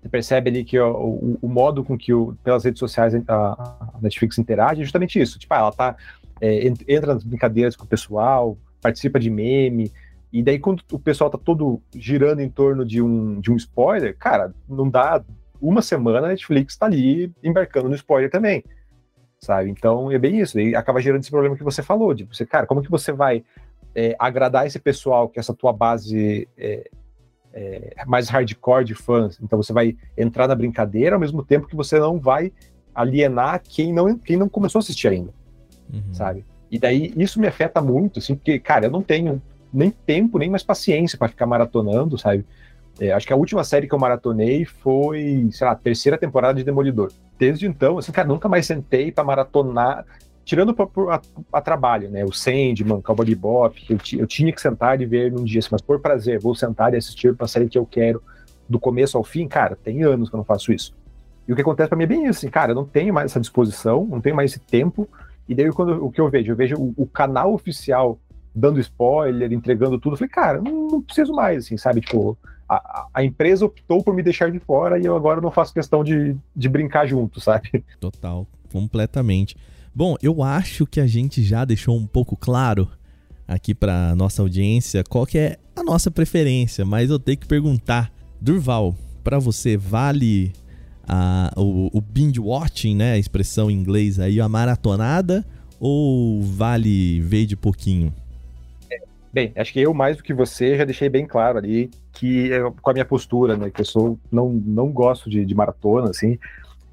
Você 0.01 0.09
percebe 0.09 0.51
ali 0.51 0.65
que 0.65 0.79
ó, 0.79 0.91
o, 0.93 1.39
o, 1.43 1.49
modo 1.49 1.85
com 1.85 1.97
que 1.97 2.13
o, 2.13 2.35
pelas 2.43 2.65
redes 2.65 2.79
sociais 2.79 3.15
a, 3.15 3.21
a 3.29 3.99
Netflix 4.01 4.39
interage 4.39 4.81
é 4.81 4.85
justamente 4.85 5.21
isso. 5.21 5.39
Tipo, 5.39 5.55
ah, 5.55 5.59
ela 5.59 5.73
tá, 5.73 5.97
é, 6.41 6.67
entra 6.67 7.15
nas 7.15 7.23
brincadeiras 7.23 7.77
com 7.77 7.85
o 7.85 7.89
pessoal, 7.89 8.57
participa 8.81 9.21
de 9.21 9.29
meme, 9.29 9.93
e 10.33 10.43
daí, 10.43 10.59
quando 10.59 10.83
o 10.93 10.99
pessoal 10.99 11.29
tá 11.29 11.39
todo 11.39 11.83
girando 11.95 12.41
em 12.41 12.49
torno 12.49 12.85
de 12.85 13.03
um, 13.03 13.41
de 13.41 13.51
um 13.51 13.57
spoiler, 13.57 14.17
cara, 14.17 14.55
não 14.69 14.89
dá 14.89 15.23
uma 15.61 15.83
semana 15.83 16.27
a 16.27 16.31
Netflix 16.31 16.77
tá 16.77 16.87
ali 16.87 17.33
embarcando 17.43 17.89
no 17.89 17.95
spoiler 17.97 18.31
também. 18.31 18.65
Sabe? 19.41 19.71
Então 19.71 20.11
é 20.11 20.19
bem 20.19 20.39
isso. 20.39 20.61
E 20.61 20.77
acaba 20.77 21.01
gerando 21.01 21.23
esse 21.23 21.31
problema 21.31 21.57
que 21.57 21.65
você 21.65 21.83
falou, 21.83 22.15
de 22.15 22.25
você, 22.25 22.47
cara, 22.47 22.67
como 22.67 22.83
que 22.83 22.91
você 22.91 23.11
vai 23.11 23.43
é, 23.95 24.15
agradar 24.19 24.67
esse 24.67 24.79
pessoal, 24.79 25.29
que 25.29 25.39
é 25.39 25.41
essa 25.41 25.55
tua 25.55 25.73
base 25.73 26.49
é, 26.57 26.89
é, 27.53 28.05
mais 28.07 28.29
hardcore 28.29 28.85
de 28.85 28.95
fãs? 28.95 29.37
Então 29.43 29.61
você 29.61 29.73
vai 29.73 29.97
entrar 30.17 30.47
na 30.47 30.55
brincadeira 30.55 31.17
ao 31.17 31.21
mesmo 31.21 31.45
tempo 31.45 31.67
que 31.67 31.75
você 31.75 31.99
não 31.99 32.21
vai 32.21 32.53
alienar 32.95 33.61
quem 33.65 33.93
não, 33.93 34.17
quem 34.17 34.37
não 34.37 34.49
começou 34.49 34.79
a 34.79 34.81
assistir 34.81 35.09
ainda. 35.09 35.33
Uhum. 35.93 36.15
Sabe? 36.15 36.45
E 36.71 36.79
daí 36.79 37.13
isso 37.17 37.41
me 37.41 37.49
afeta 37.49 37.83
muito, 37.83 38.21
assim, 38.21 38.37
porque, 38.37 38.61
cara, 38.61 38.87
eu 38.87 38.91
não 38.93 39.03
tenho 39.03 39.43
nem 39.73 39.91
tempo, 39.91 40.39
nem 40.39 40.51
mais 40.51 40.63
paciência 40.63 41.19
para 41.19 41.29
ficar 41.29 41.47
maratonando, 41.47 42.19
sabe? 42.19 42.45
É, 42.99 43.13
acho 43.13 43.27
que 43.27 43.33
a 43.33 43.37
última 43.37 43.65
série 43.65 43.87
que 43.87 43.95
eu 43.95 43.99
maratonei 43.99 44.65
foi, 44.65 45.49
sei 45.53 45.67
lá, 45.67 45.73
a 45.73 45.77
terceira 45.77 46.19
temporada 46.19 46.59
de 46.59 46.65
Demolidor. 46.65 47.11
Desde 47.39 47.67
então, 47.67 47.99
assim, 47.99 48.13
cara, 48.13 48.29
nunca 48.29 48.49
mais 48.49 48.67
sentei 48.67 49.11
para 49.11 49.25
maratonar, 49.25 50.05
tirando 50.45 50.75
a, 51.53 51.61
trabalho, 51.61 52.11
né? 52.11 52.25
O 52.25 52.33
Sandman, 52.33 53.01
Cowboy 53.01 53.27
Bebop, 53.27 53.87
eu, 53.89 53.99
eu 54.19 54.27
tinha 54.27 54.53
que 54.53 54.61
sentar 54.61 55.01
e 55.01 55.07
ver 55.07 55.33
num 55.33 55.45
dia, 55.45 55.61
assim, 55.61 55.69
mas 55.71 55.81
por 55.81 56.01
prazer, 56.01 56.39
vou 56.41 56.55
sentar 56.55 56.93
e 56.93 56.97
assistir 56.97 57.31
uma 57.33 57.49
série 57.49 57.69
que 57.69 57.79
eu 57.79 57.87
quero 57.87 58.23
do 58.69 58.79
começo 58.79 59.17
ao 59.17 59.25
fim, 59.25 59.49
cara, 59.49 59.77
tem 59.77 60.03
anos 60.03 60.29
que 60.29 60.35
eu 60.35 60.39
não 60.39 60.45
faço 60.45 60.73
isso. 60.73 60.95
E 61.49 61.53
o 61.53 61.57
que 61.57 61.63
acontece 61.63 61.89
para 61.89 61.97
mim 61.97 62.05
é 62.05 62.07
bem 62.07 62.27
isso, 62.27 62.41
assim, 62.41 62.51
cara, 62.51 62.73
eu 62.73 62.77
não 62.77 62.85
tenho 62.85 63.15
mais 63.15 63.31
essa 63.31 63.41
disposição, 63.41 64.05
não 64.05 64.21
tenho 64.21 64.37
mais 64.37 64.53
esse 64.53 64.61
tempo, 64.61 65.09
e 65.49 65.55
daí 65.55 65.71
quando, 65.73 66.05
o 66.05 66.11
que 66.11 66.21
eu 66.21 66.29
vejo? 66.29 66.53
Eu 66.53 66.57
vejo 66.57 66.77
o, 66.77 66.95
o 66.97 67.07
canal 67.07 67.53
oficial 67.53 68.19
dando 68.55 68.81
spoiler, 68.81 69.53
entregando 69.53 69.99
tudo. 69.99 70.15
Eu 70.15 70.19
falei, 70.19 70.31
cara, 70.31 70.61
não, 70.61 70.89
não 70.89 71.03
preciso 71.03 71.33
mais, 71.33 71.65
assim, 71.65 71.77
sabe? 71.77 72.01
Tipo, 72.01 72.37
a, 72.69 73.07
a, 73.15 73.25
empresa 73.25 73.65
optou 73.65 74.03
por 74.03 74.15
me 74.15 74.23
deixar 74.23 74.51
de 74.51 74.59
fora 74.59 74.99
e 74.99 75.05
eu 75.05 75.17
agora 75.17 75.41
não 75.41 75.51
faço 75.51 75.75
questão 75.75 76.05
de, 76.05 76.37
de 76.55 76.69
brincar 76.69 77.07
junto, 77.07 77.41
sabe? 77.41 77.85
Total, 77.99 78.47
completamente. 78.73 79.57
Bom, 79.95 80.17
eu 80.23 80.43
acho 80.43 80.87
que 80.87 81.01
a 81.01 81.07
gente 81.07 81.43
já 81.43 81.65
deixou 81.65 81.97
um 81.97 82.07
pouco 82.07 82.37
claro 82.37 82.89
aqui 83.47 83.75
para 83.75 84.15
nossa 84.15 84.43
audiência 84.43 85.03
qual 85.03 85.27
que 85.27 85.37
é 85.37 85.57
a 85.75 85.83
nossa 85.83 86.11
preferência, 86.11 86.85
mas 86.85 87.11
eu 87.11 87.19
tenho 87.19 87.39
que 87.39 87.47
perguntar, 87.47 88.13
Durval, 88.41 88.95
para 89.25 89.41
você 89.41 89.77
vale 89.77 90.53
a, 91.09 91.53
o, 91.57 91.91
o 91.93 92.01
binge 92.01 92.39
watching, 92.39 92.95
né, 92.95 93.13
a 93.15 93.19
expressão 93.19 93.69
em 93.69 93.75
inglês 93.75 94.21
aí, 94.21 94.41
a 94.41 94.49
maratonada 94.49 95.45
ou 95.81 96.41
vale 96.43 97.21
ver 97.23 97.47
de 97.47 97.57
pouquinho? 97.57 98.15
Bem, 99.33 99.53
acho 99.57 99.73
que 99.73 99.81
eu, 99.81 99.95
mais 99.95 100.17
do 100.17 100.25
que 100.25 100.35
você, 100.35 100.77
já 100.77 100.85
deixei 100.85 101.09
bem 101.09 101.25
claro 101.25 101.59
ali 101.59 101.89
que 102.13 102.49
eu, 102.49 102.73
com 102.73 102.91
a 102.91 102.93
minha 102.93 103.05
postura, 103.05 103.57
né, 103.57 103.71
que 103.71 103.81
eu 103.81 103.85
sou, 103.85 104.19
não, 104.31 104.51
não 104.51 104.91
gosto 104.91 105.31
de, 105.31 105.45
de 105.45 105.55
maratona, 105.55 106.11
assim, 106.11 106.37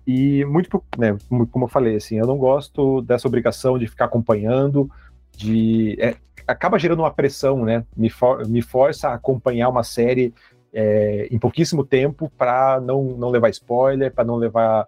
e 0.06 0.46
muito, 0.46 0.82
né, 0.98 1.18
como 1.52 1.66
eu 1.66 1.70
falei, 1.70 1.96
assim, 1.96 2.18
eu 2.18 2.28
não 2.28 2.38
gosto 2.38 3.02
dessa 3.02 3.28
obrigação 3.28 3.78
de 3.78 3.88
ficar 3.88 4.06
acompanhando, 4.06 4.90
de... 5.36 5.98
É, 6.00 6.16
acaba 6.48 6.80
gerando 6.80 7.00
uma 7.00 7.12
pressão, 7.12 7.66
né, 7.66 7.84
me, 7.96 8.10
for, 8.10 8.48
me 8.48 8.62
força 8.62 9.10
a 9.10 9.16
acompanhar 9.16 9.70
uma 9.70 9.84
série 9.84 10.34
é, 10.72 11.28
em 11.32 11.40
pouquíssimo 11.40 11.84
tempo 11.84 12.32
para 12.38 12.80
não, 12.80 13.04
não 13.18 13.30
levar 13.30 13.50
spoiler, 13.50 14.14
para 14.14 14.24
não 14.24 14.36
levar... 14.36 14.88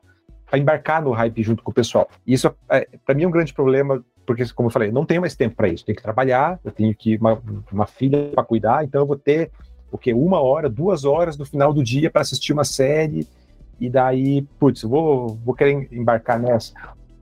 para 0.49 0.59
embarcar 0.59 1.01
no 1.01 1.11
hype 1.11 1.43
junto 1.43 1.63
com 1.63 1.71
o 1.71 1.73
pessoal. 1.73 2.09
Isso, 2.25 2.53
é, 2.69 2.87
para 3.05 3.15
mim, 3.15 3.23
é 3.23 3.27
um 3.27 3.31
grande 3.31 3.53
problema 3.53 4.03
porque, 4.25 4.45
como 4.53 4.67
eu 4.67 4.71
falei, 4.71 4.91
não 4.91 5.05
tenho 5.05 5.21
mais 5.21 5.35
tempo 5.35 5.55
para 5.55 5.67
isso. 5.67 5.83
Tenho 5.83 5.95
que 5.95 6.03
trabalhar, 6.03 6.59
eu 6.63 6.71
tenho 6.71 6.93
que 6.93 7.17
uma, 7.17 7.41
uma 7.71 7.87
filha 7.87 8.29
para 8.33 8.43
cuidar, 8.43 8.83
então 8.83 9.01
eu 9.01 9.07
vou 9.07 9.17
ter 9.17 9.51
o 9.91 9.97
que 9.97 10.13
uma 10.13 10.39
hora, 10.39 10.69
duas 10.69 11.03
horas 11.03 11.35
no 11.35 11.45
final 11.45 11.73
do 11.73 11.83
dia 11.83 12.11
para 12.11 12.21
assistir 12.21 12.53
uma 12.53 12.63
série 12.63 13.27
e 13.79 13.89
daí, 13.89 14.43
putz, 14.59 14.83
vou 14.83 15.29
vou 15.43 15.55
querer 15.55 15.87
embarcar 15.91 16.39
nessa. 16.39 16.73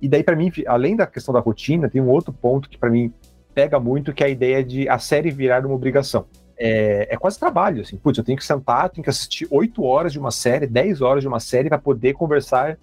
E 0.02 0.10
daí 0.10 0.22
para 0.22 0.36
mim, 0.36 0.52
além 0.68 0.98
da 0.98 1.08
questão 1.08 1.34
da 1.34 1.40
rotina, 1.40 1.90
tem 1.90 2.02
um 2.02 2.10
outro 2.10 2.34
ponto 2.34 2.70
que 2.70 2.78
para 2.78 2.90
mim 2.90 3.14
pega 3.54 3.80
muito, 3.80 4.14
que 4.14 4.22
é 4.22 4.28
a 4.28 4.30
ideia 4.30 4.62
de 4.62 4.90
a 4.90 5.00
série 5.00 5.32
virar 5.32 5.66
uma 5.66 5.76
obrigação. 5.76 6.26
É, 6.60 7.08
é, 7.10 7.18
quase 7.18 7.40
trabalho, 7.40 7.84
assim. 7.84 7.96
Putz, 7.96 8.18
eu 8.18 8.24
tenho 8.24 8.38
que 8.38 8.44
sentar, 8.44 8.90
tenho 8.90 9.04
que 9.04 9.10
assistir 9.10 9.48
oito 9.50 9.82
horas 9.84 10.12
de 10.12 10.20
uma 10.20 10.32
série, 10.32 10.68
dez 10.68 11.02
horas 11.02 11.22
de 11.22 11.28
uma 11.30 11.40
série 11.40 11.70
para 11.70 11.78
poder 11.78 12.14
conversar 12.14 12.78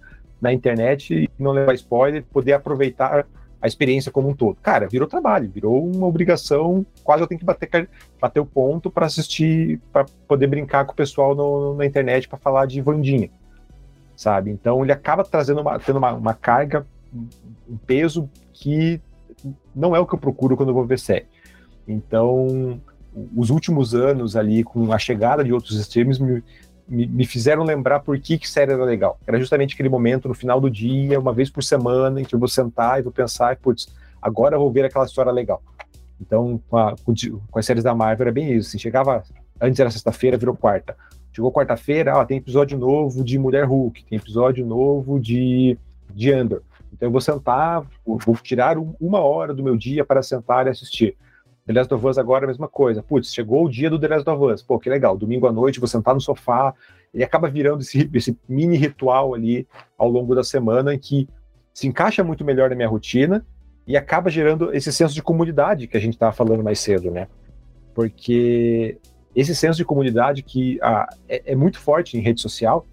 na 0.45 0.53
internet 0.53 1.11
e 1.11 1.29
não 1.39 1.51
levar 1.51 1.73
spoiler, 1.73 2.23
poder 2.31 2.53
aproveitar 2.53 3.25
a 3.59 3.67
experiência 3.67 4.11
como 4.11 4.29
um 4.29 4.35
todo. 4.35 4.55
Cara, 4.61 4.87
virou 4.87 5.07
trabalho, 5.07 5.49
virou 5.49 5.83
uma 5.83 6.05
obrigação, 6.05 6.85
quase 7.03 7.23
eu 7.23 7.27
tenho 7.27 7.39
que 7.39 7.45
bater, 7.45 7.89
bater 8.21 8.39
o 8.39 8.45
ponto 8.45 8.91
para 8.91 9.07
assistir, 9.07 9.81
para 9.91 10.05
poder 10.27 10.45
brincar 10.45 10.85
com 10.85 10.93
o 10.93 10.95
pessoal 10.95 11.33
no, 11.33 11.73
na 11.73 11.83
internet 11.83 12.29
para 12.29 12.37
falar 12.37 12.67
de 12.67 12.79
Vandinha, 12.79 13.31
sabe? 14.15 14.51
Então 14.51 14.83
ele 14.83 14.91
acaba 14.91 15.23
trazendo 15.23 15.61
uma, 15.61 15.79
tendo 15.79 15.97
uma, 15.97 16.13
uma 16.13 16.33
carga, 16.35 16.85
um 17.67 17.77
peso 17.87 18.29
que 18.53 19.01
não 19.75 19.95
é 19.95 19.99
o 19.99 20.05
que 20.05 20.13
eu 20.13 20.19
procuro 20.19 20.55
quando 20.55 20.69
eu 20.69 20.75
vou 20.75 20.85
ver 20.85 20.99
série. 20.99 21.25
Então, 21.87 22.79
os 23.35 23.49
últimos 23.49 23.95
anos 23.95 24.35
ali, 24.35 24.63
com 24.63 24.93
a 24.93 24.99
chegada 24.99 25.43
de 25.43 25.51
outros 25.51 25.75
streams, 25.79 26.21
me, 26.21 26.43
me, 26.87 27.07
me, 27.07 27.25
fizeram 27.25 27.63
lembrar 27.63 27.99
por 27.99 28.19
que, 28.19 28.37
que 28.37 28.49
série 28.49 28.71
era 28.71 28.83
legal. 28.83 29.19
Era 29.25 29.39
justamente 29.39 29.73
aquele 29.73 29.89
momento 29.89 30.27
no 30.27 30.33
final 30.33 30.61
do 30.61 30.69
dia, 30.69 31.19
uma 31.19 31.33
vez 31.33 31.49
por 31.49 31.63
semana, 31.63 32.21
em 32.21 32.25
que 32.25 32.35
eu 32.35 32.39
vou 32.39 32.47
sentar 32.47 32.99
e 32.99 33.03
vou 33.03 33.11
pensar, 33.11 33.55
putz, 33.57 33.87
agora 34.21 34.55
eu 34.55 34.59
vou 34.59 34.71
ver 34.71 34.85
aquela 34.85 35.05
história 35.05 35.31
legal. 35.31 35.61
Então, 36.19 36.61
com, 36.69 36.77
a, 36.77 36.95
com, 37.03 37.59
as 37.59 37.65
séries 37.65 37.83
da 37.83 37.93
Marvel 37.93 38.25
era 38.25 38.31
bem 38.31 38.53
isso. 38.53 38.69
Assim, 38.69 38.79
chegava, 38.79 39.23
antes 39.59 39.79
era 39.79 39.89
sexta-feira, 39.89 40.37
virou 40.37 40.55
quarta. 40.55 40.95
Chegou 41.33 41.51
quarta-feira, 41.51 42.19
ah, 42.19 42.25
tem 42.25 42.37
episódio 42.37 42.77
novo 42.77 43.23
de 43.23 43.37
Mulher 43.37 43.65
Hulk, 43.65 44.05
tem 44.05 44.17
episódio 44.17 44.65
novo 44.65 45.19
de, 45.19 45.77
de 46.13 46.31
Andor. 46.31 46.61
Então 46.93 47.07
eu 47.07 47.11
vou 47.11 47.19
sentar, 47.19 47.83
vou 48.05 48.37
tirar 48.41 48.77
uma 48.77 49.19
hora 49.19 49.53
do 49.53 49.61
meu 49.61 49.75
dia 49.75 50.05
para 50.05 50.23
sentar 50.23 50.65
e 50.65 50.69
assistir. 50.69 51.17
The 51.65 51.73
Last 51.73 51.93
of 51.93 52.05
Us 52.05 52.17
agora 52.17 52.43
é 52.43 52.45
a 52.45 52.47
mesma 52.47 52.67
coisa. 52.67 53.01
Putz, 53.01 53.33
chegou 53.33 53.65
o 53.65 53.69
dia 53.69 53.89
do 53.89 53.99
The 53.99 54.07
Last 54.07 54.29
of 54.29 54.53
Us. 54.53 54.61
Pô, 54.61 54.79
que 54.79 54.89
legal. 54.89 55.17
Domingo 55.17 55.47
à 55.47 55.51
noite, 55.51 55.79
vou 55.79 55.87
sentar 55.87 56.13
no 56.13 56.21
sofá. 56.21 56.73
Ele 57.13 57.23
acaba 57.23 57.49
virando 57.49 57.81
esse, 57.81 58.09
esse 58.13 58.37
mini 58.47 58.77
ritual 58.77 59.33
ali 59.33 59.67
ao 59.97 60.07
longo 60.07 60.35
da 60.35 60.43
semana 60.43 60.93
em 60.93 60.99
que 60.99 61.27
se 61.73 61.87
encaixa 61.87 62.23
muito 62.23 62.45
melhor 62.45 62.69
na 62.69 62.75
minha 62.75 62.87
rotina 62.87 63.45
e 63.87 63.97
acaba 63.97 64.29
gerando 64.29 64.73
esse 64.73 64.91
senso 64.93 65.13
de 65.13 65.21
comunidade 65.21 65.87
que 65.87 65.97
a 65.97 65.99
gente 65.99 66.13
estava 66.13 66.31
falando 66.31 66.63
mais 66.63 66.79
cedo, 66.79 67.09
né? 67.09 67.27
Porque 67.93 68.97
esse 69.35 69.55
senso 69.55 69.77
de 69.77 69.85
comunidade 69.85 70.43
que 70.43 70.79
ah, 70.81 71.07
é, 71.27 71.51
é, 71.51 71.55
muito 71.55 71.79
forte 71.79 72.17
em 72.17 72.21
rede 72.21 72.41
social 72.41 72.85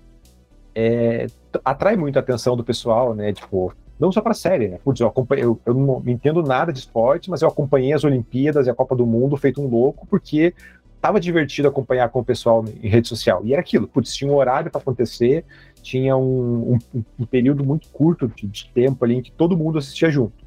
é, 0.74 1.26
atrai 1.64 1.96
muito 1.96 2.16
a 2.16 2.20
atenção 2.20 2.56
do 2.56 2.64
pessoal, 2.64 3.14
né? 3.14 3.32
Tipo, 3.32 3.74
não 4.02 4.10
só 4.10 4.20
para 4.20 4.32
a 4.32 4.34
série, 4.34 4.66
né? 4.66 4.80
Putz, 4.82 5.00
eu, 5.00 5.12
eu, 5.30 5.60
eu 5.64 5.74
não 5.74 6.02
entendo 6.04 6.42
nada 6.42 6.72
de 6.72 6.80
esporte, 6.80 7.30
mas 7.30 7.40
eu 7.40 7.46
acompanhei 7.48 7.92
as 7.92 8.02
Olimpíadas 8.02 8.66
e 8.66 8.70
a 8.70 8.74
Copa 8.74 8.96
do 8.96 9.06
Mundo 9.06 9.36
feito 9.36 9.62
um 9.62 9.68
louco, 9.68 10.04
porque 10.08 10.52
estava 10.96 11.20
divertido 11.20 11.68
acompanhar 11.68 12.08
com 12.08 12.18
o 12.18 12.24
pessoal 12.24 12.64
em 12.82 12.88
rede 12.88 13.06
social. 13.06 13.42
E 13.44 13.52
era 13.52 13.60
aquilo, 13.62 13.86
putz, 13.86 14.12
tinha 14.12 14.28
um 14.28 14.34
horário 14.34 14.72
para 14.72 14.80
acontecer, 14.80 15.44
tinha 15.82 16.16
um, 16.16 16.78
um, 16.92 17.04
um, 17.20 17.24
período 17.24 17.64
muito 17.64 17.88
curto 17.90 18.26
de, 18.26 18.48
de, 18.48 18.68
tempo 18.74 19.04
ali 19.04 19.14
em 19.18 19.22
que 19.22 19.30
todo 19.30 19.56
mundo 19.56 19.78
assistia 19.78 20.10
junto. 20.10 20.44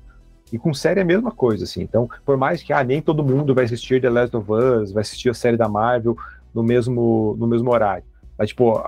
E 0.51 0.59
com 0.59 0.73
série 0.73 0.99
é 0.99 1.03
a 1.03 1.05
mesma 1.05 1.31
coisa, 1.31 1.63
assim. 1.63 1.81
Então, 1.81 2.09
por 2.25 2.35
mais 2.35 2.61
que 2.61 2.73
ah, 2.73 2.83
nem 2.83 3.01
todo 3.01 3.23
mundo 3.23 3.55
vai 3.55 3.63
assistir 3.63 4.01
The 4.01 4.09
Last 4.09 4.35
of 4.35 4.51
Us, 4.51 4.91
vai 4.91 4.99
assistir 4.99 5.29
a 5.29 5.33
série 5.33 5.55
da 5.55 5.69
Marvel 5.69 6.17
no 6.53 6.61
mesmo, 6.61 7.37
no 7.39 7.47
mesmo 7.47 7.71
horário. 7.71 8.03
Mas, 8.37 8.49
tipo, 8.49 8.83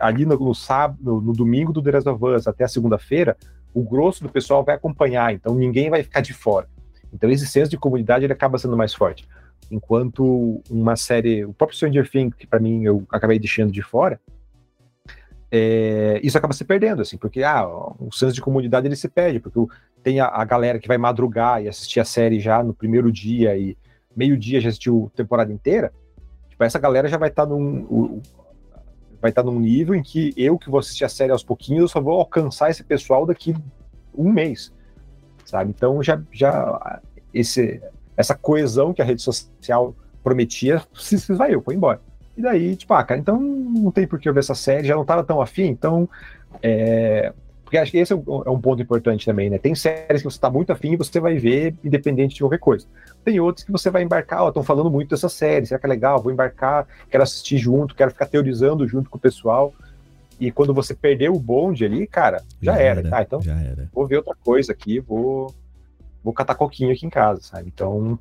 ali 0.00 0.24
no, 0.24 0.38
no 0.38 0.54
sábado, 0.54 0.98
no, 1.02 1.20
no, 1.20 1.32
domingo 1.34 1.74
do 1.74 1.82
The 1.82 1.92
Last 1.92 2.08
of 2.08 2.24
Us 2.24 2.46
até 2.46 2.64
a 2.64 2.68
segunda-feira, 2.68 3.36
o 3.72 3.82
grosso 3.82 4.22
do 4.22 4.28
pessoal 4.28 4.64
vai 4.64 4.74
acompanhar, 4.74 5.32
então 5.32 5.54
ninguém 5.54 5.90
vai 5.90 6.02
ficar 6.02 6.20
de 6.20 6.32
fora. 6.32 6.68
Então 7.12 7.30
esse 7.30 7.46
senso 7.46 7.70
de 7.70 7.78
comunidade 7.78 8.24
ele 8.24 8.32
acaba 8.32 8.58
sendo 8.58 8.76
mais 8.76 8.94
forte. 8.94 9.26
Enquanto 9.70 10.62
uma 10.70 10.96
série, 10.96 11.44
o 11.44 11.52
próprio 11.52 11.76
Stranger 11.76 12.10
Things, 12.10 12.34
que 12.34 12.46
para 12.46 12.60
mim 12.60 12.84
eu 12.84 13.06
acabei 13.10 13.38
deixando 13.38 13.70
de 13.70 13.82
fora, 13.82 14.20
é, 15.50 16.20
isso 16.22 16.36
acaba 16.36 16.52
se 16.52 16.64
perdendo, 16.64 17.00
assim, 17.00 17.16
porque 17.16 17.42
ah, 17.42 17.66
o 17.66 18.10
senso 18.12 18.34
de 18.34 18.40
comunidade 18.40 18.86
ele 18.86 18.96
se 18.96 19.08
perde, 19.08 19.40
porque 19.40 19.58
tem 20.02 20.20
a, 20.20 20.26
a, 20.26 20.44
galera 20.44 20.78
que 20.78 20.88
vai 20.88 20.98
madrugar 20.98 21.62
e 21.62 21.68
assistir 21.68 22.00
a 22.00 22.04
série 22.04 22.38
já 22.38 22.62
no 22.62 22.74
primeiro 22.74 23.10
dia 23.10 23.56
e 23.56 23.76
meio-dia 24.14 24.60
já 24.60 24.68
assistiu 24.68 25.10
a 25.12 25.16
temporada 25.16 25.52
inteira. 25.52 25.92
Tipo, 26.50 26.64
essa 26.64 26.78
galera 26.78 27.08
já 27.08 27.16
vai 27.16 27.30
estar 27.30 27.46
tá 27.46 27.48
num. 27.50 28.20
Vai 29.20 29.30
estar 29.30 29.42
num 29.42 29.58
nível 29.58 29.94
em 29.94 30.02
que 30.02 30.32
eu, 30.36 30.58
que 30.58 30.70
vou 30.70 30.80
assistir 30.80 31.04
a 31.04 31.08
série 31.08 31.32
aos 31.32 31.42
pouquinhos, 31.42 31.82
eu 31.82 31.88
só 31.88 32.00
vou 32.00 32.14
alcançar 32.14 32.70
esse 32.70 32.84
pessoal 32.84 33.26
daqui 33.26 33.54
um 34.16 34.30
mês. 34.30 34.72
Sabe? 35.44 35.70
Então 35.70 36.02
já, 36.02 36.20
já 36.32 37.00
esse, 37.32 37.80
essa 38.16 38.34
coesão 38.34 38.92
que 38.92 39.02
a 39.02 39.04
rede 39.04 39.22
social 39.22 39.94
prometia 40.22 40.82
se 40.94 41.14
esvaiu, 41.14 41.62
foi 41.62 41.74
embora. 41.74 42.00
E 42.36 42.42
daí, 42.42 42.76
tipo, 42.76 42.94
ah, 42.94 43.02
cara, 43.02 43.18
então 43.18 43.40
não 43.40 43.90
tem 43.90 44.06
por 44.06 44.20
que 44.20 44.28
eu 44.28 44.34
ver 44.34 44.40
essa 44.40 44.54
série, 44.54 44.86
já 44.86 44.94
não 44.94 45.04
tava 45.04 45.24
tão 45.24 45.40
afim, 45.40 45.64
então. 45.64 46.08
É... 46.62 47.32
Porque 47.68 47.76
acho 47.76 47.92
que 47.92 47.98
esse 47.98 48.14
é 48.14 48.16
um 48.16 48.40
é 48.56 48.60
ponto 48.62 48.80
importante 48.80 49.26
também, 49.26 49.50
né? 49.50 49.58
Tem 49.58 49.74
séries 49.74 50.22
que 50.22 50.24
você 50.24 50.40
tá 50.40 50.48
muito 50.48 50.72
afim 50.72 50.92
e 50.92 50.96
você 50.96 51.20
vai 51.20 51.36
ver 51.36 51.74
independente 51.84 52.34
de 52.34 52.40
qualquer 52.40 52.58
coisa. 52.58 52.86
Tem 53.22 53.38
outros 53.40 53.62
que 53.62 53.70
você 53.70 53.90
vai 53.90 54.02
embarcar, 54.02 54.44
ó, 54.44 54.48
estão 54.48 54.62
falando 54.62 54.90
muito 54.90 55.10
dessa 55.10 55.28
série, 55.28 55.66
será 55.66 55.78
que 55.78 55.84
é 55.84 55.88
legal? 55.90 56.18
Vou 56.22 56.32
embarcar, 56.32 56.86
quero 57.10 57.22
assistir 57.22 57.58
junto, 57.58 57.94
quero 57.94 58.10
ficar 58.10 58.24
teorizando 58.24 58.88
junto 58.88 59.10
com 59.10 59.18
o 59.18 59.20
pessoal. 59.20 59.74
E 60.40 60.50
quando 60.50 60.72
você 60.72 60.94
perdeu 60.94 61.34
o 61.34 61.38
bonde 61.38 61.84
ali, 61.84 62.06
cara, 62.06 62.42
já, 62.62 62.72
já 62.72 62.80
era. 62.80 63.00
era. 63.00 63.18
Ah, 63.18 63.22
então 63.22 63.42
já 63.42 63.60
era. 63.60 63.86
vou 63.92 64.06
ver 64.06 64.16
outra 64.16 64.34
coisa 64.42 64.72
aqui, 64.72 64.98
vou 64.98 65.54
vou 66.28 66.32
catar 66.34 66.54
coquinho 66.54 66.92
aqui 66.92 67.06
em 67.06 67.10
casa, 67.10 67.40
sabe? 67.40 67.72
Então, 67.74 68.18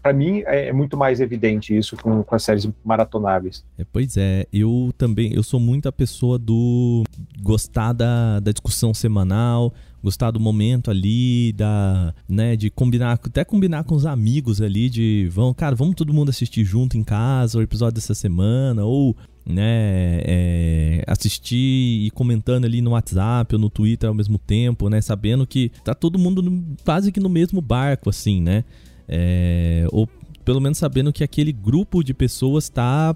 para 0.00 0.12
mim 0.12 0.42
é, 0.46 0.68
é, 0.68 0.72
muito 0.72 0.96
mais 0.96 1.20
evidente 1.20 1.76
isso 1.76 1.96
com, 1.96 2.22
com 2.22 2.34
as 2.34 2.44
séries 2.44 2.68
maratonáveis. 2.84 3.64
É, 3.76 3.84
pois 3.92 4.16
é, 4.16 4.46
eu 4.52 4.92
também, 4.96 5.34
eu 5.34 5.42
sou 5.42 5.58
muito 5.58 5.88
a 5.88 5.92
pessoa 5.92 6.38
do 6.38 7.02
gostar 7.42 7.92
da, 7.92 8.38
da 8.38 8.52
discussão 8.52 8.94
semanal, 8.94 9.74
gostar 10.02 10.30
do 10.30 10.40
momento 10.40 10.90
ali, 10.90 11.52
da, 11.52 12.14
né, 12.28 12.56
de 12.56 12.70
combinar, 12.70 13.12
até 13.12 13.44
combinar 13.44 13.84
com 13.84 13.94
os 13.94 14.06
amigos 14.06 14.60
ali, 14.60 14.88
de, 14.88 15.28
vão, 15.30 15.52
cara, 15.52 15.74
vamos 15.74 15.94
todo 15.94 16.12
mundo 16.12 16.28
assistir 16.28 16.64
junto 16.64 16.96
em 16.96 17.04
casa 17.04 17.58
o 17.58 17.62
episódio 17.62 17.94
dessa 17.94 18.14
semana, 18.14 18.84
ou 18.84 19.16
né, 19.44 20.20
é, 20.24 21.04
assistir 21.06 22.06
e 22.06 22.10
comentando 22.10 22.64
ali 22.64 22.80
no 22.80 22.90
WhatsApp 22.90 23.54
ou 23.54 23.60
no 23.60 23.70
Twitter 23.70 24.08
ao 24.08 24.14
mesmo 24.14 24.38
tempo, 24.38 24.88
né, 24.88 25.00
sabendo 25.00 25.46
que 25.46 25.70
tá 25.82 25.94
todo 25.94 26.18
mundo 26.18 26.42
no, 26.42 26.76
quase 26.84 27.10
que 27.10 27.20
no 27.20 27.28
mesmo 27.28 27.60
barco, 27.60 28.10
assim, 28.10 28.40
né, 28.42 28.64
é, 29.08 29.86
ou 29.90 30.08
pelo 30.44 30.60
menos 30.60 30.78
sabendo 30.78 31.12
que 31.12 31.24
aquele 31.24 31.52
grupo 31.52 32.02
de 32.02 32.14
pessoas 32.14 32.68
tá 32.68 33.14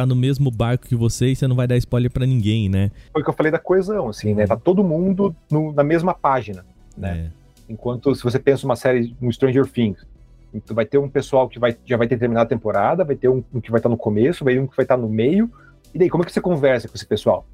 tá 0.00 0.06
no 0.06 0.16
mesmo 0.16 0.50
barco 0.50 0.86
que 0.86 0.94
você 0.94 1.28
e 1.28 1.36
você 1.36 1.46
não 1.46 1.56
vai 1.56 1.66
dar 1.66 1.76
spoiler 1.76 2.10
para 2.10 2.26
ninguém, 2.26 2.68
né? 2.68 2.90
Foi 3.12 3.22
o 3.22 3.24
que 3.24 3.30
eu 3.30 3.34
falei 3.34 3.50
da 3.50 3.58
coesão, 3.58 4.08
assim, 4.08 4.34
né? 4.34 4.46
Tá 4.46 4.56
todo 4.56 4.84
mundo 4.84 5.34
no, 5.50 5.72
na 5.72 5.82
mesma 5.82 6.14
página, 6.14 6.64
né? 6.96 7.30
É. 7.30 7.72
Enquanto 7.72 8.14
se 8.14 8.22
você 8.22 8.38
pensa 8.38 8.64
uma 8.64 8.76
série, 8.76 9.14
um 9.20 9.30
Stranger 9.30 9.66
Things, 9.66 10.06
então 10.54 10.74
vai 10.74 10.86
ter 10.86 10.98
um 10.98 11.08
pessoal 11.08 11.48
que 11.48 11.58
vai, 11.58 11.76
já 11.84 11.96
vai 11.96 12.06
ter 12.06 12.16
terminado 12.16 12.46
a 12.46 12.48
temporada, 12.48 13.04
vai 13.04 13.16
ter 13.16 13.28
um, 13.28 13.42
um 13.52 13.60
que 13.60 13.70
vai 13.70 13.78
estar 13.78 13.88
no 13.88 13.96
começo, 13.96 14.44
vai 14.44 14.54
ter 14.54 14.60
um 14.60 14.66
que 14.66 14.76
vai 14.76 14.84
estar 14.84 14.96
no 14.96 15.08
meio, 15.08 15.50
e 15.94 15.98
daí, 15.98 16.10
como 16.10 16.22
é 16.22 16.26
que 16.26 16.32
você 16.32 16.40
conversa 16.40 16.88
com 16.88 16.94
esse 16.94 17.06
pessoal? 17.06 17.46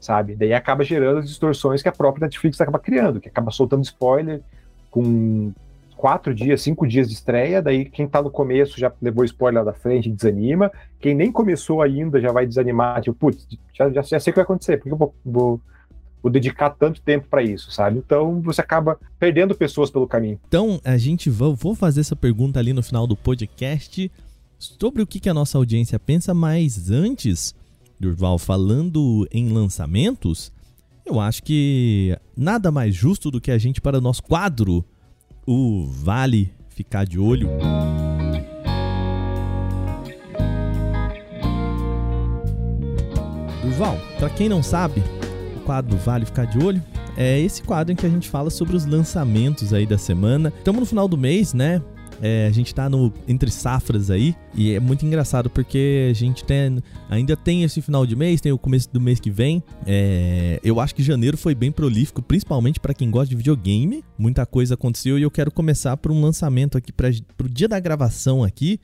Sabe? 0.00 0.34
Daí 0.34 0.52
acaba 0.52 0.84
gerando 0.84 1.18
as 1.18 1.28
distorções 1.28 1.82
que 1.82 1.88
a 1.88 1.92
própria 1.92 2.26
Netflix 2.26 2.60
acaba 2.60 2.78
criando, 2.78 3.20
que 3.20 3.28
acaba 3.28 3.50
soltando 3.50 3.84
spoiler 3.84 4.42
com 4.90 5.52
quatro 6.04 6.34
dias, 6.34 6.60
cinco 6.60 6.86
dias 6.86 7.08
de 7.08 7.14
estreia, 7.14 7.62
daí 7.62 7.86
quem 7.86 8.06
tá 8.06 8.20
no 8.20 8.30
começo 8.30 8.78
já 8.78 8.92
levou 9.00 9.24
spoiler 9.24 9.64
da 9.64 9.72
frente 9.72 10.10
desanima, 10.10 10.70
quem 11.00 11.14
nem 11.14 11.32
começou 11.32 11.80
ainda 11.80 12.20
já 12.20 12.30
vai 12.30 12.46
desanimar, 12.46 13.00
tipo, 13.00 13.16
putz, 13.16 13.48
já, 13.72 13.88
já, 13.88 14.02
já 14.02 14.20
sei 14.20 14.30
o 14.30 14.34
que 14.34 14.36
vai 14.36 14.44
acontecer, 14.44 14.76
porque 14.76 14.92
eu 14.92 14.98
vou, 14.98 15.14
vou, 15.24 15.60
vou 16.22 16.30
dedicar 16.30 16.68
tanto 16.68 17.00
tempo 17.00 17.26
para 17.30 17.42
isso, 17.42 17.70
sabe? 17.70 18.02
Então 18.04 18.38
você 18.42 18.60
acaba 18.60 19.00
perdendo 19.18 19.54
pessoas 19.54 19.90
pelo 19.90 20.06
caminho. 20.06 20.38
Então 20.46 20.78
a 20.84 20.98
gente 20.98 21.30
vai, 21.30 21.54
vou 21.54 21.74
fazer 21.74 22.02
essa 22.02 22.14
pergunta 22.14 22.60
ali 22.60 22.74
no 22.74 22.82
final 22.82 23.06
do 23.06 23.16
podcast 23.16 24.12
sobre 24.58 25.00
o 25.00 25.06
que, 25.06 25.18
que 25.18 25.30
a 25.30 25.34
nossa 25.34 25.56
audiência 25.56 25.98
pensa, 25.98 26.34
mas 26.34 26.90
antes 26.90 27.54
Durval, 27.98 28.38
falando 28.38 29.26
em 29.32 29.48
lançamentos, 29.48 30.52
eu 31.06 31.18
acho 31.18 31.42
que 31.42 32.14
nada 32.36 32.70
mais 32.70 32.94
justo 32.94 33.30
do 33.30 33.40
que 33.40 33.50
a 33.50 33.56
gente 33.56 33.80
para 33.80 33.96
o 33.96 34.02
nosso 34.02 34.22
quadro, 34.22 34.84
o 35.46 35.86
Vale 35.86 36.52
Ficar 36.68 37.04
de 37.04 37.18
Olho. 37.18 37.48
Durval, 43.62 43.98
para 44.18 44.30
quem 44.30 44.48
não 44.48 44.62
sabe, 44.62 45.02
o 45.56 45.60
quadro 45.60 45.96
Vale 45.98 46.26
Ficar 46.26 46.46
de 46.46 46.58
Olho 46.58 46.82
é 47.16 47.38
esse 47.38 47.62
quadro 47.62 47.92
em 47.92 47.96
que 47.96 48.06
a 48.06 48.10
gente 48.10 48.28
fala 48.28 48.50
sobre 48.50 48.74
os 48.76 48.86
lançamentos 48.86 49.72
aí 49.72 49.86
da 49.86 49.98
semana. 49.98 50.52
Estamos 50.58 50.80
no 50.80 50.86
final 50.86 51.06
do 51.06 51.16
mês, 51.16 51.54
né? 51.54 51.80
É, 52.26 52.46
a 52.46 52.50
gente 52.50 52.74
tá 52.74 52.88
no, 52.88 53.12
entre 53.28 53.50
safras 53.50 54.10
aí 54.10 54.34
e 54.54 54.72
é 54.72 54.80
muito 54.80 55.04
engraçado 55.04 55.50
porque 55.50 56.08
a 56.10 56.14
gente 56.14 56.42
tem, 56.42 56.82
ainda 57.10 57.36
tem 57.36 57.64
esse 57.64 57.82
final 57.82 58.06
de 58.06 58.16
mês, 58.16 58.40
tem 58.40 58.50
o 58.50 58.56
começo 58.56 58.90
do 58.90 58.98
mês 58.98 59.20
que 59.20 59.30
vem. 59.30 59.62
É, 59.86 60.58
eu 60.64 60.80
acho 60.80 60.94
que 60.94 61.02
janeiro 61.02 61.36
foi 61.36 61.54
bem 61.54 61.70
prolífico, 61.70 62.22
principalmente 62.22 62.80
para 62.80 62.94
quem 62.94 63.10
gosta 63.10 63.28
de 63.28 63.36
videogame. 63.36 64.02
Muita 64.16 64.46
coisa 64.46 64.72
aconteceu 64.72 65.18
e 65.18 65.22
eu 65.22 65.30
quero 65.30 65.50
começar 65.50 65.98
por 65.98 66.10
um 66.10 66.22
lançamento 66.22 66.78
aqui 66.78 66.90
para 66.90 67.10
pro 67.36 67.46
dia 67.46 67.68
da 67.68 67.78
gravação 67.78 68.42
aqui, 68.42 68.80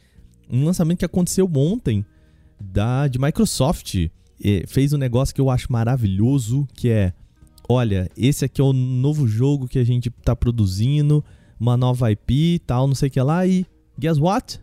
um 0.51 0.62
lançamento 0.62 0.99
que 0.99 1.07
aconteceu 1.07 1.51
ontem 1.57 2.05
da 2.61 3.09
de 3.09 3.18
Microsoft. 3.18 3.95
É, 4.45 4.64
fez 4.66 4.93
um 4.93 4.99
negócio 4.99 5.34
que 5.34 5.41
eu 5.41 5.49
acho 5.49 5.72
maravilhoso, 5.72 6.68
que 6.74 6.91
é, 6.91 7.14
olha, 7.66 8.07
esse 8.18 8.45
aqui 8.45 8.61
é 8.61 8.64
o 8.64 8.74
novo 8.74 9.26
jogo 9.26 9.66
que 9.66 9.78
a 9.78 9.84
gente 9.84 10.11
tá 10.11 10.36
produzindo 10.36 11.24
uma 11.61 11.76
nova 11.76 12.11
IP 12.11 12.54
e 12.54 12.58
tal, 12.61 12.88
não 12.88 12.94
sei 12.94 13.08
o 13.08 13.11
que 13.12 13.20
lá. 13.20 13.46
E 13.46 13.66
guess 13.98 14.18
what? 14.18 14.58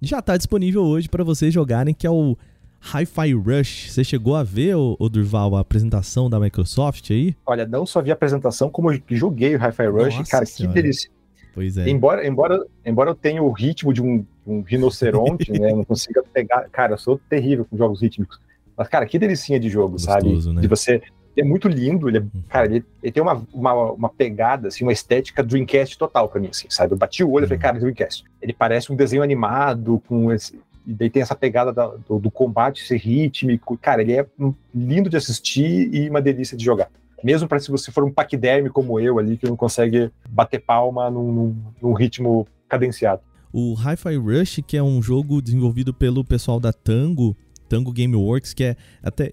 Já 0.00 0.22
tá 0.22 0.36
disponível 0.36 0.82
hoje 0.82 1.08
para 1.08 1.24
vocês 1.24 1.52
jogarem, 1.52 1.92
que 1.92 2.06
é 2.06 2.10
o 2.10 2.36
Hi-Fi 2.80 3.34
Rush. 3.34 3.90
Você 3.90 4.04
chegou 4.04 4.36
a 4.36 4.42
ver, 4.42 4.76
o, 4.76 4.96
Durval, 5.10 5.56
a 5.56 5.60
apresentação 5.60 6.30
da 6.30 6.38
Microsoft 6.38 7.10
aí? 7.10 7.36
Olha, 7.44 7.66
não 7.66 7.84
só 7.84 8.00
vi 8.00 8.10
a 8.10 8.14
apresentação, 8.14 8.70
como 8.70 8.92
eu 8.92 9.00
joguei 9.10 9.56
o 9.56 9.58
Hi-Fi 9.58 9.86
Rush. 9.86 10.16
Nossa 10.16 10.30
cara, 10.30 10.46
senhora. 10.46 10.74
que 10.74 10.82
delícia. 10.82 11.10
Pois 11.52 11.76
é. 11.76 11.90
Embora, 11.90 12.26
embora, 12.26 12.64
embora 12.86 13.10
eu 13.10 13.14
tenha 13.14 13.42
o 13.42 13.50
ritmo 13.50 13.92
de 13.92 14.00
um, 14.00 14.24
um 14.46 14.62
rinoceronte, 14.62 15.50
né? 15.58 15.72
Eu 15.72 15.78
não 15.78 15.84
consiga 15.84 16.22
pegar. 16.32 16.68
Cara, 16.70 16.94
eu 16.94 16.98
sou 16.98 17.20
terrível 17.28 17.66
com 17.68 17.76
jogos 17.76 18.00
rítmicos. 18.00 18.40
Mas, 18.76 18.88
cara, 18.88 19.04
que 19.04 19.18
delicinha 19.18 19.58
de 19.58 19.68
jogo, 19.68 19.92
Gostoso, 19.92 20.40
sabe? 20.40 20.54
Né? 20.54 20.62
De 20.62 20.68
você 20.68 21.02
é 21.36 21.44
muito 21.44 21.68
lindo, 21.68 22.08
ele 22.08 22.18
é, 22.18 22.20
uhum. 22.20 22.42
cara, 22.48 22.66
ele, 22.66 22.84
ele 23.02 23.12
tem 23.12 23.22
uma, 23.22 23.42
uma, 23.52 23.92
uma, 23.92 24.08
pegada, 24.08 24.68
assim, 24.68 24.84
uma 24.84 24.92
estética 24.92 25.42
Dreamcast 25.42 25.96
total 25.96 26.28
pra 26.28 26.40
mim, 26.40 26.48
assim, 26.48 26.66
sabe? 26.68 26.92
Eu 26.92 26.98
bati 26.98 27.22
o 27.22 27.30
olho 27.30 27.44
e 27.44 27.48
falei, 27.48 27.58
uhum. 27.58 27.62
cara, 27.62 27.78
Dreamcast. 27.78 28.24
Ele 28.42 28.52
parece 28.52 28.92
um 28.92 28.96
desenho 28.96 29.22
animado, 29.22 30.02
com 30.06 30.32
esse, 30.32 30.58
e 30.86 30.92
daí 30.92 31.10
tem 31.10 31.22
essa 31.22 31.34
pegada 31.34 31.72
da, 31.72 31.86
do, 31.86 32.18
do, 32.18 32.30
combate, 32.30 32.82
esse 32.82 32.96
rítmico, 32.96 33.76
cara, 33.78 34.02
ele 34.02 34.14
é 34.14 34.26
lindo 34.74 35.08
de 35.08 35.16
assistir 35.16 35.92
e 35.94 36.08
uma 36.08 36.20
delícia 36.20 36.56
de 36.56 36.64
jogar. 36.64 36.90
Mesmo 37.22 37.46
para 37.46 37.60
se 37.60 37.70
você 37.70 37.92
for 37.92 38.02
um 38.02 38.12
paquiderme 38.12 38.70
como 38.70 38.98
eu 38.98 39.18
ali, 39.18 39.36
que 39.36 39.46
não 39.46 39.56
consegue 39.56 40.10
bater 40.28 40.60
palma 40.60 41.10
num, 41.10 41.32
num, 41.32 41.56
num 41.82 41.92
ritmo 41.92 42.46
cadenciado. 42.68 43.22
O 43.52 43.74
Hi-Fi 43.74 44.16
Rush, 44.16 44.60
que 44.66 44.76
é 44.76 44.82
um 44.82 45.02
jogo 45.02 45.42
desenvolvido 45.42 45.92
pelo 45.92 46.24
pessoal 46.24 46.58
da 46.58 46.72
Tango, 46.72 47.36
Tango 47.68 47.92
Gameworks, 47.92 48.54
que 48.54 48.64
é 48.64 48.76
até 49.02 49.32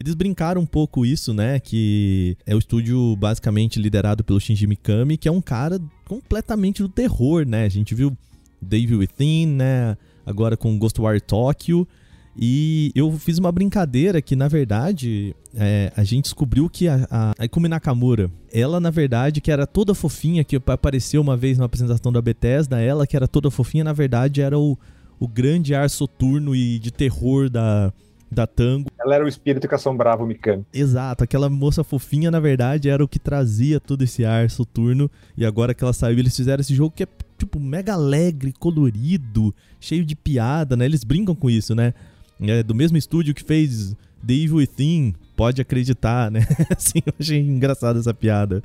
eles 0.00 0.14
brincaram 0.14 0.62
um 0.62 0.66
pouco 0.66 1.04
isso, 1.04 1.34
né? 1.34 1.60
Que 1.60 2.34
é 2.46 2.54
o 2.54 2.58
estúdio 2.58 3.14
basicamente 3.16 3.78
liderado 3.78 4.24
pelo 4.24 4.40
Shinji 4.40 4.66
Mikami, 4.66 5.18
que 5.18 5.28
é 5.28 5.32
um 5.32 5.42
cara 5.42 5.78
completamente 6.08 6.82
do 6.82 6.88
terror, 6.88 7.46
né? 7.46 7.64
A 7.64 7.68
gente 7.68 7.94
viu 7.94 8.16
Dave 8.62 8.96
Within, 8.96 9.46
né? 9.46 9.98
Agora 10.24 10.56
com 10.56 10.78
Ghostwire 10.78 11.20
Tokyo. 11.20 11.86
E 12.34 12.90
eu 12.94 13.12
fiz 13.18 13.36
uma 13.36 13.52
brincadeira 13.52 14.22
que, 14.22 14.34
na 14.34 14.48
verdade, 14.48 15.36
é, 15.54 15.92
a 15.94 16.02
gente 16.02 16.24
descobriu 16.24 16.70
que 16.70 16.88
a, 16.88 17.34
a 17.38 17.44
Ikumi 17.44 17.68
Nakamura, 17.68 18.30
ela, 18.50 18.80
na 18.80 18.88
verdade, 18.88 19.42
que 19.42 19.50
era 19.50 19.66
toda 19.66 19.94
fofinha, 19.94 20.42
que 20.42 20.56
apareceu 20.56 21.20
uma 21.20 21.36
vez 21.36 21.58
na 21.58 21.66
apresentação 21.66 22.10
da 22.10 22.22
Bethesda, 22.22 22.80
ela 22.80 23.06
que 23.06 23.16
era 23.16 23.28
toda 23.28 23.50
fofinha, 23.50 23.84
na 23.84 23.92
verdade, 23.92 24.40
era 24.40 24.58
o, 24.58 24.78
o 25.18 25.28
grande 25.28 25.74
ar 25.74 25.90
soturno 25.90 26.54
e 26.54 26.78
de 26.78 26.90
terror 26.90 27.50
da, 27.50 27.92
da 28.30 28.46
Tango. 28.46 28.90
Ela 28.98 29.16
era 29.16 29.24
o 29.24 29.28
espírito 29.28 29.66
que 29.66 29.74
assombrava 29.74 30.22
o 30.22 30.26
Mikami. 30.26 30.64
Exato, 30.72 31.24
aquela 31.24 31.50
moça 31.50 31.82
fofinha, 31.82 32.30
na 32.30 32.38
verdade, 32.38 32.88
era 32.88 33.02
o 33.02 33.08
que 33.08 33.18
trazia 33.18 33.80
todo 33.80 34.02
esse 34.02 34.24
ar 34.24 34.48
soturno. 34.48 35.10
E 35.36 35.44
agora 35.44 35.74
que 35.74 35.82
ela 35.82 35.92
saiu, 35.92 36.18
eles 36.18 36.36
fizeram 36.36 36.60
esse 36.60 36.74
jogo 36.74 36.94
que 36.94 37.02
é, 37.02 37.08
tipo, 37.36 37.58
mega 37.58 37.94
alegre, 37.94 38.52
colorido, 38.52 39.52
cheio 39.80 40.04
de 40.04 40.14
piada, 40.14 40.76
né? 40.76 40.84
Eles 40.84 41.02
brincam 41.02 41.34
com 41.34 41.50
isso, 41.50 41.74
né? 41.74 41.92
É 42.40 42.62
do 42.62 42.74
mesmo 42.74 42.96
estúdio 42.96 43.34
que 43.34 43.42
fez 43.42 43.94
The 44.24 44.32
Evil 44.32 44.56
Within, 44.56 45.14
pode 45.36 45.60
acreditar, 45.60 46.30
né? 46.30 46.46
assim, 46.76 47.00
eu 47.04 47.14
achei 47.18 47.40
engraçada 47.40 47.98
essa 47.98 48.14
piada. 48.14 48.62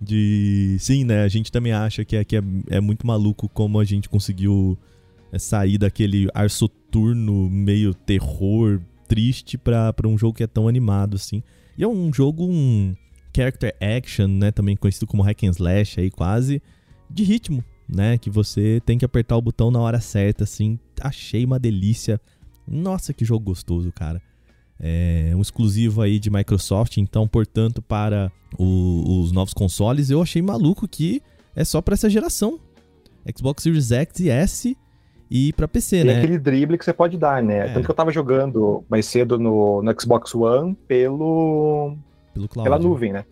De. 0.00 0.76
Sim, 0.80 1.04
né? 1.04 1.22
A 1.22 1.28
gente 1.28 1.50
também 1.50 1.72
acha 1.72 2.04
que 2.04 2.16
é, 2.16 2.24
que 2.24 2.36
é, 2.36 2.42
é 2.68 2.80
muito 2.80 3.06
maluco 3.06 3.48
como 3.48 3.80
a 3.80 3.84
gente 3.84 4.08
conseguiu 4.08 4.78
é, 5.34 5.38
sair 5.38 5.78
daquele 5.78 6.28
ar 6.32 6.48
soturno, 6.48 7.50
meio 7.50 7.92
terror, 7.92 8.80
triste, 9.08 9.58
pra, 9.58 9.92
pra 9.92 10.08
um 10.08 10.16
jogo 10.16 10.34
que 10.34 10.44
é 10.44 10.46
tão 10.46 10.68
animado, 10.68 11.16
assim. 11.16 11.42
E 11.76 11.82
é 11.82 11.88
um 11.88 12.12
jogo, 12.12 12.46
um 12.46 12.94
character 13.34 13.74
action, 13.80 14.28
né? 14.28 14.52
Também 14.52 14.76
conhecido 14.76 15.08
como 15.08 15.22
hack 15.22 15.42
and 15.42 15.50
slash 15.50 16.00
aí, 16.00 16.10
quase, 16.10 16.62
de 17.10 17.24
ritmo, 17.24 17.64
né? 17.88 18.16
Que 18.16 18.30
você 18.30 18.80
tem 18.86 18.96
que 18.96 19.04
apertar 19.04 19.36
o 19.36 19.42
botão 19.42 19.72
na 19.72 19.80
hora 19.80 20.00
certa, 20.00 20.44
assim. 20.44 20.78
Achei 21.00 21.44
uma 21.44 21.58
delícia. 21.58 22.20
Nossa, 22.66 23.12
que 23.12 23.24
jogo 23.24 23.46
gostoso, 23.46 23.90
cara. 23.92 24.22
É 24.78 25.32
um 25.34 25.40
exclusivo 25.40 26.00
aí 26.00 26.18
de 26.18 26.30
Microsoft, 26.30 26.96
então, 26.98 27.26
portanto, 27.26 27.82
para 27.82 28.30
o, 28.56 29.20
os 29.20 29.32
novos 29.32 29.54
consoles, 29.54 30.10
eu 30.10 30.22
achei 30.22 30.42
maluco 30.42 30.86
que 30.86 31.20
é 31.56 31.64
só 31.64 31.80
para 31.82 31.94
essa 31.94 32.08
geração. 32.08 32.58
Xbox 33.36 33.62
Series 33.62 33.90
X 33.90 34.20
e 34.20 34.28
S 34.28 34.76
e 35.36 35.52
para 35.52 35.66
PC, 35.66 35.96
Tem 35.96 36.04
né? 36.06 36.18
aquele 36.18 36.38
drible 36.38 36.78
que 36.78 36.84
você 36.84 36.92
pode 36.92 37.18
dar, 37.18 37.42
né? 37.42 37.58
É. 37.70 37.72
Tanto 37.74 37.84
que 37.84 37.90
eu 37.90 37.94
tava 37.94 38.12
jogando 38.12 38.84
mais 38.88 39.04
cedo 39.06 39.36
no, 39.38 39.82
no 39.82 40.00
Xbox 40.00 40.32
One 40.34 40.76
pelo, 40.86 41.96
Pelo 42.32 42.46
cloud. 42.48 42.64
pela 42.70 42.78
nuvem, 42.78 43.12
né? 43.12 43.24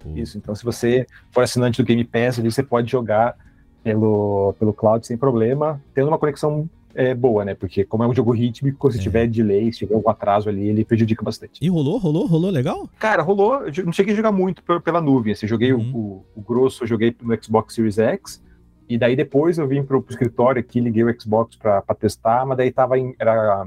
Pô. 0.00 0.10
Isso, 0.16 0.36
então 0.36 0.52
se 0.54 0.64
você 0.64 1.06
for 1.30 1.42
assinante 1.42 1.80
do 1.80 1.86
Game 1.86 2.02
Pass, 2.04 2.40
ali 2.40 2.50
você 2.50 2.62
pode 2.62 2.90
jogar 2.90 3.36
pelo, 3.84 4.52
pelo 4.58 4.72
cloud 4.72 5.06
sem 5.06 5.16
problema, 5.16 5.80
tendo 5.94 6.08
uma 6.08 6.18
conexão 6.18 6.68
é, 6.94 7.12
boa, 7.14 7.44
né? 7.44 7.54
Porque 7.54 7.84
como 7.84 8.02
é 8.04 8.08
um 8.08 8.14
jogo 8.14 8.30
rítmico, 8.32 8.90
se 8.90 8.98
É. 8.98 9.00
tiver 9.02 9.26
delay, 9.28 9.72
se 9.72 9.78
tiver 9.80 9.94
algum 9.94 10.08
atraso 10.10 10.48
ali, 10.48 10.68
ele 10.68 10.84
prejudica 10.84 11.24
bastante. 11.24 11.58
E 11.60 11.68
rolou, 11.68 11.98
rolou, 11.98 12.26
rolou 12.26 12.50
legal? 12.50 12.88
Cara, 12.98 13.22
rolou, 13.22 13.66
eu 13.66 13.84
não 13.84 13.92
cheguei 13.92 14.12
a 14.12 14.16
jogar 14.16 14.32
muito 14.32 14.62
pe- 14.62 14.80
pela 14.80 15.00
nuvem, 15.00 15.32
assim, 15.32 15.46
joguei 15.46 15.72
Uhum. 15.72 15.92
o, 15.94 16.24
o 16.36 16.40
grosso, 16.40 16.84
eu 16.84 16.88
joguei 16.88 17.14
no 17.22 17.36
Xbox 17.42 17.74
Series 17.74 17.98
X, 17.98 18.40
e 18.88 18.98
daí 18.98 19.16
depois 19.16 19.58
eu 19.58 19.66
vim 19.66 19.82
pro, 19.82 20.02
pro 20.02 20.12
escritório 20.12 20.60
aqui, 20.60 20.80
liguei 20.80 21.04
o 21.04 21.20
Xbox 21.20 21.56
pra, 21.56 21.80
pra 21.82 21.94
testar, 21.94 22.44
mas 22.46 22.56
daí 22.56 22.70
tava 22.70 22.98
em, 22.98 23.14
era 23.18 23.66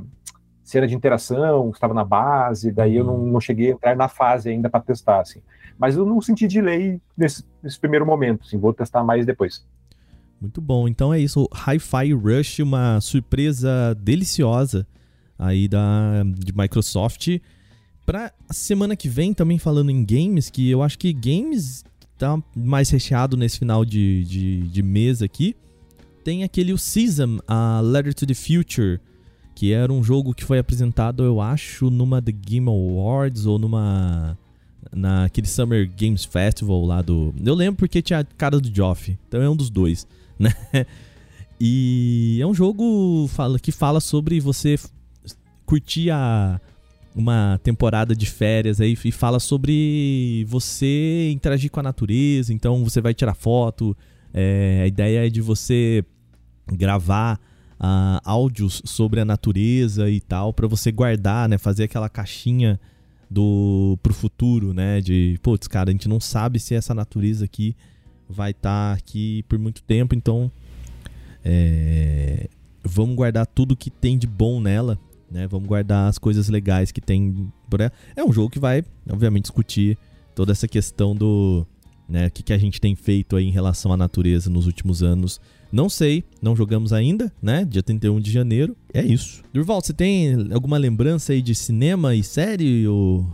cena 0.63 0.87
de 0.87 0.95
interação, 0.95 1.69
estava 1.69 1.93
na 1.93 2.03
base, 2.03 2.71
daí 2.71 2.97
eu 2.97 3.03
não, 3.05 3.17
não 3.17 3.39
cheguei 3.39 3.69
a 3.69 3.73
entrar 3.73 3.95
na 3.95 4.07
fase 4.07 4.49
ainda 4.49 4.69
pra 4.69 4.81
testar, 4.81 5.21
assim. 5.21 5.41
Mas 5.79 5.95
eu 5.95 6.05
não 6.05 6.19
senti 6.21 6.47
delay 6.47 6.99
nesse, 7.15 7.43
nesse 7.63 7.79
primeiro 7.79 8.05
momento, 8.05 8.43
assim, 8.45 8.57
vou 8.57 8.73
testar 8.73 9.03
mais 9.03 9.25
depois. 9.25 9.65
Muito 10.39 10.61
bom. 10.61 10.87
Então 10.87 11.13
é 11.13 11.19
isso. 11.19 11.47
Hi-Fi 11.51 12.13
Rush, 12.13 12.59
uma 12.59 13.01
surpresa 13.01 13.95
deliciosa 13.99 14.85
aí 15.37 15.67
da 15.67 16.23
de 16.37 16.55
Microsoft. 16.55 17.39
Pra 18.05 18.31
semana 18.51 18.95
que 18.95 19.09
vem, 19.09 19.33
também 19.33 19.57
falando 19.57 19.89
em 19.89 20.05
games, 20.05 20.49
que 20.49 20.69
eu 20.69 20.81
acho 20.81 20.97
que 20.97 21.11
games 21.11 21.83
tá 22.17 22.41
mais 22.55 22.89
recheado 22.89 23.37
nesse 23.37 23.59
final 23.59 23.85
de, 23.85 24.23
de, 24.23 24.61
de 24.61 24.83
mês 24.83 25.21
aqui. 25.21 25.55
Tem 26.23 26.43
aquele 26.43 26.73
o 26.73 26.77
Season, 26.77 27.39
a 27.47 27.79
Letter 27.81 28.13
to 28.13 28.25
the 28.25 28.33
Future, 28.33 28.99
que 29.55 29.71
era 29.71 29.91
um 29.91 30.03
jogo 30.03 30.33
que 30.33 30.43
foi 30.43 30.59
apresentado, 30.59 31.23
eu 31.23 31.39
acho, 31.39 31.89
numa 31.89 32.21
The 32.21 32.31
Game 32.31 32.67
Awards 32.67 33.45
ou 33.45 33.57
numa 33.57 34.37
naquele 34.91 35.47
Summer 35.47 35.89
Games 35.97 36.25
Festival 36.25 36.85
lá 36.85 37.01
do. 37.01 37.33
Eu 37.43 37.55
lembro 37.55 37.77
porque 37.77 38.01
tinha 38.01 38.19
a 38.19 38.23
cara 38.23 38.59
do 38.59 38.73
Joff, 38.73 39.17
então 39.27 39.41
é 39.41 39.49
um 39.49 39.55
dos 39.55 39.69
dois, 39.69 40.07
né? 40.37 40.53
E 41.59 42.37
é 42.39 42.45
um 42.45 42.53
jogo 42.53 43.27
fala, 43.29 43.57
que 43.57 43.71
fala 43.71 43.99
sobre 43.99 44.39
você 44.39 44.77
curtir 45.65 46.11
a, 46.11 46.61
uma 47.15 47.59
temporada 47.63 48.15
de 48.15 48.25
férias 48.25 48.79
aí 48.79 48.97
e 49.03 49.11
fala 49.11 49.39
sobre 49.39 50.45
você 50.47 51.31
interagir 51.31 51.71
com 51.71 51.79
a 51.79 51.83
natureza, 51.83 52.53
então 52.53 52.83
você 52.83 53.01
vai 53.01 53.13
tirar 53.13 53.33
foto. 53.33 53.95
é, 54.33 54.81
a 54.83 54.87
ideia 54.87 55.25
é 55.25 55.29
de 55.29 55.41
você 55.41 56.03
gravar 56.71 57.39
ah, 57.79 58.21
áudios 58.23 58.81
sobre 58.85 59.19
a 59.19 59.25
natureza 59.25 60.09
e 60.09 60.19
tal, 60.19 60.53
para 60.53 60.67
você 60.67 60.91
guardar, 60.91 61.47
né? 61.47 61.57
Fazer 61.57 61.85
aquela 61.85 62.09
caixinha 62.09 62.79
do 63.29 63.97
pro 64.01 64.13
futuro, 64.13 64.73
né? 64.73 65.01
De, 65.01 65.39
putz, 65.41 65.67
cara, 65.67 65.89
a 65.89 65.93
gente 65.93 66.09
não 66.09 66.19
sabe 66.19 66.59
se 66.59 66.73
essa 66.75 66.93
natureza 66.93 67.45
aqui 67.45 67.75
vai 68.29 68.51
estar 68.51 68.93
aqui 68.93 69.43
por 69.47 69.57
muito 69.57 69.81
tempo, 69.83 70.13
então 70.15 70.51
é, 71.43 72.49
vamos 72.83 73.15
guardar 73.15 73.45
tudo 73.45 73.75
que 73.75 73.89
tem 73.89 74.17
de 74.17 74.27
bom 74.27 74.59
nela, 74.59 74.97
né? 75.31 75.47
Vamos 75.47 75.67
guardar 75.67 76.09
as 76.09 76.17
coisas 76.17 76.49
legais 76.49 76.91
que 76.91 77.01
tem 77.01 77.51
por 77.69 77.81
ela. 77.81 77.91
É 78.15 78.23
um 78.23 78.31
jogo 78.31 78.49
que 78.49 78.59
vai, 78.59 78.83
obviamente, 79.09 79.43
discutir 79.43 79.97
toda 80.35 80.51
essa 80.51 80.67
questão 80.67 81.15
do, 81.15 81.65
né? 82.07 82.27
O 82.27 82.31
que, 82.31 82.43
que 82.43 82.53
a 82.53 82.57
gente 82.57 82.79
tem 82.79 82.95
feito 82.95 83.35
aí 83.35 83.47
em 83.47 83.51
relação 83.51 83.91
à 83.91 83.97
natureza 83.97 84.49
nos 84.49 84.65
últimos 84.65 85.03
anos. 85.03 85.41
Não 85.71 85.89
sei, 85.89 86.23
não 86.41 86.55
jogamos 86.55 86.93
ainda, 86.93 87.31
né? 87.41 87.65
Dia 87.65 87.83
31 87.83 88.21
de 88.21 88.31
janeiro. 88.31 88.75
É 88.93 89.01
isso. 89.01 89.43
Durval, 89.53 89.81
você 89.81 89.93
tem 89.93 90.47
alguma 90.53 90.77
lembrança 90.77 91.33
aí 91.33 91.41
de 91.41 91.53
cinema 91.53 92.15
e 92.15 92.23
série? 92.23 92.87
Ou... 92.87 93.25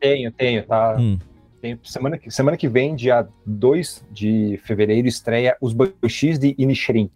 Tenho, 0.00 0.32
tenho, 0.32 0.64
tá? 0.64 0.96
Hum, 0.98 1.18
Tem- 1.60 1.78
semana, 1.84 2.16
que, 2.16 2.30
semana 2.30 2.56
que 2.56 2.68
vem, 2.68 2.96
dia 2.96 3.28
2 3.44 4.04
de 4.10 4.58
fevereiro, 4.64 5.06
estreia 5.06 5.56
Os 5.60 5.74
Banshees 5.74 6.38
de 6.38 6.54
Inisherin, 6.58 7.10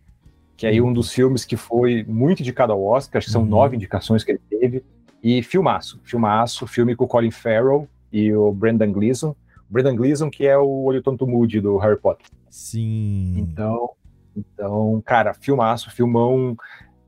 que 0.57 0.67
é 0.67 0.71
aí 0.71 0.81
um 0.81 0.93
dos 0.93 1.13
filmes 1.13 1.45
que 1.45 1.57
foi 1.57 2.05
muito 2.09 2.41
indicado 2.41 2.73
ao 2.73 2.83
Oscar, 2.83 3.19
acho 3.19 3.27
que 3.27 3.33
são 3.33 3.43
Uhum. 3.43 3.49
nove 3.49 3.77
indicações 3.77 4.25
que 4.25 4.33
ele 4.33 4.41
teve, 4.49 4.85
e 5.23 5.43
filmaço, 5.43 6.01
filmaço, 6.05 6.67
filme 6.67 6.95
com 6.95 7.05
o 7.05 7.09
Colin 7.09 7.31
Farrell 7.31 7.89
e 8.13 8.33
o 8.33 8.53
Brendan 8.53 8.93
Gleeson, 8.93 9.35
Brendan 9.69 9.97
Gleeson 9.97 10.31
que 10.31 10.47
é 10.47 10.57
o 10.57 10.85
Olho 10.85 11.03
Tonto 11.03 11.27
Moody 11.27 11.61
do 11.61 11.77
Harry 11.79 11.99
Potter. 11.99 12.27
sim. 12.49 13.35
Então, 13.39 13.91
então, 14.37 15.03
cara, 15.05 15.33
filmaço, 15.35 15.91
filmão. 15.91 16.57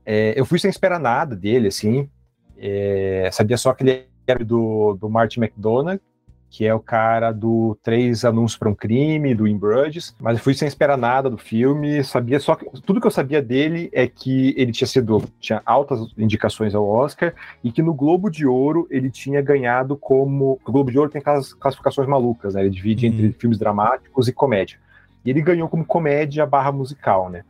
É, 0.05 0.33
eu 0.39 0.45
fui 0.45 0.57
sem 0.57 0.69
esperar 0.69 0.99
nada 0.99 1.35
dele, 1.35 1.67
assim. 1.67 2.09
É, 2.57 3.29
sabia 3.31 3.55
só 3.57 3.71
que 3.73 3.83
ele 3.83 4.07
era 4.27 4.43
do, 4.43 4.95
do 4.99 5.09
Martin 5.09 5.39
McDonagh, 5.41 6.01
que 6.49 6.65
é 6.65 6.73
o 6.73 6.79
cara 6.79 7.31
do 7.31 7.77
Três 7.83 8.25
Anúncios 8.25 8.57
para 8.57 8.69
um 8.69 8.73
Crime, 8.75 9.35
do 9.35 9.47
In 9.47 9.57
Bruges, 9.57 10.15
mas 10.19 10.37
eu 10.37 10.43
fui 10.43 10.53
sem 10.53 10.67
esperar 10.67 10.97
nada 10.97 11.29
do 11.29 11.37
filme. 11.37 12.03
Sabia 12.03 12.39
só 12.39 12.55
que 12.55 12.65
tudo 12.81 12.99
que 12.99 13.05
eu 13.07 13.11
sabia 13.11 13.41
dele 13.41 13.89
é 13.93 14.07
que 14.07 14.53
ele 14.57 14.71
tinha 14.71 14.87
sido 14.87 15.23
tinha 15.39 15.61
altas 15.65 15.99
indicações 16.17 16.73
ao 16.73 16.87
Oscar 16.87 17.33
e 17.63 17.71
que 17.71 17.81
no 17.81 17.93
Globo 17.93 18.29
de 18.29 18.45
Ouro 18.47 18.87
ele 18.89 19.11
tinha 19.11 19.41
ganhado 19.41 19.95
como 19.95 20.59
o 20.65 20.71
Globo 20.71 20.91
de 20.91 20.97
Ouro 20.97 21.11
tem 21.11 21.19
aquelas 21.21 21.53
classificações 21.53 22.07
malucas, 22.07 22.55
né? 22.55 22.61
Ele 22.61 22.69
divide 22.71 23.07
Uhum. 23.07 23.13
entre 23.13 23.31
filmes 23.33 23.59
dramáticos 23.59 24.27
e 24.27 24.33
comédia. 24.33 24.79
E 25.23 25.29
ele 25.29 25.41
ganhou 25.41 25.69
como 25.69 25.85
comédia 25.85 26.45
barra 26.45 26.71
musical, 26.71 27.29
né? 27.29 27.43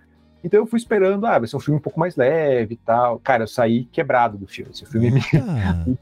Então 0.44 0.60
eu 0.62 0.66
fui 0.66 0.78
esperando, 0.80 1.26
ah, 1.26 1.38
vai 1.38 1.48
ser 1.48 1.56
um 1.58 1.60
filme 1.60 1.78
um 1.80 1.82
pouco 1.82 2.00
mais 2.00 2.16
leve 2.16 2.74
e 2.76 2.78
tal. 2.78 3.20
Cara, 3.20 3.44
eu 3.44 3.48
saí 3.48 3.84
quebrado 3.86 4.38
do 4.38 4.48
filme. 4.48 4.72
Esse 4.72 4.86
filme 4.86 5.12
me 5.12 5.20
Eita. 5.20 6.00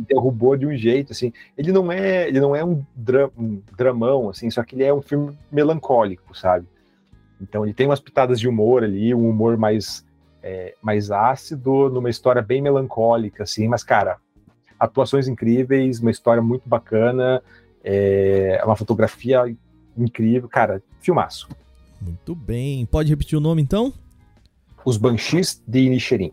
Derrubou 0.00 0.56
de 0.56 0.66
um 0.66 0.76
jeito, 0.76 1.12
assim. 1.12 1.32
Ele 1.56 1.72
não 1.72 1.90
é, 1.90 2.28
ele 2.28 2.40
não 2.40 2.54
é 2.54 2.64
um, 2.64 2.84
dra 2.94 3.30
um 3.36 3.60
dramão, 3.76 4.28
assim, 4.28 4.50
só 4.50 4.62
que 4.62 4.74
ele 4.74 4.84
é 4.84 4.92
um 4.92 5.02
filme 5.02 5.36
melancólico, 5.50 6.36
sabe? 6.36 6.66
Então 7.40 7.64
ele 7.64 7.74
tem 7.74 7.86
umas 7.86 8.00
pitadas 8.00 8.38
de 8.38 8.48
humor 8.48 8.84
ali, 8.84 9.14
um 9.14 9.28
humor 9.28 9.56
mais, 9.56 10.04
é, 10.42 10.74
mais 10.82 11.10
ácido, 11.10 11.88
numa 11.88 12.10
história 12.10 12.42
bem 12.42 12.60
melancólica, 12.60 13.44
assim. 13.44 13.66
Mas, 13.68 13.82
cara, 13.82 14.18
atuações 14.78 15.28
incríveis, 15.28 16.00
uma 16.00 16.10
história 16.10 16.42
muito 16.42 16.68
bacana, 16.68 17.42
é, 17.82 18.60
uma 18.64 18.76
fotografia 18.76 19.44
incrível, 19.96 20.48
cara, 20.48 20.82
filmaço. 21.00 21.48
Muito 22.00 22.34
bem. 22.34 22.86
Pode 22.86 23.10
repetir 23.10 23.36
o 23.36 23.40
nome 23.40 23.60
então? 23.62 23.92
Os 24.84 24.96
Banshees 24.96 25.62
de 25.66 25.80
Inisherin. 25.80 26.32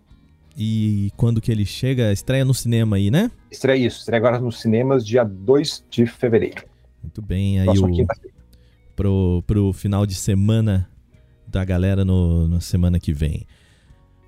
E 0.58 1.12
quando 1.16 1.40
que 1.40 1.52
ele 1.52 1.66
chega? 1.66 2.12
Estreia 2.12 2.44
no 2.44 2.54
cinema 2.54 2.96
aí, 2.96 3.12
né? 3.12 3.30
Estreia 3.52 3.86
isso, 3.86 4.00
estreia 4.00 4.18
agora 4.18 4.40
nos 4.40 4.60
cinemas 4.60 5.06
dia 5.06 5.24
2 5.24 5.86
de 5.90 6.08
fevereiro. 6.08 6.64
Muito 7.04 7.22
bem. 7.22 7.60
Aí 7.60 7.68
o, 7.68 8.08
pro, 8.96 9.44
pro 9.46 9.74
final 9.74 10.06
de 10.06 10.16
semana 10.16 10.90
da 11.48 11.64
galera 11.64 12.04
no, 12.04 12.48
na 12.48 12.60
semana 12.60 13.00
que 13.00 13.14
vem. 13.14 13.46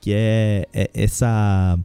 Que 0.00 0.14
é, 0.14 0.66
é 0.72 0.90
essa. 0.94 1.78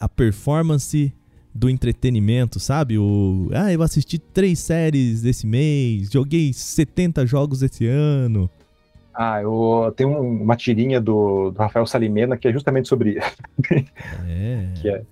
a 0.00 0.08
performance 0.08 1.12
do 1.54 1.70
entretenimento, 1.70 2.58
sabe? 2.58 2.98
O, 2.98 3.48
ah, 3.52 3.72
eu 3.72 3.82
assisti 3.82 4.18
três 4.18 4.58
séries 4.58 5.22
desse 5.22 5.46
mês, 5.46 6.10
joguei 6.10 6.52
70 6.52 7.24
jogos 7.26 7.62
esse 7.62 7.86
ano. 7.86 8.50
Ah, 9.14 9.42
eu 9.42 9.92
tenho 9.94 10.18
uma 10.18 10.56
tirinha 10.56 11.00
do, 11.00 11.50
do 11.50 11.58
Rafael 11.58 11.86
Salimena 11.86 12.36
que 12.36 12.48
é 12.48 12.52
justamente 12.52 12.88
sobre 12.88 13.18
isso. 13.18 13.36
É. 14.26 14.68
que 14.80 14.88
é 14.88 15.02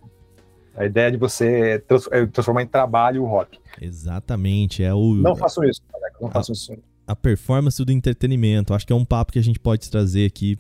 a 0.76 0.84
ideia 0.84 1.10
de 1.10 1.16
você 1.16 1.82
é, 2.10 2.26
transformar 2.26 2.62
em 2.62 2.66
trabalho 2.66 3.22
o 3.22 3.26
hobby. 3.26 3.58
Exatamente. 3.80 4.82
É 4.82 4.94
o, 4.94 5.14
não 5.14 5.36
façam 5.36 5.64
isso, 5.64 5.80
colega, 5.90 6.16
não 6.20 6.30
façam 6.30 6.52
isso. 6.52 6.72
A 7.06 7.16
performance 7.16 7.84
do 7.84 7.92
entretenimento. 7.92 8.72
Acho 8.72 8.86
que 8.86 8.92
é 8.92 8.96
um 8.96 9.04
papo 9.04 9.32
que 9.32 9.38
a 9.38 9.42
gente 9.42 9.58
pode 9.58 9.90
trazer 9.90 10.26
aqui 10.26 10.58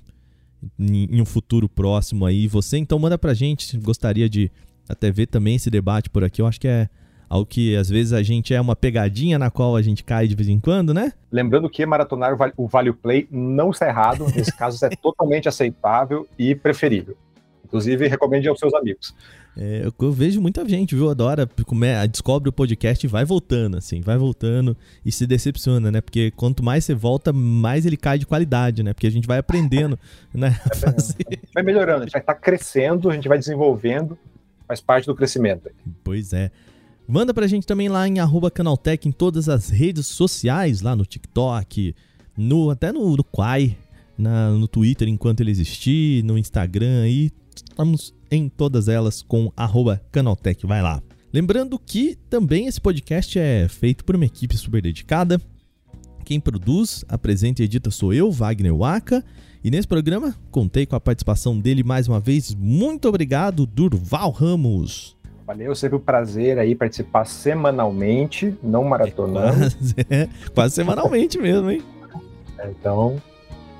em 0.78 1.20
um 1.20 1.24
futuro 1.24 1.68
próximo 1.68 2.26
aí. 2.26 2.46
Você 2.48 2.76
então 2.76 2.98
manda 2.98 3.16
pra 3.16 3.34
gente, 3.34 3.78
gostaria 3.78 4.28
de 4.28 4.50
até 4.88 5.10
ver 5.10 5.26
também 5.26 5.54
esse 5.54 5.70
debate 5.70 6.10
por 6.10 6.24
aqui. 6.24 6.42
Eu 6.42 6.46
acho 6.46 6.60
que 6.60 6.68
é 6.68 6.88
algo 7.28 7.46
que 7.46 7.76
às 7.76 7.88
vezes 7.88 8.12
a 8.12 8.22
gente 8.22 8.52
é 8.52 8.60
uma 8.60 8.74
pegadinha 8.74 9.38
na 9.38 9.50
qual 9.50 9.76
a 9.76 9.82
gente 9.82 10.02
cai 10.02 10.26
de 10.26 10.34
vez 10.34 10.48
em 10.48 10.58
quando, 10.58 10.92
né? 10.92 11.12
Lembrando 11.30 11.70
que 11.70 11.86
maratonar 11.86 12.36
o 12.56 12.66
Value 12.66 12.94
Play 12.94 13.28
não 13.30 13.70
está 13.70 13.86
errado, 13.86 14.26
nesse 14.34 14.54
caso 14.56 14.84
é 14.84 14.90
totalmente 14.90 15.48
aceitável 15.48 16.26
e 16.36 16.54
preferível. 16.54 17.16
Inclusive, 17.64 18.08
recomende 18.08 18.48
aos 18.48 18.58
seus 18.58 18.74
amigos. 18.74 19.14
É, 19.62 19.82
eu, 19.84 19.92
eu, 20.06 20.10
vejo 20.10 20.40
muita 20.40 20.66
gente, 20.66 20.94
viu? 20.94 21.10
Adora, 21.10 21.46
come, 21.66 21.86
descobre 22.08 22.48
o 22.48 22.52
podcast 22.52 23.06
e 23.06 23.08
vai 23.08 23.26
voltando, 23.26 23.76
assim, 23.76 24.00
vai 24.00 24.16
voltando 24.16 24.74
e 25.04 25.12
se 25.12 25.26
decepciona, 25.26 25.90
né? 25.90 26.00
Porque 26.00 26.30
quanto 26.30 26.62
mais 26.62 26.82
você 26.82 26.94
volta, 26.94 27.30
mais 27.30 27.84
ele 27.84 27.98
cai 27.98 28.18
de 28.18 28.24
qualidade, 28.24 28.82
né? 28.82 28.94
Porque 28.94 29.06
a 29.06 29.10
gente 29.10 29.26
vai 29.26 29.36
aprendendo, 29.36 29.98
né? 30.32 30.58
Vai 31.52 31.62
melhorando, 31.62 31.98
a 31.98 32.04
gente 32.06 32.12
vai 32.12 32.22
estar 32.22 32.32
tá 32.32 32.40
crescendo, 32.40 33.10
a 33.10 33.12
gente 33.12 33.28
vai 33.28 33.38
desenvolvendo, 33.38 34.16
faz 34.66 34.80
parte 34.80 35.04
do 35.04 35.14
crescimento. 35.14 35.70
Pois 36.02 36.32
é. 36.32 36.50
Manda 37.06 37.34
pra 37.34 37.46
gente 37.46 37.66
também 37.66 37.90
lá 37.90 38.08
em 38.08 38.18
arroba 38.18 38.50
Canaltech 38.50 39.06
em 39.06 39.12
todas 39.12 39.46
as 39.46 39.68
redes 39.68 40.06
sociais, 40.06 40.80
lá 40.80 40.96
no 40.96 41.04
TikTok, 41.04 41.94
no, 42.34 42.70
até 42.70 42.92
no, 42.92 43.14
no 43.14 43.24
Quai, 43.24 43.76
na, 44.16 44.52
no 44.52 44.66
Twitter 44.66 45.06
enquanto 45.06 45.40
ele 45.40 45.50
existir, 45.50 46.24
no 46.24 46.38
Instagram 46.38 47.02
aí. 47.02 47.30
Estamos 47.68 48.14
em 48.30 48.48
todas 48.48 48.88
elas 48.88 49.22
com 49.22 49.52
arroba 49.56 50.00
Canaltech. 50.10 50.66
Vai 50.66 50.82
lá. 50.82 51.02
Lembrando 51.32 51.78
que 51.78 52.16
também 52.28 52.66
esse 52.66 52.80
podcast 52.80 53.38
é 53.38 53.68
feito 53.68 54.04
por 54.04 54.16
uma 54.16 54.24
equipe 54.24 54.56
super 54.56 54.82
dedicada. 54.82 55.40
Quem 56.24 56.40
produz, 56.40 57.04
apresenta 57.08 57.62
e 57.62 57.64
edita 57.64 57.90
sou 57.90 58.12
eu, 58.12 58.30
Wagner 58.30 58.74
Waka. 58.74 59.24
E 59.62 59.70
nesse 59.70 59.86
programa 59.86 60.34
contei 60.50 60.86
com 60.86 60.96
a 60.96 61.00
participação 61.00 61.58
dele 61.58 61.82
mais 61.82 62.08
uma 62.08 62.18
vez. 62.18 62.54
Muito 62.54 63.08
obrigado, 63.08 63.66
Durval 63.66 64.30
Ramos. 64.30 65.16
Valeu, 65.46 65.74
sempre 65.74 65.96
um 65.96 66.00
prazer 66.00 66.58
aí 66.58 66.74
participar 66.74 67.24
semanalmente, 67.24 68.56
não 68.62 68.84
maratonando. 68.84 69.64
É 69.64 69.70
quase, 69.70 69.94
é, 70.08 70.28
quase 70.54 70.74
semanalmente 70.76 71.38
mesmo, 71.38 71.70
hein? 71.70 71.82
Então, 72.64 73.20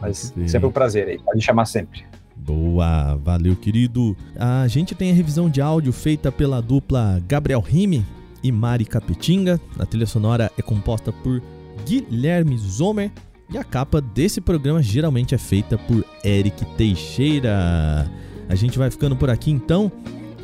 mas 0.01 0.33
sempre 0.47 0.67
um 0.67 0.73
prazer 0.73 1.09
aí, 1.09 1.19
pode 1.19 1.41
chamar 1.41 1.67
sempre. 1.67 2.10
Boa, 2.45 3.17
valeu 3.17 3.55
querido. 3.55 4.17
A 4.37 4.67
gente 4.67 4.95
tem 4.95 5.11
a 5.11 5.15
revisão 5.15 5.49
de 5.49 5.61
áudio 5.61 5.93
feita 5.93 6.33
pela 6.33 6.61
dupla 6.61 7.23
Gabriel 7.29 7.61
Rime 7.61 8.05
e 8.43 8.51
Mari 8.51 8.85
Capetinga. 8.85 9.61
A 9.79 9.87
trilha 9.87 10.07
sonora 10.07 10.51
é 10.59 10.63
composta 10.63 11.13
por 11.13 11.43
Guilherme 11.87 12.57
Zomer 12.57 13.11
e 13.53 13.59
a 13.59 13.65
capa 13.65 14.01
desse 14.01 14.41
programa 14.41 14.83
geralmente 14.83 15.35
é 15.35 15.39
feita 15.39 15.77
por 15.77 16.05
Eric 16.25 16.65
Teixeira. 16.77 18.11
A 18.49 18.55
gente 18.55 18.79
vai 18.79 18.91
ficando 18.91 19.17
por 19.17 19.31
aqui 19.31 19.51
então. 19.51 19.91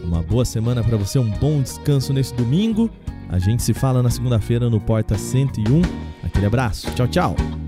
Uma 0.05 0.22
boa 0.22 0.44
semana 0.44 0.84
para 0.84 0.97
você, 0.97 1.18
um 1.18 1.30
bom 1.38 1.61
descanso 1.61 2.12
nesse 2.12 2.34
domingo. 2.34 2.90
A 3.28 3.38
gente 3.38 3.62
se 3.62 3.74
fala 3.74 4.03
na 4.03 4.11
segunda-feira 4.11 4.70
no 4.70 4.80
Porta 4.80 5.18
101. 5.18 5.82
Aquele 6.22 6.47
abraço. 6.47 6.88
Tchau, 6.94 7.09
tchau. 7.09 7.66